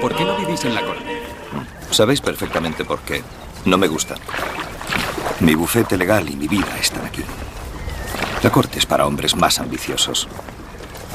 ¿Por 0.00 0.14
qué 0.14 0.24
no 0.24 0.36
vivís 0.36 0.64
en 0.64 0.74
la 0.74 0.82
corte? 0.82 1.22
Sabéis 1.90 2.20
perfectamente 2.20 2.84
por 2.84 3.00
qué. 3.00 3.22
No 3.64 3.76
me 3.78 3.88
gusta. 3.88 4.14
Mi 5.40 5.54
bufete 5.54 5.96
legal 5.96 6.28
y 6.30 6.36
mi 6.36 6.48
vida 6.48 6.76
están 6.80 7.04
aquí. 7.04 7.22
La 8.42 8.50
corte 8.50 8.78
es 8.78 8.86
para 8.86 9.06
hombres 9.06 9.34
más 9.34 9.58
ambiciosos. 9.58 10.28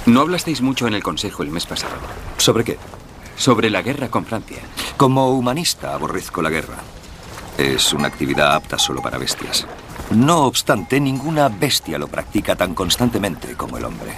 No 0.06 0.22
hablasteis 0.22 0.62
mucho 0.62 0.88
en 0.88 0.93
el 0.93 1.04
consejo 1.04 1.43
el 1.43 1.49
mes 1.49 1.66
pasado. 1.66 1.93
¿Sobre 2.38 2.64
qué? 2.64 2.78
Sobre 3.36 3.70
la 3.70 3.82
guerra 3.82 4.10
con 4.10 4.26
Francia. 4.26 4.60
Como 4.97 5.30
humanista 5.32 5.93
aborrezco 5.93 6.41
la 6.41 6.49
guerra. 6.49 6.76
Es 7.58 7.93
una 7.93 8.08
actividad 8.08 8.56
apta 8.56 8.78
solo 8.78 9.01
para 9.01 9.18
bestias. 9.18 9.66
No 10.12 10.43
obstante, 10.45 10.99
ninguna 10.99 11.49
bestia 11.49 11.97
lo 11.97 12.08
practica 12.08 12.56
tan 12.56 12.74
constantemente 12.74 13.56
como 13.56 13.78
el 13.78 13.86
hombre. 13.86 14.14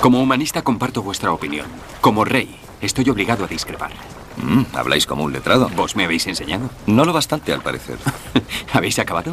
Como 0.00 0.20
humanista 0.20 0.62
comparto 0.62 1.02
vuestra 1.02 1.32
opinión. 1.32 1.66
Como 2.00 2.24
rey, 2.24 2.58
estoy 2.80 3.08
obligado 3.08 3.44
a 3.44 3.48
discrepar. 3.48 3.92
Mm, 4.36 4.62
Habláis 4.74 5.06
como 5.06 5.22
un 5.24 5.32
letrado. 5.32 5.68
¿Vos 5.76 5.94
me 5.94 6.04
habéis 6.04 6.26
enseñado? 6.26 6.68
No 6.86 7.04
lo 7.04 7.12
bastante, 7.12 7.52
al 7.52 7.62
parecer. 7.62 7.98
¿Habéis 8.72 8.98
acabado? 8.98 9.32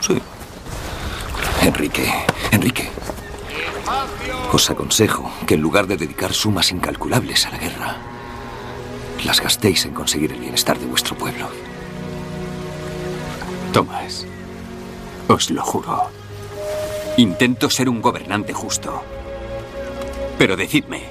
Sí. 0.00 0.20
Enrique, 1.62 2.10
Enrique. 2.50 2.90
Os 4.52 4.70
aconsejo 4.70 5.30
que 5.46 5.54
en 5.54 5.60
lugar 5.60 5.86
de 5.86 5.96
dedicar 5.96 6.32
sumas 6.32 6.70
incalculables 6.70 7.46
a 7.46 7.50
la 7.50 7.58
guerra, 7.58 7.96
las 9.24 9.40
gastéis 9.40 9.84
en 9.86 9.94
conseguir 9.94 10.32
el 10.32 10.40
bienestar 10.40 10.78
de 10.78 10.86
vuestro 10.86 11.16
pueblo. 11.16 11.48
Tomás, 13.72 14.26
os 15.28 15.50
lo 15.50 15.62
juro. 15.62 16.10
Intento 17.16 17.70
ser 17.70 17.88
un 17.88 18.02
gobernante 18.02 18.52
justo. 18.52 19.02
Pero 20.38 20.56
decidme, 20.56 21.04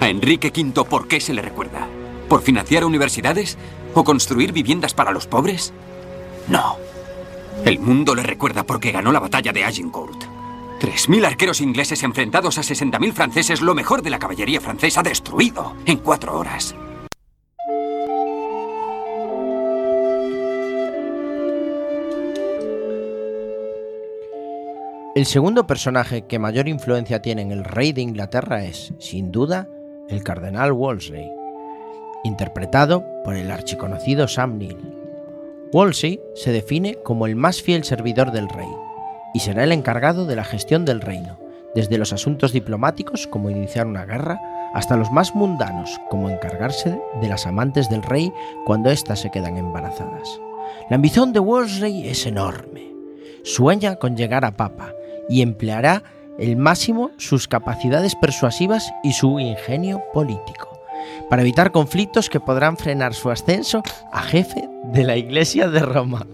¿a 0.00 0.08
Enrique 0.08 0.52
V 0.54 0.84
por 0.84 1.08
qué 1.08 1.20
se 1.20 1.34
le 1.34 1.42
recuerda? 1.42 1.88
¿Por 2.28 2.42
financiar 2.42 2.84
universidades 2.84 3.58
o 3.94 4.04
construir 4.04 4.52
viviendas 4.52 4.94
para 4.94 5.12
los 5.12 5.26
pobres? 5.26 5.72
No. 6.48 6.76
El 7.64 7.80
mundo 7.80 8.14
le 8.14 8.22
recuerda 8.22 8.64
porque 8.64 8.92
ganó 8.92 9.12
la 9.12 9.20
batalla 9.20 9.52
de 9.52 9.64
Agincourt. 9.64 10.29
3.000 10.80 11.26
arqueros 11.26 11.60
ingleses 11.60 12.02
enfrentados 12.02 12.58
a 12.58 12.62
60.000 12.62 13.12
franceses, 13.12 13.60
lo 13.60 13.74
mejor 13.74 14.02
de 14.02 14.10
la 14.10 14.18
caballería 14.18 14.60
francesa 14.60 15.02
destruido 15.02 15.76
en 15.84 15.98
cuatro 15.98 16.36
horas. 16.36 16.74
El 25.14 25.26
segundo 25.26 25.66
personaje 25.66 26.26
que 26.26 26.38
mayor 26.38 26.66
influencia 26.66 27.20
tiene 27.20 27.42
en 27.42 27.52
el 27.52 27.64
rey 27.64 27.92
de 27.92 28.00
Inglaterra 28.00 28.64
es, 28.64 28.94
sin 28.98 29.32
duda, 29.32 29.68
el 30.08 30.22
cardenal 30.22 30.72
Wolsey, 30.72 31.30
interpretado 32.24 33.04
por 33.24 33.34
el 33.34 33.50
archiconocido 33.50 34.28
Sam 34.28 34.56
Neill. 34.56 34.78
Wolsey 35.72 36.20
se 36.34 36.52
define 36.52 36.96
como 37.04 37.26
el 37.26 37.36
más 37.36 37.60
fiel 37.60 37.84
servidor 37.84 38.32
del 38.32 38.48
rey 38.48 38.68
y 39.34 39.40
será 39.40 39.64
el 39.64 39.72
encargado 39.72 40.26
de 40.26 40.36
la 40.36 40.44
gestión 40.44 40.84
del 40.84 41.00
reino, 41.00 41.38
desde 41.74 41.98
los 41.98 42.12
asuntos 42.12 42.52
diplomáticos 42.52 43.26
como 43.26 43.50
iniciar 43.50 43.86
una 43.86 44.04
guerra 44.04 44.40
hasta 44.74 44.96
los 44.96 45.10
más 45.10 45.34
mundanos 45.34 46.00
como 46.08 46.28
encargarse 46.30 47.00
de 47.20 47.28
las 47.28 47.46
amantes 47.46 47.88
del 47.88 48.02
rey 48.02 48.32
cuando 48.64 48.90
éstas 48.90 49.20
se 49.20 49.30
quedan 49.30 49.56
embarazadas. 49.56 50.40
La 50.88 50.96
ambición 50.96 51.32
de 51.32 51.40
Wolsey 51.40 52.08
es 52.08 52.26
enorme. 52.26 52.92
Sueña 53.42 53.96
con 53.96 54.16
llegar 54.16 54.44
a 54.44 54.56
papa 54.56 54.92
y 55.28 55.42
empleará 55.42 56.02
el 56.38 56.56
máximo 56.56 57.10
sus 57.18 57.48
capacidades 57.48 58.14
persuasivas 58.16 58.92
y 59.02 59.12
su 59.12 59.38
ingenio 59.38 60.02
político, 60.12 60.80
para 61.28 61.42
evitar 61.42 61.70
conflictos 61.70 62.30
que 62.30 62.40
podrán 62.40 62.76
frenar 62.76 63.14
su 63.14 63.30
ascenso 63.30 63.82
a 64.12 64.22
jefe 64.22 64.68
de 64.84 65.04
la 65.04 65.16
Iglesia 65.16 65.68
de 65.68 65.80
Roma. 65.80 66.26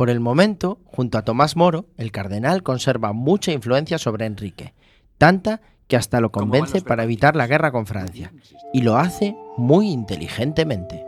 Por 0.00 0.08
el 0.08 0.18
momento, 0.18 0.78
junto 0.86 1.18
a 1.18 1.26
Tomás 1.26 1.56
Moro, 1.56 1.84
el 1.98 2.10
cardenal 2.10 2.62
conserva 2.62 3.12
mucha 3.12 3.52
influencia 3.52 3.98
sobre 3.98 4.24
Enrique, 4.24 4.72
tanta 5.18 5.60
que 5.88 5.96
hasta 5.96 6.22
lo 6.22 6.32
convence 6.32 6.80
para 6.80 7.04
evitar 7.04 7.36
la 7.36 7.46
guerra 7.46 7.70
con 7.70 7.84
Francia, 7.84 8.32
y 8.72 8.80
lo 8.80 8.96
hace 8.96 9.36
muy 9.58 9.90
inteligentemente. 9.90 11.04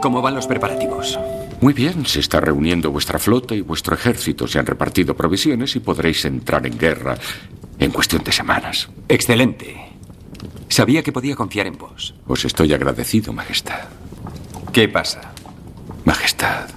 ¿Cómo 0.00 0.22
van 0.22 0.36
los 0.36 0.46
preparativos? 0.46 1.20
Muy 1.60 1.74
bien, 1.74 2.06
se 2.06 2.20
está 2.20 2.40
reuniendo 2.40 2.90
vuestra 2.90 3.18
flota 3.18 3.54
y 3.54 3.60
vuestro 3.60 3.94
ejército. 3.94 4.48
Se 4.48 4.58
han 4.58 4.64
repartido 4.64 5.14
provisiones 5.14 5.76
y 5.76 5.80
podréis 5.80 6.24
entrar 6.24 6.66
en 6.66 6.78
guerra 6.78 7.18
en 7.78 7.90
cuestión 7.90 8.24
de 8.24 8.32
semanas. 8.32 8.88
Excelente. 9.06 9.83
Sabía 10.68 11.02
que 11.02 11.12
podía 11.12 11.36
confiar 11.36 11.66
en 11.66 11.78
vos. 11.78 12.14
Os 12.26 12.44
estoy 12.44 12.72
agradecido, 12.72 13.32
Majestad. 13.32 13.88
¿Qué 14.72 14.88
pasa? 14.88 15.32
Majestad, 16.04 16.68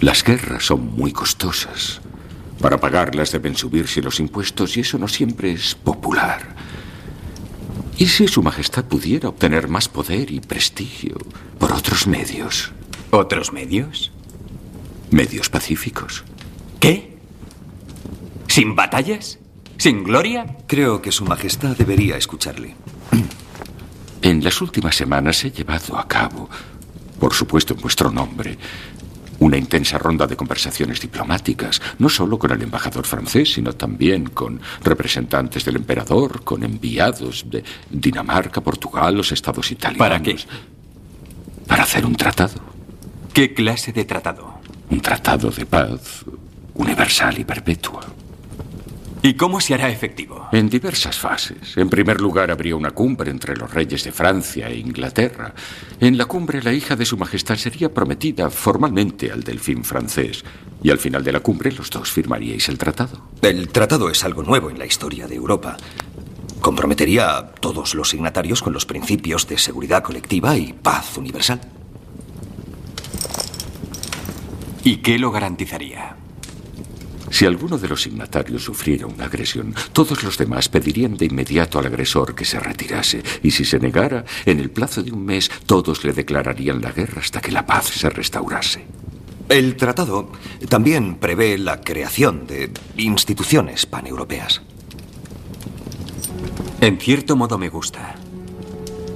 las 0.00 0.24
guerras 0.24 0.64
son 0.64 0.94
muy 0.94 1.12
costosas. 1.12 2.00
Para 2.60 2.78
pagarlas 2.78 3.32
deben 3.32 3.56
subirse 3.56 4.00
los 4.02 4.20
impuestos 4.20 4.76
y 4.76 4.80
eso 4.80 4.98
no 4.98 5.08
siempre 5.08 5.52
es 5.52 5.74
popular. 5.74 6.56
¿Y 7.98 8.06
si 8.06 8.28
Su 8.28 8.42
Majestad 8.42 8.84
pudiera 8.84 9.28
obtener 9.28 9.68
más 9.68 9.88
poder 9.88 10.30
y 10.30 10.40
prestigio 10.40 11.18
por 11.58 11.72
otros 11.72 12.06
medios? 12.06 12.72
¿Otros 13.10 13.52
medios? 13.52 14.10
Medios 15.10 15.50
pacíficos. 15.50 16.24
¿Qué? 16.78 17.18
¿Sin 18.48 18.74
batallas? 18.74 19.38
¿Sin 19.80 20.04
gloria? 20.04 20.44
Creo 20.66 21.00
que 21.00 21.10
Su 21.10 21.24
Majestad 21.24 21.74
debería 21.74 22.18
escucharle. 22.18 22.76
En 24.20 24.44
las 24.44 24.60
últimas 24.60 24.94
semanas 24.94 25.42
he 25.42 25.50
llevado 25.50 25.96
a 25.96 26.06
cabo, 26.06 26.50
por 27.18 27.32
supuesto 27.32 27.72
en 27.72 27.80
vuestro 27.80 28.10
nombre, 28.10 28.58
una 29.38 29.56
intensa 29.56 29.96
ronda 29.96 30.26
de 30.26 30.36
conversaciones 30.36 31.00
diplomáticas, 31.00 31.80
no 31.98 32.10
solo 32.10 32.38
con 32.38 32.50
el 32.52 32.60
embajador 32.60 33.06
francés, 33.06 33.54
sino 33.54 33.72
también 33.72 34.26
con 34.26 34.60
representantes 34.84 35.64
del 35.64 35.76
emperador, 35.76 36.44
con 36.44 36.62
enviados 36.62 37.46
de 37.48 37.64
Dinamarca, 37.88 38.60
Portugal, 38.60 39.16
los 39.16 39.32
estados 39.32 39.70
italianos. 39.70 39.98
¿Para 39.98 40.22
qué? 40.22 40.36
Para 41.66 41.84
hacer 41.84 42.04
un 42.04 42.16
tratado. 42.16 42.60
¿Qué 43.32 43.54
clase 43.54 43.94
de 43.94 44.04
tratado? 44.04 44.60
Un 44.90 45.00
tratado 45.00 45.50
de 45.50 45.64
paz 45.64 46.26
universal 46.74 47.38
y 47.38 47.44
perpetua. 47.44 48.19
¿Y 49.22 49.34
cómo 49.34 49.60
se 49.60 49.74
hará 49.74 49.90
efectivo? 49.90 50.48
En 50.50 50.70
diversas 50.70 51.18
fases. 51.18 51.76
En 51.76 51.90
primer 51.90 52.22
lugar, 52.22 52.50
habría 52.50 52.74
una 52.74 52.92
cumbre 52.92 53.30
entre 53.30 53.54
los 53.54 53.72
reyes 53.72 54.02
de 54.02 54.12
Francia 54.12 54.68
e 54.70 54.78
Inglaterra. 54.78 55.54
En 56.00 56.16
la 56.16 56.24
cumbre, 56.24 56.62
la 56.62 56.72
hija 56.72 56.96
de 56.96 57.04
Su 57.04 57.18
Majestad 57.18 57.56
sería 57.56 57.92
prometida 57.92 58.48
formalmente 58.48 59.30
al 59.30 59.42
delfín 59.42 59.84
francés. 59.84 60.42
Y 60.82 60.88
al 60.88 60.98
final 60.98 61.22
de 61.22 61.32
la 61.32 61.40
cumbre, 61.40 61.70
los 61.70 61.90
dos 61.90 62.10
firmaríais 62.10 62.70
el 62.70 62.78
tratado. 62.78 63.28
El 63.42 63.68
tratado 63.68 64.08
es 64.08 64.24
algo 64.24 64.42
nuevo 64.42 64.70
en 64.70 64.78
la 64.78 64.86
historia 64.86 65.26
de 65.26 65.34
Europa. 65.34 65.76
Comprometería 66.62 67.36
a 67.36 67.50
todos 67.52 67.94
los 67.94 68.08
signatarios 68.08 68.62
con 68.62 68.72
los 68.72 68.86
principios 68.86 69.46
de 69.46 69.58
seguridad 69.58 70.02
colectiva 70.02 70.56
y 70.56 70.72
paz 70.72 71.18
universal. 71.18 71.60
¿Y 74.82 74.96
qué 74.98 75.18
lo 75.18 75.30
garantizaría? 75.30 76.19
Si 77.30 77.46
alguno 77.46 77.78
de 77.78 77.88
los 77.88 78.02
signatarios 78.02 78.64
sufriera 78.64 79.06
una 79.06 79.26
agresión, 79.26 79.74
todos 79.92 80.22
los 80.22 80.36
demás 80.36 80.68
pedirían 80.68 81.16
de 81.16 81.26
inmediato 81.26 81.78
al 81.78 81.86
agresor 81.86 82.34
que 82.34 82.44
se 82.44 82.58
retirase. 82.58 83.22
Y 83.42 83.52
si 83.52 83.64
se 83.64 83.78
negara, 83.78 84.24
en 84.44 84.58
el 84.58 84.70
plazo 84.70 85.02
de 85.02 85.12
un 85.12 85.24
mes, 85.24 85.50
todos 85.64 86.04
le 86.04 86.12
declararían 86.12 86.82
la 86.82 86.92
guerra 86.92 87.20
hasta 87.20 87.40
que 87.40 87.52
la 87.52 87.64
paz 87.64 87.86
se 87.86 88.10
restaurase. 88.10 88.84
El 89.48 89.76
tratado 89.76 90.30
también 90.68 91.16
prevé 91.16 91.56
la 91.58 91.80
creación 91.80 92.46
de 92.46 92.70
instituciones 92.96 93.86
paneuropeas. 93.86 94.62
En 96.80 96.98
cierto 96.98 97.36
modo 97.36 97.58
me 97.58 97.68
gusta. 97.68 98.16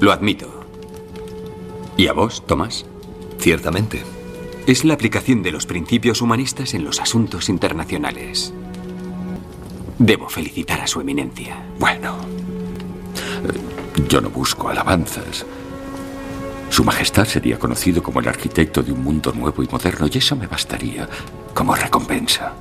Lo 0.00 0.12
admito. 0.12 0.66
¿Y 1.96 2.08
a 2.08 2.12
vos, 2.12 2.44
Tomás? 2.46 2.84
Ciertamente. 3.38 4.02
Es 4.66 4.82
la 4.82 4.94
aplicación 4.94 5.42
de 5.42 5.52
los 5.52 5.66
principios 5.66 6.22
humanistas 6.22 6.72
en 6.72 6.84
los 6.84 6.98
asuntos 6.98 7.50
internacionales. 7.50 8.54
Debo 9.98 10.30
felicitar 10.30 10.80
a 10.80 10.86
su 10.86 11.02
eminencia. 11.02 11.62
Bueno, 11.78 12.16
yo 14.08 14.22
no 14.22 14.30
busco 14.30 14.70
alabanzas. 14.70 15.44
Su 16.70 16.82
Majestad 16.82 17.26
sería 17.26 17.58
conocido 17.58 18.02
como 18.02 18.20
el 18.20 18.28
arquitecto 18.28 18.82
de 18.82 18.92
un 18.92 19.04
mundo 19.04 19.32
nuevo 19.32 19.62
y 19.62 19.68
moderno 19.68 20.06
y 20.10 20.16
eso 20.16 20.34
me 20.34 20.46
bastaría 20.46 21.06
como 21.52 21.74
recompensa. 21.74 22.54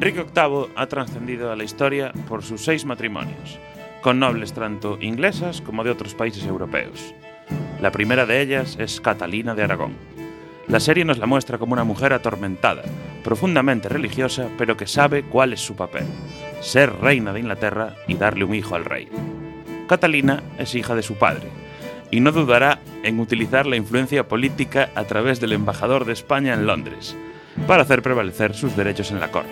Enrique 0.00 0.24
VIII 0.34 0.72
ha 0.76 0.86
trascendido 0.86 1.52
a 1.52 1.56
la 1.56 1.62
historia 1.62 2.10
por 2.26 2.42
sus 2.42 2.64
seis 2.64 2.86
matrimonios, 2.86 3.58
con 4.00 4.18
nobles 4.18 4.54
tanto 4.54 4.96
inglesas 4.98 5.60
como 5.60 5.84
de 5.84 5.90
otros 5.90 6.14
países 6.14 6.46
europeos. 6.46 7.14
La 7.82 7.92
primera 7.92 8.24
de 8.24 8.40
ellas 8.40 8.78
es 8.80 8.98
Catalina 8.98 9.54
de 9.54 9.62
Aragón. 9.62 9.92
La 10.68 10.80
serie 10.80 11.04
nos 11.04 11.18
la 11.18 11.26
muestra 11.26 11.58
como 11.58 11.74
una 11.74 11.84
mujer 11.84 12.14
atormentada, 12.14 12.80
profundamente 13.22 13.90
religiosa, 13.90 14.48
pero 14.56 14.74
que 14.74 14.86
sabe 14.86 15.22
cuál 15.22 15.52
es 15.52 15.60
su 15.60 15.76
papel, 15.76 16.06
ser 16.62 16.98
reina 16.98 17.34
de 17.34 17.40
Inglaterra 17.40 17.94
y 18.08 18.14
darle 18.14 18.44
un 18.44 18.54
hijo 18.54 18.76
al 18.76 18.86
rey. 18.86 19.06
Catalina 19.86 20.42
es 20.56 20.74
hija 20.74 20.94
de 20.94 21.02
su 21.02 21.16
padre, 21.16 21.48
y 22.10 22.20
no 22.20 22.32
dudará 22.32 22.80
en 23.02 23.20
utilizar 23.20 23.66
la 23.66 23.76
influencia 23.76 24.26
política 24.26 24.88
a 24.94 25.04
través 25.04 25.40
del 25.40 25.52
embajador 25.52 26.06
de 26.06 26.14
España 26.14 26.54
en 26.54 26.66
Londres, 26.66 27.18
para 27.66 27.82
hacer 27.82 28.02
prevalecer 28.02 28.54
sus 28.54 28.76
derechos 28.76 29.10
en 29.10 29.20
la 29.20 29.30
corte. 29.30 29.50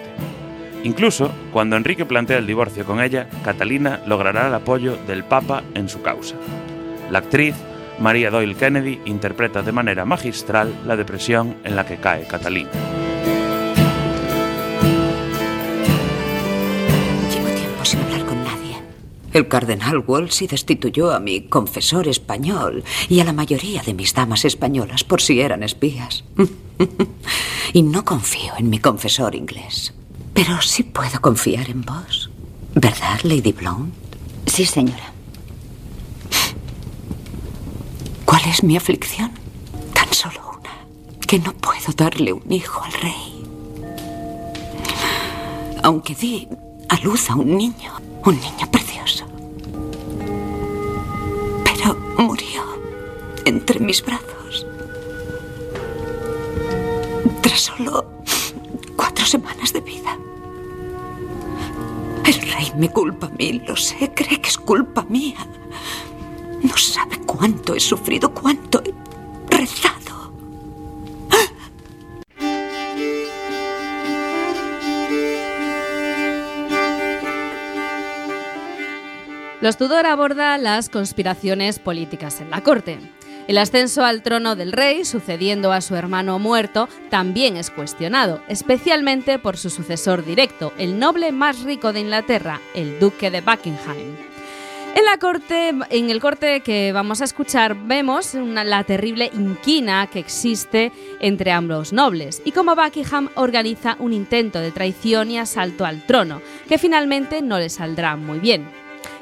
Incluso, 0.84 1.30
cuando 1.52 1.76
Enrique 1.76 2.04
plantea 2.04 2.38
el 2.38 2.46
divorcio 2.46 2.84
con 2.84 3.00
ella, 3.00 3.26
Catalina 3.44 4.00
logrará 4.06 4.46
el 4.46 4.54
apoyo 4.54 4.96
del 5.06 5.24
Papa 5.24 5.62
en 5.74 5.88
su 5.88 6.02
causa. 6.02 6.36
La 7.10 7.18
actriz 7.18 7.54
María 7.98 8.30
Doyle 8.30 8.54
Kennedy 8.54 9.00
interpreta 9.06 9.62
de 9.62 9.72
manera 9.72 10.04
magistral 10.04 10.72
la 10.86 10.96
depresión 10.96 11.56
en 11.64 11.74
la 11.74 11.84
que 11.84 11.96
cae 11.96 12.26
Catalina. 12.26 12.70
El 19.32 19.46
cardenal 19.48 19.98
Wolsey 20.00 20.46
destituyó 20.46 21.12
a 21.12 21.20
mi 21.20 21.42
confesor 21.42 22.08
español 22.08 22.82
y 23.08 23.20
a 23.20 23.24
la 23.24 23.32
mayoría 23.32 23.82
de 23.82 23.94
mis 23.94 24.14
damas 24.14 24.44
españolas 24.44 25.04
por 25.04 25.20
si 25.20 25.40
eran 25.40 25.62
espías. 25.62 26.24
y 27.72 27.82
no 27.82 28.04
confío 28.04 28.54
en 28.58 28.70
mi 28.70 28.78
confesor 28.78 29.34
inglés. 29.34 29.92
Pero 30.32 30.62
sí 30.62 30.82
puedo 30.82 31.20
confiar 31.20 31.68
en 31.68 31.82
vos. 31.82 32.30
¿Verdad, 32.74 33.20
Lady 33.22 33.52
Blount? 33.52 33.92
Sí, 34.46 34.64
señora. 34.64 35.12
¿Cuál 38.24 38.42
es 38.46 38.62
mi 38.62 38.76
aflicción? 38.76 39.32
Tan 39.92 40.12
solo 40.12 40.40
una. 40.58 40.70
Que 41.26 41.38
no 41.38 41.52
puedo 41.54 41.92
darle 41.96 42.32
un 42.32 42.50
hijo 42.50 42.82
al 42.82 42.92
rey. 42.92 43.44
Aunque 45.82 46.14
di 46.14 46.48
a 46.88 46.96
luz 47.00 47.30
a 47.30 47.34
un 47.34 47.56
niño. 47.56 48.07
Un 48.24 48.34
niño 48.40 48.70
precioso. 48.70 49.24
Pero 51.64 51.96
murió 52.18 52.62
entre 53.44 53.80
mis 53.80 54.04
brazos. 54.04 54.66
Tras 57.40 57.60
solo 57.60 58.04
cuatro 58.96 59.24
semanas 59.24 59.72
de 59.72 59.80
vida. 59.80 60.18
El 62.24 62.34
rey 62.52 62.72
me 62.76 62.90
culpa 62.90 63.26
a 63.26 63.30
mí, 63.30 63.62
lo 63.66 63.76
sé, 63.76 64.12
cree 64.14 64.40
que 64.40 64.48
es 64.48 64.58
culpa 64.58 65.04
mía. 65.08 65.46
No 66.62 66.76
sabe 66.76 67.18
cuánto 67.24 67.74
he 67.74 67.80
sufrido, 67.80 68.34
cuánto 68.34 68.82
he 68.84 68.92
Los 79.60 79.76
Tudor 79.76 80.06
aborda 80.06 80.56
las 80.56 80.88
conspiraciones 80.88 81.80
políticas 81.80 82.40
en 82.40 82.50
la 82.50 82.62
corte. 82.62 82.98
El 83.48 83.58
ascenso 83.58 84.04
al 84.04 84.22
trono 84.22 84.54
del 84.54 84.70
rey, 84.70 85.04
sucediendo 85.04 85.72
a 85.72 85.80
su 85.80 85.96
hermano 85.96 86.38
muerto, 86.38 86.88
también 87.10 87.56
es 87.56 87.70
cuestionado, 87.70 88.40
especialmente 88.46 89.40
por 89.40 89.56
su 89.56 89.70
sucesor 89.70 90.24
directo, 90.24 90.72
el 90.78 91.00
noble 91.00 91.32
más 91.32 91.64
rico 91.64 91.92
de 91.92 92.00
Inglaterra, 92.00 92.60
el 92.74 93.00
duque 93.00 93.32
de 93.32 93.40
Buckingham. 93.40 93.96
En 94.94 95.04
la 95.04 95.18
corte, 95.18 95.74
en 95.90 96.10
el 96.10 96.20
corte 96.20 96.60
que 96.60 96.92
vamos 96.92 97.20
a 97.20 97.24
escuchar, 97.24 97.74
vemos 97.74 98.34
la 98.34 98.84
terrible 98.84 99.30
inquina 99.34 100.06
que 100.06 100.20
existe 100.20 100.92
entre 101.18 101.50
ambos 101.50 101.92
nobles 101.92 102.42
y 102.44 102.52
cómo 102.52 102.76
Buckingham 102.76 103.28
organiza 103.34 103.96
un 103.98 104.12
intento 104.12 104.60
de 104.60 104.70
traición 104.70 105.32
y 105.32 105.38
asalto 105.38 105.84
al 105.84 106.06
trono, 106.06 106.42
que 106.68 106.78
finalmente 106.78 107.42
no 107.42 107.58
le 107.58 107.70
saldrá 107.70 108.14
muy 108.14 108.38
bien. 108.38 108.77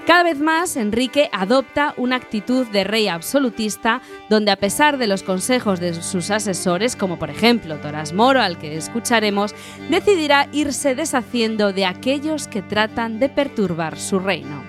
Cada 0.07 0.23
vez 0.23 0.39
más, 0.39 0.77
Enrique 0.77 1.29
adopta 1.33 1.93
una 1.97 2.15
actitud 2.15 2.65
de 2.69 2.85
rey 2.85 3.09
absolutista, 3.09 4.01
donde 4.31 4.53
a 4.53 4.57
pesar 4.57 4.99
de 4.99 5.09
los 5.09 5.25
consejos 5.25 5.81
de 5.81 6.01
sus 6.01 6.31
asesores, 6.31 6.95
como 6.95 7.19
por 7.19 7.29
ejemplo 7.29 7.77
Torás 7.79 8.13
Moro, 8.13 8.41
al 8.41 8.57
que 8.57 8.77
escucharemos, 8.77 9.53
decidirá 9.91 10.49
irse 10.53 10.95
deshaciendo 10.95 11.73
de 11.73 11.87
aquellos 11.87 12.47
que 12.47 12.63
tratan 12.63 13.19
de 13.19 13.29
perturbar 13.29 13.99
su 13.99 14.21
reino. 14.21 14.63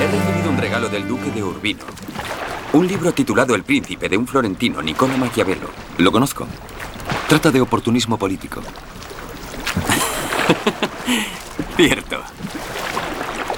He 0.00 0.06
recibido 0.06 0.50
un 0.50 0.56
regalo 0.56 0.88
del 0.88 1.06
duque 1.06 1.30
de 1.32 1.42
Urbino. 1.44 1.84
Un 2.72 2.88
libro 2.88 3.12
titulado 3.12 3.54
El 3.54 3.62
príncipe 3.62 4.08
de 4.08 4.16
un 4.16 4.26
florentino, 4.26 4.80
Niccolo 4.80 5.18
Maquiavelo. 5.18 5.68
Lo 5.98 6.10
conozco. 6.10 6.46
Trata 7.28 7.50
de 7.50 7.60
oportunismo 7.60 8.16
político. 8.16 8.62
Cierto. 11.76 12.22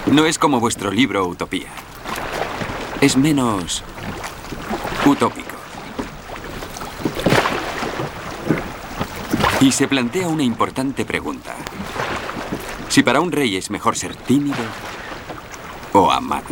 No 0.06 0.26
es 0.26 0.38
como 0.38 0.60
vuestro 0.60 0.90
libro 0.90 1.26
Utopía. 1.26 1.68
Es 3.00 3.16
menos 3.16 3.82
utópico. 5.04 5.48
Y 9.60 9.72
se 9.72 9.88
plantea 9.88 10.28
una 10.28 10.42
importante 10.42 11.04
pregunta. 11.04 11.54
Si 12.88 13.02
para 13.02 13.20
un 13.20 13.32
rey 13.32 13.56
es 13.56 13.70
mejor 13.70 13.96
ser 13.96 14.14
tímido 14.14 14.56
o 15.92 16.10
amado. 16.10 16.44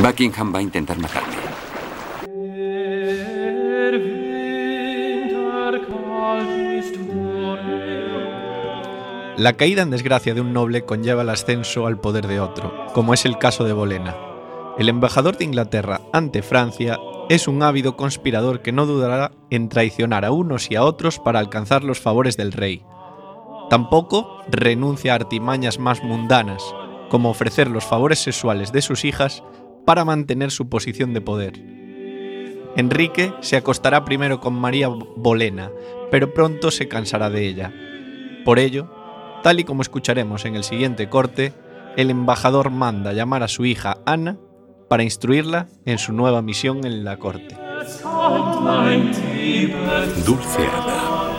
Buckingham 0.00 0.54
va 0.54 0.60
a 0.60 0.62
intentar 0.62 0.96
matarme. 0.98 1.34
La 9.36 9.52
caída 9.54 9.82
en 9.82 9.90
desgracia 9.90 10.34
de 10.34 10.40
un 10.40 10.52
noble 10.52 10.84
conlleva 10.84 11.22
el 11.22 11.30
ascenso 11.30 11.86
al 11.86 12.00
poder 12.00 12.28
de 12.28 12.38
otro, 12.38 12.86
como 12.92 13.12
es 13.12 13.24
el 13.24 13.38
caso 13.38 13.64
de 13.64 13.72
Bolena. 13.72 14.16
El 14.78 14.88
embajador 14.88 15.36
de 15.36 15.44
Inglaterra 15.44 16.00
ante 16.12 16.42
Francia 16.42 16.98
es 17.28 17.48
un 17.48 17.62
ávido 17.64 17.96
conspirador 17.96 18.62
que 18.62 18.70
no 18.70 18.86
dudará 18.86 19.32
en 19.50 19.68
traicionar 19.68 20.24
a 20.24 20.30
unos 20.30 20.70
y 20.70 20.76
a 20.76 20.84
otros 20.84 21.18
para 21.18 21.40
alcanzar 21.40 21.82
los 21.82 21.98
favores 21.98 22.36
del 22.36 22.52
rey. 22.52 22.84
Tampoco 23.68 24.42
renuncia 24.48 25.12
a 25.12 25.16
artimañas 25.16 25.80
más 25.80 26.04
mundanas, 26.04 26.62
como 27.08 27.30
ofrecer 27.30 27.68
los 27.68 27.84
favores 27.84 28.20
sexuales 28.20 28.70
de 28.70 28.82
sus 28.82 29.04
hijas 29.04 29.42
para 29.88 30.04
mantener 30.04 30.50
su 30.50 30.68
posición 30.68 31.14
de 31.14 31.22
poder. 31.22 31.54
Enrique 32.76 33.32
se 33.40 33.56
acostará 33.56 34.04
primero 34.04 34.38
con 34.38 34.52
María 34.52 34.88
Bolena, 34.88 35.70
pero 36.10 36.34
pronto 36.34 36.70
se 36.70 36.88
cansará 36.88 37.30
de 37.30 37.46
ella. 37.48 37.72
Por 38.44 38.58
ello, 38.58 38.92
tal 39.42 39.60
y 39.60 39.64
como 39.64 39.80
escucharemos 39.80 40.44
en 40.44 40.56
el 40.56 40.64
siguiente 40.64 41.08
corte, 41.08 41.54
el 41.96 42.10
embajador 42.10 42.68
manda 42.68 43.14
llamar 43.14 43.42
a 43.42 43.48
su 43.48 43.64
hija 43.64 43.96
Ana 44.04 44.36
para 44.90 45.04
instruirla 45.04 45.68
en 45.86 45.96
su 45.96 46.12
nueva 46.12 46.42
misión 46.42 46.84
en 46.84 47.02
la 47.02 47.16
corte. 47.16 47.56
Dulce 50.26 50.66
Ana, 50.66 51.30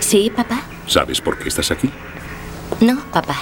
Sí, 0.00 0.30
papá. 0.36 0.60
¿sabes 0.86 1.22
por 1.22 1.38
qué 1.38 1.48
estás 1.48 1.70
aquí? 1.70 1.88
No, 2.82 3.00
papá. 3.14 3.36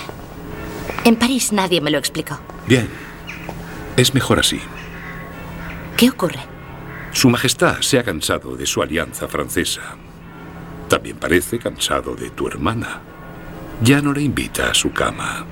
En 1.05 1.17
París 1.17 1.53
nadie 1.53 1.81
me 1.81 1.91
lo 1.91 1.99
explicó. 1.99 2.39
Bien. 2.69 3.06
Es 3.97 4.13
mejor 4.15 4.39
así. 4.39 4.61
¿Qué 5.97 6.11
ocurre? 6.11 6.41
Su 7.13 7.31
Majestad 7.31 7.81
se 7.81 7.99
ha 7.99 8.05
cansado 8.05 8.57
de 8.57 8.67
su 8.67 8.83
alianza 8.83 9.27
francesa. 9.27 9.97
También 10.89 11.17
parece 11.17 11.59
cansado 11.59 12.15
de 12.15 12.31
tu 12.31 12.47
hermana. 12.47 13.01
Ya 13.83 14.03
no 14.03 14.13
le 14.13 14.23
invita 14.23 14.71
a 14.71 14.75
su 14.75 14.93
cama. 14.93 15.47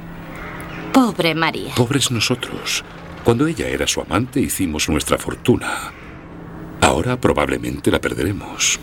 Pobre 0.93 1.35
María. 1.35 1.75
Pobres 1.75 2.11
nosotros. 2.11 2.85
Cuando 3.25 3.47
ella 3.47 3.67
era 3.69 3.87
su 3.87 4.03
amante 4.03 4.41
hicimos 4.41 4.89
nuestra 4.91 5.17
fortuna. 5.17 5.93
Ahora 6.83 7.19
probablemente 7.19 7.91
la 7.91 8.01
perderemos. 8.01 8.79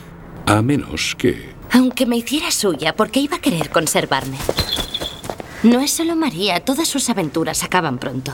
A 0.47 0.64
menos 0.64 1.16
que... 1.16 1.53
Aunque 1.72 2.07
me 2.07 2.18
hiciera 2.18 2.49
suya, 2.49 2.95
¿por 2.95 3.12
qué 3.12 3.20
iba 3.20 3.38
a 3.38 3.41
querer 3.41 3.70
conservarme? 3.70 4.38
No 5.62 5.80
es 5.80 5.91
solo 5.91 6.16
María, 6.16 6.66
todas 6.66 6.88
sus 6.88 7.09
aventuras 7.12 7.64
acaban 7.64 7.99
pronto. 7.99 8.34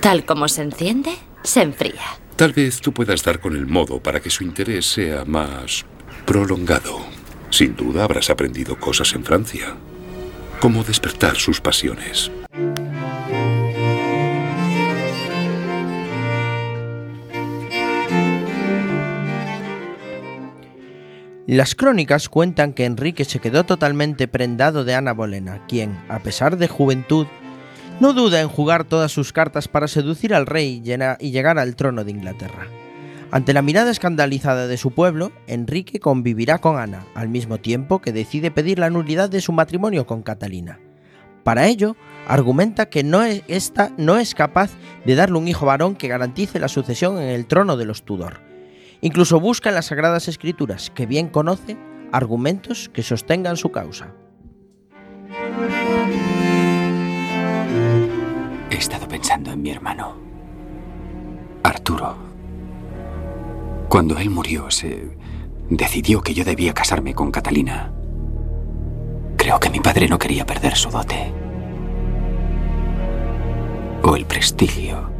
Tal 0.00 0.24
como 0.24 0.48
se 0.48 0.62
enciende, 0.62 1.12
se 1.42 1.60
enfría. 1.60 2.00
Tal 2.36 2.54
vez 2.54 2.80
tú 2.80 2.92
puedas 2.92 3.22
dar 3.22 3.38
con 3.38 3.54
el 3.54 3.66
modo 3.66 4.02
para 4.02 4.20
que 4.20 4.30
su 4.30 4.42
interés 4.44 4.86
sea 4.86 5.26
más 5.26 5.84
prolongado. 6.24 7.00
Sin 7.50 7.76
duda 7.76 8.04
habrás 8.04 8.30
aprendido 8.30 8.80
cosas 8.80 9.12
en 9.12 9.24
Francia. 9.24 9.76
Cómo 10.58 10.84
despertar 10.84 11.36
sus 11.36 11.60
pasiones. 11.60 12.30
Las 21.46 21.74
crónicas 21.74 22.28
cuentan 22.28 22.72
que 22.72 22.84
Enrique 22.84 23.24
se 23.24 23.40
quedó 23.40 23.64
totalmente 23.64 24.28
prendado 24.28 24.84
de 24.84 24.94
Ana 24.94 25.12
Bolena, 25.12 25.66
quien, 25.66 25.98
a 26.08 26.20
pesar 26.20 26.56
de 26.56 26.68
juventud, 26.68 27.26
no 28.00 28.14
duda 28.14 28.40
en 28.40 28.48
jugar 28.48 28.84
todas 28.84 29.12
sus 29.12 29.32
cartas 29.32 29.68
para 29.68 29.86
seducir 29.86 30.34
al 30.34 30.46
rey 30.46 30.82
y 31.20 31.30
llegar 31.30 31.58
al 31.58 31.76
trono 31.76 32.02
de 32.02 32.10
Inglaterra. 32.10 32.66
Ante 33.30 33.52
la 33.52 33.62
mirada 33.62 33.90
escandalizada 33.90 34.66
de 34.66 34.76
su 34.76 34.90
pueblo, 34.90 35.30
Enrique 35.46 36.00
convivirá 36.00 36.58
con 36.58 36.78
Ana, 36.78 37.04
al 37.14 37.28
mismo 37.28 37.58
tiempo 37.58 38.00
que 38.00 38.12
decide 38.12 38.50
pedir 38.50 38.78
la 38.80 38.90
nulidad 38.90 39.30
de 39.30 39.40
su 39.40 39.52
matrimonio 39.52 40.06
con 40.06 40.22
Catalina. 40.22 40.80
Para 41.44 41.68
ello, 41.68 41.94
argumenta 42.26 42.86
que 42.86 43.04
no 43.04 43.22
es, 43.22 43.42
esta 43.46 43.92
no 43.96 44.18
es 44.18 44.34
capaz 44.34 44.70
de 45.04 45.14
darle 45.14 45.38
un 45.38 45.46
hijo 45.46 45.66
varón 45.66 45.94
que 45.94 46.08
garantice 46.08 46.58
la 46.58 46.68
sucesión 46.68 47.18
en 47.18 47.28
el 47.28 47.46
trono 47.46 47.76
de 47.76 47.84
los 47.84 48.02
Tudor. 48.02 48.40
Incluso 49.00 49.40
busca 49.40 49.68
en 49.68 49.76
las 49.76 49.86
Sagradas 49.86 50.26
Escrituras, 50.26 50.90
que 50.90 51.06
bien 51.06 51.28
conoce, 51.28 51.76
argumentos 52.12 52.90
que 52.92 53.02
sostengan 53.02 53.56
su 53.56 53.70
causa. 53.70 54.12
Estado 58.80 59.06
pensando 59.06 59.52
en 59.52 59.60
mi 59.60 59.70
hermano. 59.70 60.14
Arturo. 61.62 62.16
Cuando 63.90 64.16
él 64.16 64.30
murió, 64.30 64.70
se 64.70 65.18
decidió 65.68 66.22
que 66.22 66.32
yo 66.32 66.44
debía 66.46 66.72
casarme 66.72 67.12
con 67.14 67.30
Catalina. 67.30 67.92
Creo 69.36 69.60
que 69.60 69.68
mi 69.68 69.80
padre 69.80 70.08
no 70.08 70.18
quería 70.18 70.46
perder 70.46 70.76
su 70.76 70.88
dote. 70.88 71.30
O 74.02 74.16
el 74.16 74.24
prestigio 74.24 75.10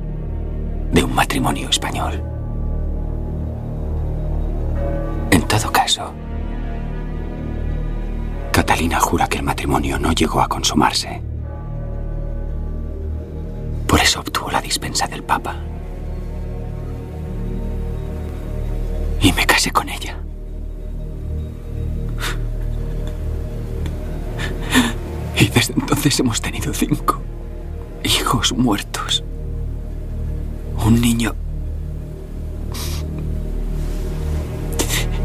de 0.90 1.04
un 1.04 1.14
matrimonio 1.14 1.68
español. 1.68 2.24
En 5.30 5.42
todo 5.42 5.70
caso, 5.70 6.14
Catalina 8.52 8.98
jura 9.00 9.28
que 9.28 9.36
el 9.36 9.44
matrimonio 9.44 9.98
no 9.98 10.12
llegó 10.12 10.40
a 10.40 10.48
consumarse. 10.48 11.29
Por 14.00 14.06
eso 14.06 14.20
obtuvo 14.20 14.50
la 14.50 14.62
dispensa 14.62 15.06
del 15.06 15.22
Papa. 15.22 15.56
Y 19.20 19.30
me 19.34 19.44
casé 19.44 19.70
con 19.70 19.90
ella. 19.90 20.16
Y 25.36 25.48
desde 25.48 25.74
entonces 25.74 26.18
hemos 26.18 26.40
tenido 26.40 26.72
cinco 26.72 27.20
hijos 28.02 28.54
muertos. 28.54 29.22
Un 30.82 30.98
niño 30.98 31.34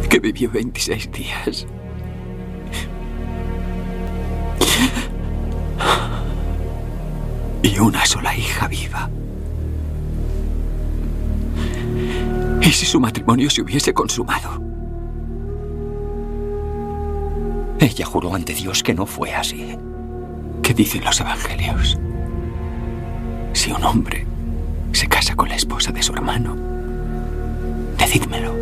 que 0.10 0.20
vivió 0.20 0.52
26 0.52 1.12
días. 1.14 1.66
Y 7.66 7.80
una 7.80 8.05
sola 8.05 8.38
hija 8.38 8.68
viva. 8.68 9.09
¿Y 12.61 12.72
si 12.72 12.86
su 12.86 12.99
matrimonio 12.99 13.49
se 13.49 13.63
hubiese 13.63 13.91
consumado? 13.91 14.61
Ella 17.80 18.05
juró 18.05 18.36
ante 18.36 18.53
Dios 18.53 18.84
que 18.84 18.93
no 18.93 19.07
fue 19.07 19.34
así. 19.34 19.76
¿Qué 20.61 20.76
dicen 20.76 21.03
los 21.03 21.20
evangelios? 21.20 21.97
Si 23.53 23.72
un 23.72 23.84
hombre 23.84 24.28
se 24.91 25.07
casa 25.07 25.36
con 25.36 25.49
la 25.49 25.55
esposa 25.55 25.91
de 25.91 26.03
su 26.03 26.13
hermano, 26.13 26.55
decídmelo. 27.97 28.53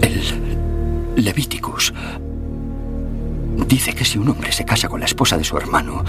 El 0.00 1.24
Levíticus 1.24 1.92
dice 3.66 3.92
que 3.94 4.04
si 4.04 4.18
un 4.18 4.28
hombre 4.28 4.52
se 4.52 4.64
casa 4.64 4.88
con 4.88 5.00
la 5.00 5.06
esposa 5.06 5.36
de 5.36 5.42
su 5.42 5.56
hermano, 5.56 6.04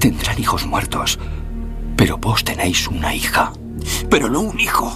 tendrán 0.00 0.38
hijos 0.40 0.66
muertos. 0.66 1.18
Pero 1.96 2.18
vos 2.18 2.42
tenéis 2.42 2.88
una 2.88 3.14
hija, 3.14 3.52
pero 4.08 4.28
no 4.28 4.40
un 4.40 4.58
hijo. 4.58 4.90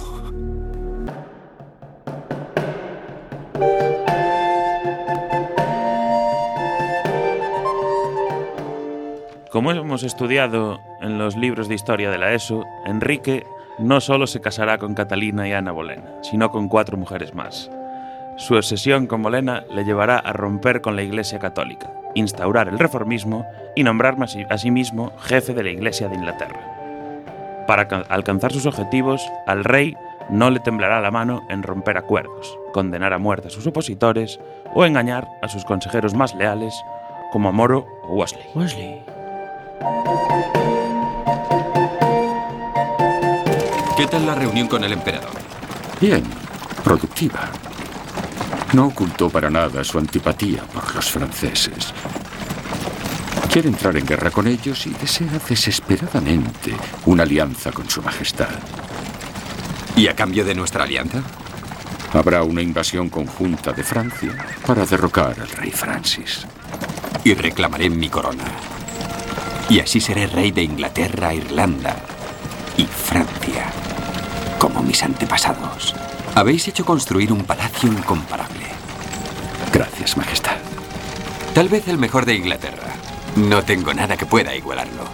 Como 9.51 9.71
hemos 9.71 10.03
estudiado 10.03 10.81
en 11.01 11.17
los 11.17 11.37
libros 11.37 11.69
de 11.69 11.75
historia 11.75 12.09
de 12.09 12.17
la 12.17 12.33
ESO, 12.33 12.65
Enrique 12.85 13.45
no 13.79 14.01
solo 14.01 14.27
se 14.27 14.41
casará 14.41 14.77
con 14.77 14.95
Catalina 14.95 15.47
y 15.47 15.53
Ana 15.53 15.71
Bolena, 15.71 16.21
sino 16.23 16.51
con 16.51 16.67
cuatro 16.67 16.97
mujeres 16.97 17.33
más. 17.33 17.71
Su 18.35 18.55
obsesión 18.55 19.07
con 19.07 19.21
Bolena 19.21 19.63
le 19.73 19.85
llevará 19.85 20.17
a 20.17 20.33
romper 20.33 20.81
con 20.81 20.97
la 20.97 21.03
Iglesia 21.03 21.39
Católica, 21.39 21.89
instaurar 22.15 22.67
el 22.67 22.79
reformismo 22.79 23.45
y 23.75 23.83
nombrarse 23.83 24.47
a 24.49 24.57
sí- 24.57 24.71
mismo 24.71 25.11
jefe 25.19 25.53
de 25.53 25.63
la 25.63 25.69
Iglesia 25.69 26.07
de 26.09 26.15
Inglaterra. 26.15 26.59
Para 27.67 27.87
ca- 27.87 28.03
alcanzar 28.09 28.51
sus 28.51 28.65
objetivos, 28.65 29.21
al 29.45 29.63
rey 29.63 29.95
no 30.29 30.49
le 30.49 30.59
temblará 30.59 31.01
la 31.01 31.11
mano 31.11 31.41
en 31.49 31.61
romper 31.63 31.97
acuerdos, 31.97 32.57
condenar 32.73 33.13
a 33.13 33.19
muerte 33.19 33.47
a 33.49 33.51
sus 33.51 33.67
opositores 33.67 34.39
o 34.73 34.85
engañar 34.85 35.27
a 35.41 35.47
sus 35.47 35.63
consejeros 35.65 36.13
más 36.15 36.33
leales 36.35 36.73
como 37.31 37.49
a 37.49 37.51
Moro 37.51 37.85
o 38.07 38.15
Wesley. 38.15 38.43
Wesley. 38.55 39.01
¿Qué 43.97 44.07
tal 44.07 44.25
la 44.25 44.35
reunión 44.35 44.67
con 44.67 44.83
el 44.83 44.93
emperador? 44.93 45.31
Bien, 46.01 46.23
productiva. 46.83 47.49
No 48.75 48.87
ocultó 48.87 49.29
para 49.29 49.49
nada 49.49 49.85
su 49.85 49.97
antipatía 49.97 50.63
por 50.63 50.93
los 50.93 51.09
franceses. 51.09 51.93
Quiere 53.49 53.69
entrar 53.69 53.95
en 53.95 54.05
guerra 54.05 54.31
con 54.31 54.47
ellos 54.47 54.85
y 54.85 54.89
desea 54.89 55.39
desesperadamente 55.47 56.75
una 57.05 57.23
alianza 57.23 57.71
con 57.71 57.89
su 57.89 58.01
majestad. 58.01 58.49
¿Y 59.95 60.09
a 60.09 60.13
cambio 60.13 60.43
de 60.43 60.55
nuestra 60.55 60.83
alianza? 60.83 61.23
Habrá 62.11 62.43
una 62.43 62.61
invasión 62.61 63.07
conjunta 63.07 63.71
de 63.71 63.81
Francia 63.81 64.35
para 64.67 64.85
derrocar 64.85 65.39
al 65.39 65.47
rey 65.51 65.71
Francis. 65.71 66.45
Y 67.23 67.33
reclamaré 67.33 67.89
mi 67.89 68.09
corona. 68.09 68.43
Y 69.69 69.79
así 69.79 70.01
seré 70.01 70.27
rey 70.27 70.51
de 70.51 70.63
Inglaterra, 70.63 71.33
Irlanda 71.33 71.95
y 72.75 72.83
Francia, 72.83 73.71
como 74.59 74.83
mis 74.83 75.01
antepasados. 75.01 75.95
Habéis 76.35 76.67
hecho 76.67 76.83
construir 76.83 77.31
un 77.31 77.45
palacio 77.45 77.89
incomparable. 77.89 78.65
Gracias, 79.71 80.17
majestad. 80.17 80.57
Tal 81.53 81.69
vez 81.69 81.87
el 81.87 81.97
mejor 81.97 82.25
de 82.25 82.35
Inglaterra. 82.35 82.93
No 83.37 83.63
tengo 83.63 83.93
nada 83.93 84.17
que 84.17 84.25
pueda 84.25 84.53
igualarlo. 84.53 85.05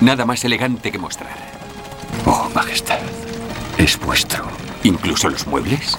Nada 0.00 0.26
más 0.26 0.44
elegante 0.44 0.90
que 0.90 0.98
mostrar. 0.98 1.36
Oh, 2.26 2.50
majestad. 2.52 2.98
Es 3.78 4.00
vuestro. 4.00 4.44
¿Incluso 4.82 5.30
los 5.30 5.46
muebles? 5.46 5.96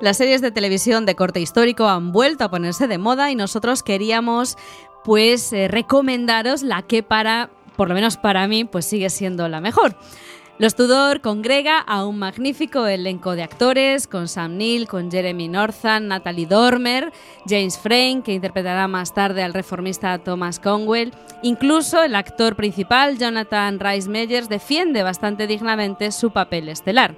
Las 0.00 0.16
series 0.16 0.40
de 0.40 0.50
televisión 0.50 1.06
de 1.06 1.14
corte 1.14 1.40
histórico 1.40 1.88
han 1.88 2.12
vuelto 2.12 2.44
a 2.44 2.50
ponerse 2.50 2.86
de 2.88 2.98
moda 2.98 3.30
y 3.30 3.36
nosotros 3.36 3.82
queríamos 3.82 4.56
pues 5.04 5.52
eh, 5.52 5.68
recomendaros 5.68 6.62
la 6.62 6.82
que 6.82 7.02
para, 7.02 7.50
por 7.76 7.88
lo 7.88 7.94
menos 7.94 8.16
para 8.16 8.48
mí, 8.48 8.64
pues 8.64 8.86
sigue 8.86 9.10
siendo 9.10 9.48
la 9.48 9.60
mejor. 9.60 9.96
Los 10.56 10.76
Tudor 10.76 11.20
congrega 11.20 11.80
a 11.80 12.06
un 12.06 12.20
magnífico 12.20 12.86
elenco 12.86 13.34
de 13.34 13.42
actores, 13.42 14.06
con 14.06 14.28
Sam 14.28 14.56
Neill, 14.56 14.86
con 14.86 15.10
Jeremy 15.10 15.48
Northam, 15.48 16.06
Natalie 16.06 16.46
Dormer, 16.46 17.12
James 17.44 17.76
Frame, 17.76 18.22
que 18.24 18.34
interpretará 18.34 18.86
más 18.86 19.12
tarde 19.12 19.42
al 19.42 19.52
reformista 19.52 20.16
Thomas 20.18 20.60
Conwell. 20.60 21.12
Incluso 21.42 22.04
el 22.04 22.14
actor 22.14 22.54
principal, 22.54 23.18
Jonathan 23.18 23.80
Rhys 23.80 24.06
Meyers, 24.06 24.48
defiende 24.48 25.02
bastante 25.02 25.48
dignamente 25.48 26.12
su 26.12 26.30
papel 26.30 26.68
estelar. 26.68 27.16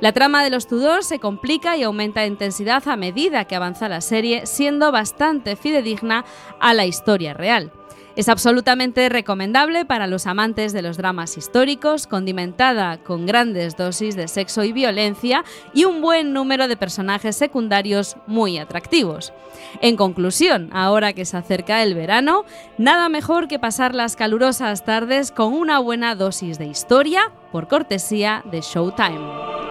La 0.00 0.12
trama 0.12 0.42
de 0.42 0.48
los 0.48 0.66
Tudor 0.66 1.04
se 1.04 1.18
complica 1.18 1.76
y 1.76 1.82
aumenta 1.82 2.22
de 2.22 2.28
intensidad 2.28 2.88
a 2.88 2.96
medida 2.96 3.44
que 3.44 3.54
avanza 3.54 3.88
la 3.88 4.00
serie, 4.00 4.46
siendo 4.46 4.90
bastante 4.92 5.56
fidedigna 5.56 6.24
a 6.58 6.72
la 6.72 6.86
historia 6.86 7.34
real. 7.34 7.70
Es 8.16 8.28
absolutamente 8.28 9.08
recomendable 9.08 9.84
para 9.84 10.06
los 10.06 10.26
amantes 10.26 10.72
de 10.72 10.82
los 10.82 10.96
dramas 10.96 11.36
históricos, 11.36 12.06
condimentada 12.06 12.98
con 12.98 13.24
grandes 13.24 13.76
dosis 13.76 14.16
de 14.16 14.26
sexo 14.26 14.64
y 14.64 14.72
violencia 14.72 15.44
y 15.74 15.84
un 15.84 16.00
buen 16.00 16.32
número 16.32 16.66
de 16.66 16.76
personajes 16.76 17.36
secundarios 17.36 18.16
muy 18.26 18.58
atractivos. 18.58 19.32
En 19.80 19.96
conclusión, 19.96 20.70
ahora 20.72 21.12
que 21.12 21.24
se 21.24 21.36
acerca 21.36 21.82
el 21.82 21.94
verano, 21.94 22.44
nada 22.78 23.08
mejor 23.08 23.48
que 23.48 23.58
pasar 23.58 23.94
las 23.94 24.16
calurosas 24.16 24.84
tardes 24.84 25.30
con 25.30 25.52
una 25.52 25.78
buena 25.78 26.14
dosis 26.14 26.58
de 26.58 26.66
historia 26.66 27.30
por 27.52 27.68
cortesía 27.68 28.42
de 28.50 28.60
Showtime. 28.60 29.69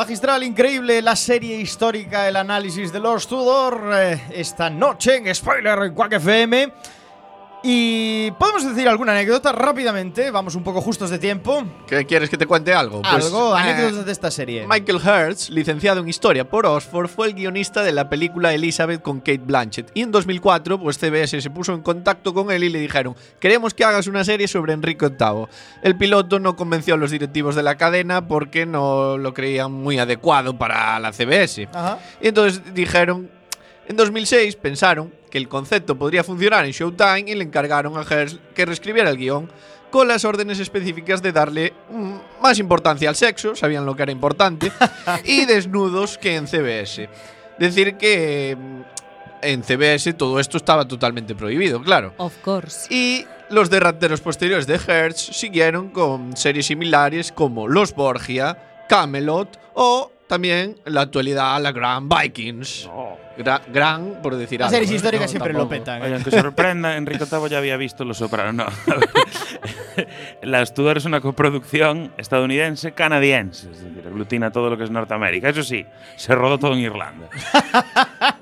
Magistral, 0.00 0.42
increíble, 0.44 1.02
la 1.02 1.14
serie 1.14 1.60
histórica, 1.60 2.26
el 2.26 2.36
análisis 2.36 2.90
de 2.90 3.00
los 3.00 3.28
Tudor 3.28 3.82
eh, 3.92 4.18
esta 4.30 4.70
noche 4.70 5.16
en 5.16 5.34
Spoiler 5.34 5.78
en 5.82 5.92
Quack 5.92 6.14
FM. 6.14 6.72
Y 7.62 8.30
podemos 8.32 8.66
decir 8.66 8.88
alguna 8.88 9.12
anécdota 9.12 9.52
rápidamente, 9.52 10.30
vamos 10.30 10.54
un 10.54 10.64
poco 10.64 10.80
justos 10.80 11.10
de 11.10 11.18
tiempo. 11.18 11.62
¿Qué 11.86 12.06
quieres 12.06 12.30
que 12.30 12.38
te 12.38 12.46
cuente 12.46 12.72
algo? 12.72 13.02
Pues, 13.02 13.26
Algo, 13.26 13.54
eh, 13.54 13.60
anécdotas 13.60 14.06
de 14.06 14.12
esta 14.12 14.30
serie. 14.30 14.66
Michael 14.66 15.00
Hertz, 15.04 15.50
licenciado 15.50 16.00
en 16.00 16.08
Historia 16.08 16.48
por 16.48 16.64
Oxford, 16.64 17.08
fue 17.08 17.26
el 17.26 17.34
guionista 17.34 17.82
de 17.82 17.92
la 17.92 18.08
película 18.08 18.54
Elizabeth 18.54 19.02
con 19.02 19.18
Kate 19.18 19.42
Blanchett. 19.44 19.90
Y 19.92 20.00
en 20.00 20.10
2004, 20.10 20.80
pues 20.80 20.98
CBS 20.98 21.40
se 21.40 21.50
puso 21.50 21.74
en 21.74 21.82
contacto 21.82 22.32
con 22.32 22.50
él 22.50 22.64
y 22.64 22.70
le 22.70 22.78
dijeron: 22.78 23.14
Queremos 23.38 23.74
que 23.74 23.84
hagas 23.84 24.06
una 24.06 24.24
serie 24.24 24.48
sobre 24.48 24.72
Enrique 24.72 25.08
VIII. 25.08 25.46
El 25.82 25.96
piloto 25.98 26.38
no 26.38 26.56
convenció 26.56 26.94
a 26.94 26.96
los 26.96 27.10
directivos 27.10 27.54
de 27.56 27.62
la 27.62 27.76
cadena 27.76 28.26
porque 28.26 28.64
no 28.64 29.18
lo 29.18 29.34
creían 29.34 29.70
muy 29.70 29.98
adecuado 29.98 30.56
para 30.56 30.98
la 30.98 31.12
CBS. 31.12 31.68
Ajá. 31.74 31.98
Y 32.22 32.28
entonces 32.28 32.62
dijeron. 32.74 33.30
En 33.88 33.96
2006 33.96 34.54
pensaron 34.54 35.12
que 35.30 35.38
el 35.38 35.48
concepto 35.48 35.96
podría 35.96 36.24
funcionar 36.24 36.64
en 36.64 36.72
Showtime 36.72 37.24
y 37.26 37.34
le 37.34 37.44
encargaron 37.44 37.96
a 37.96 38.02
Hertz 38.02 38.38
que 38.54 38.66
reescribiera 38.66 39.10
el 39.10 39.16
guion 39.16 39.50
con 39.90 40.08
las 40.08 40.24
órdenes 40.24 40.58
específicas 40.60 41.20
de 41.22 41.32
darle 41.32 41.72
mm, 41.90 42.42
más 42.42 42.58
importancia 42.58 43.08
al 43.08 43.16
sexo, 43.16 43.54
sabían 43.56 43.84
lo 43.84 43.96
que 43.96 44.04
era 44.04 44.12
importante, 44.12 44.72
y 45.24 45.46
desnudos 45.46 46.16
que 46.18 46.36
en 46.36 46.46
CBS. 46.46 47.08
Decir 47.58 47.96
que 47.96 48.56
mm, 48.58 48.80
en 49.42 49.62
CBS 49.62 50.12
todo 50.14 50.38
esto 50.38 50.56
estaba 50.56 50.86
totalmente 50.86 51.34
prohibido, 51.34 51.82
claro. 51.82 52.14
Of 52.18 52.36
course. 52.38 52.92
Y 52.94 53.26
los 53.50 53.68
derrateros 53.68 54.20
posteriores 54.20 54.66
de 54.66 54.78
Hertz 54.86 55.36
siguieron 55.36 55.90
con 55.90 56.36
series 56.36 56.66
similares 56.66 57.32
como 57.32 57.68
Los 57.68 57.94
Borgia, 57.94 58.86
Camelot 58.88 59.58
o 59.74 60.12
también 60.30 60.76
en 60.86 60.94
la 60.94 61.02
actualidad 61.02 61.60
la 61.60 61.72
Grand 61.72 62.10
Vikings. 62.12 62.88
Gra- 63.36 63.60
gran, 63.72 64.20
por 64.22 64.36
decir 64.36 64.60
Las 64.60 64.68
algo. 64.68 64.76
series 64.76 64.90
¿eh? 64.90 64.96
históricas 64.96 65.26
No, 65.26 65.30
siempre 65.30 65.52
lo 65.52 65.58
tampoco. 65.60 65.78
petan. 65.78 66.02
Oye, 66.02 66.14
aunque 66.14 66.30
sorprenda, 66.30 66.96
Enrique 66.96 67.24
VIII 67.30 67.48
ya 67.48 67.58
había 67.58 67.76
visto 67.76 68.04
Los 68.04 68.18
Sopranos. 68.18 68.72
No. 68.86 68.94
Las 70.42 70.72
Tudor 70.74 70.96
es 70.98 71.04
una 71.04 71.20
coproducción 71.20 72.12
estadounidense-canadiense. 72.16 73.70
Es 73.70 73.82
decir, 73.82 74.04
aglutina 74.06 74.50
todo 74.50 74.70
lo 74.70 74.76
que 74.78 74.84
es 74.84 74.90
Norteamérica. 74.90 75.48
Eso 75.50 75.62
sí, 75.62 75.84
se 76.16 76.34
rodó 76.34 76.58
todo 76.58 76.72
en 76.74 76.80
Irlanda. 76.80 77.28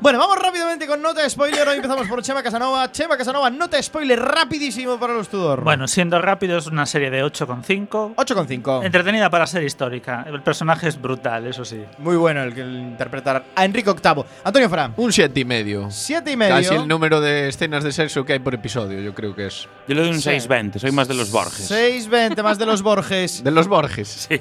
Bueno, 0.00 0.18
vamos 0.18 0.38
rápidamente 0.38 0.86
con 0.86 1.02
nota 1.02 1.22
de 1.22 1.28
spoiler. 1.28 1.68
Hoy 1.68 1.76
empezamos 1.76 2.08
por 2.08 2.22
Chema 2.22 2.42
Casanova. 2.42 2.90
Chema 2.90 3.18
Casanova, 3.18 3.50
nota 3.50 3.76
de 3.76 3.82
spoiler 3.82 4.18
rapidísimo 4.18 4.98
para 4.98 5.12
los 5.12 5.28
Tudor. 5.28 5.62
Bueno, 5.62 5.86
siendo 5.86 6.18
rápido, 6.22 6.56
es 6.56 6.66
una 6.68 6.86
serie 6.86 7.10
de 7.10 7.22
8,5. 7.22 8.14
8,5. 8.14 8.82
Entretenida 8.86 9.28
para 9.28 9.46
ser 9.46 9.62
histórica. 9.62 10.24
El 10.26 10.40
personaje 10.40 10.88
es 10.88 10.98
brutal, 10.98 11.46
eso 11.48 11.66
sí. 11.66 11.84
Muy 11.98 12.16
bueno 12.16 12.42
el 12.42 12.54
que 12.54 12.62
interpretar 12.62 13.44
a 13.54 13.64
Enrique 13.66 13.92
VIII. 13.92 14.24
Antonio 14.42 14.70
Fran. 14.70 14.94
Un 14.96 15.12
siete 15.12 15.40
y 15.40 15.44
medio. 15.44 15.90
Siete 15.90 16.32
y 16.32 16.36
medio. 16.36 16.54
Casi 16.54 16.74
el 16.74 16.88
número 16.88 17.20
de 17.20 17.48
escenas 17.50 17.84
de 17.84 17.92
sexo 17.92 18.24
que 18.24 18.32
hay 18.32 18.38
por 18.38 18.54
episodio, 18.54 19.00
yo 19.00 19.14
creo 19.14 19.34
que 19.34 19.48
es. 19.48 19.68
Yo 19.86 19.94
le 19.94 20.00
doy 20.00 20.10
un 20.12 20.20
Sí. 20.22 20.30
6-20, 20.30 20.78
soy 20.78 20.92
más 20.92 21.08
de 21.08 21.14
los 21.14 21.30
Borges. 21.30 21.70
6,20 21.70 22.42
más 22.42 22.58
de 22.58 22.64
los 22.64 22.80
Borges. 22.80 23.44
De 23.44 23.50
los 23.50 23.68
Borges. 23.68 24.08
Sí. 24.30 24.40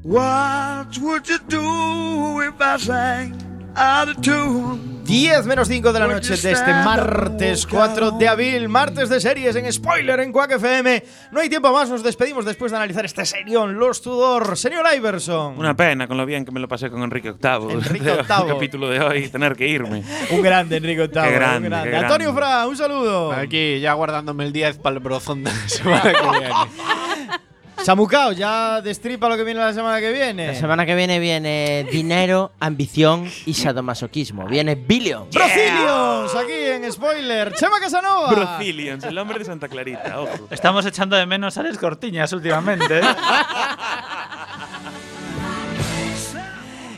What 0.03 0.97
would 0.99 1.23
you 1.29 1.37
do 1.47 2.41
if 2.41 2.55
I 2.59 2.77
sang 2.77 3.33
out 3.77 4.09
of 4.09 4.21
tune? 4.21 4.93
10 5.05 5.45
menos 5.47 5.69
5 5.69 5.93
de 5.93 5.99
la 5.99 6.07
noche 6.07 6.35
de 6.35 6.51
este 6.51 6.73
martes 6.73 7.65
4 7.65 8.11
de 8.11 8.27
abril, 8.27 8.67
martes 8.67 9.07
de 9.07 9.21
series 9.21 9.55
en 9.55 9.71
spoiler 9.71 10.19
en 10.19 10.33
Quack 10.33 10.51
FM. 10.51 11.03
No 11.31 11.39
hay 11.39 11.47
tiempo 11.49 11.71
más, 11.71 11.89
nos 11.89 12.03
despedimos 12.03 12.43
después 12.43 12.71
de 12.71 12.77
analizar 12.77 13.05
este 13.05 13.25
serión, 13.25 13.79
Los 13.79 14.01
Tudor. 14.01 14.57
Señor 14.57 14.85
Iverson. 14.93 15.57
Una 15.57 15.73
pena 15.73 16.05
con 16.07 16.17
lo 16.17 16.25
bien 16.25 16.43
que 16.43 16.51
me 16.51 16.59
lo 16.59 16.67
pasé 16.67 16.89
con 16.89 17.01
Enrique 17.03 17.31
VIII. 17.31 17.71
Enrique 17.71 18.03
VIII. 18.27 18.47
capítulo 18.47 18.89
de 18.89 18.99
hoy, 18.99 19.29
tener 19.29 19.55
que 19.55 19.67
irme. 19.67 20.03
Un 20.31 20.41
grande, 20.41 20.77
Enrique 20.77 21.03
Octavo. 21.03 21.27
Qué 21.27 21.33
grande, 21.33 21.67
un 21.67 21.71
grande. 21.71 21.89
qué 21.91 21.95
Antonio 21.97 22.33
grande. 22.33 22.41
Fra, 22.41 22.67
un 22.67 22.75
saludo. 22.77 23.31
Aquí 23.31 23.79
ya 23.79 23.93
guardándome 23.93 24.43
el 24.45 24.51
10 24.51 24.79
para 24.79 24.95
el 24.95 24.99
brozón 25.01 25.45
de 25.45 25.51
la 25.51 25.69
semana 25.69 26.01
que 26.11 26.39
viene. 26.39 26.49
Samucao, 27.83 28.31
ya 28.31 28.81
destripa 28.81 29.27
lo 29.27 29.35
que 29.35 29.43
viene 29.43 29.59
la 29.59 29.73
semana 29.73 29.99
que 29.99 30.11
viene. 30.13 30.47
La 30.47 30.55
semana 30.55 30.85
que 30.85 30.95
viene 30.95 31.19
viene 31.19 31.85
dinero, 31.91 32.53
ambición 32.59 33.29
y 33.45 33.53
sadomasoquismo. 33.53 34.45
Viene 34.47 34.75
Billion. 34.75 35.29
Brocilios, 35.29 36.33
aquí 36.33 36.53
en 36.53 36.89
spoiler. 36.91 37.53
Chema 37.53 37.81
Casanova. 37.81 38.29
Brocilions, 38.31 39.03
el 39.03 39.17
hombre 39.17 39.39
de 39.39 39.45
Santa 39.45 39.67
Clarita, 39.67 40.21
ojo. 40.21 40.47
Estamos 40.49 40.85
echando 40.85 41.17
de 41.17 41.25
menos 41.25 41.57
a 41.57 41.63
Les 41.63 41.77
Cortiñas 41.77 42.31
últimamente. 42.31 43.01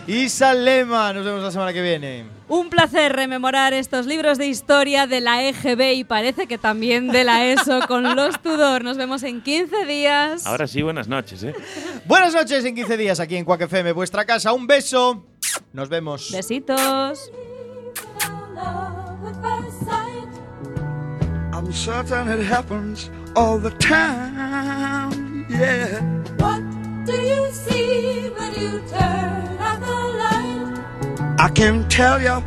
Isa 0.07 0.53
Lema, 0.53 1.11
nos 1.13 1.25
vemos 1.25 1.41
la 1.41 1.49
semana 1.49 1.73
que 1.73 1.81
viene. 1.81 2.34
Un 2.47 2.69
placer 2.69 3.13
rememorar 3.13 3.73
estos 3.73 4.05
libros 4.05 4.37
de 4.37 4.45
historia 4.45 5.07
de 5.07 5.19
la 5.19 5.43
EGB 5.43 5.93
y 5.95 6.03
parece 6.03 6.45
que 6.45 6.59
también 6.59 7.07
de 7.07 7.23
la 7.23 7.43
ESO 7.45 7.81
con 7.87 8.15
los 8.15 8.39
Tudor. 8.41 8.83
Nos 8.83 8.97
vemos 8.97 9.23
en 9.23 9.41
15 9.41 9.85
días. 9.85 10.45
Ahora 10.45 10.67
sí, 10.67 10.83
buenas 10.83 11.07
noches, 11.07 11.43
¿eh? 11.43 11.55
Buenas 12.05 12.35
noches 12.35 12.63
en 12.63 12.75
15 12.75 12.97
días 12.97 13.19
aquí 13.19 13.35
en 13.35 13.45
Quack 13.45 13.61
FM, 13.61 13.93
vuestra 13.93 14.25
casa. 14.25 14.53
Un 14.53 14.67
beso. 14.67 15.25
Nos 15.73 15.89
vemos. 15.89 16.31
Besitos. 16.31 17.31
I'm 21.51 21.71
certain 21.71 22.27
it 22.29 22.45
happens 22.45 23.09
all 23.35 23.57
the 23.57 23.71
time. 23.79 25.45
Yeah. 25.49 25.99
What 26.37 26.61
do 27.05 27.13
you 27.13 27.49
see 27.51 28.29
when 28.37 28.53
you 28.53 28.81
turn 28.89 29.57
out 29.59 29.79
the 29.79 30.17
light? 30.19 30.34
I 31.37 31.49
can't 31.49 31.89
tell 31.91 32.21
you, 32.21 32.41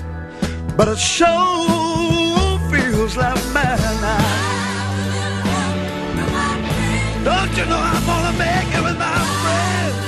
but 0.76 0.88
it 0.88 0.98
sure 0.98 2.58
feels 2.70 3.16
like 3.16 3.36
midnight. 3.52 4.48
Don't 7.22 7.56
you 7.56 7.66
know 7.66 7.78
I'm 7.78 8.06
gonna 8.06 8.38
make 8.38 8.74
it 8.74 8.82
with 8.82 8.98
my 8.98 9.18
friends? 9.42 9.98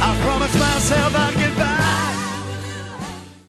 I 0.00 0.18
promised 0.22 0.58
myself 0.58 1.14
I'd 1.14 1.34
get 1.36 1.56
back. 1.56 1.85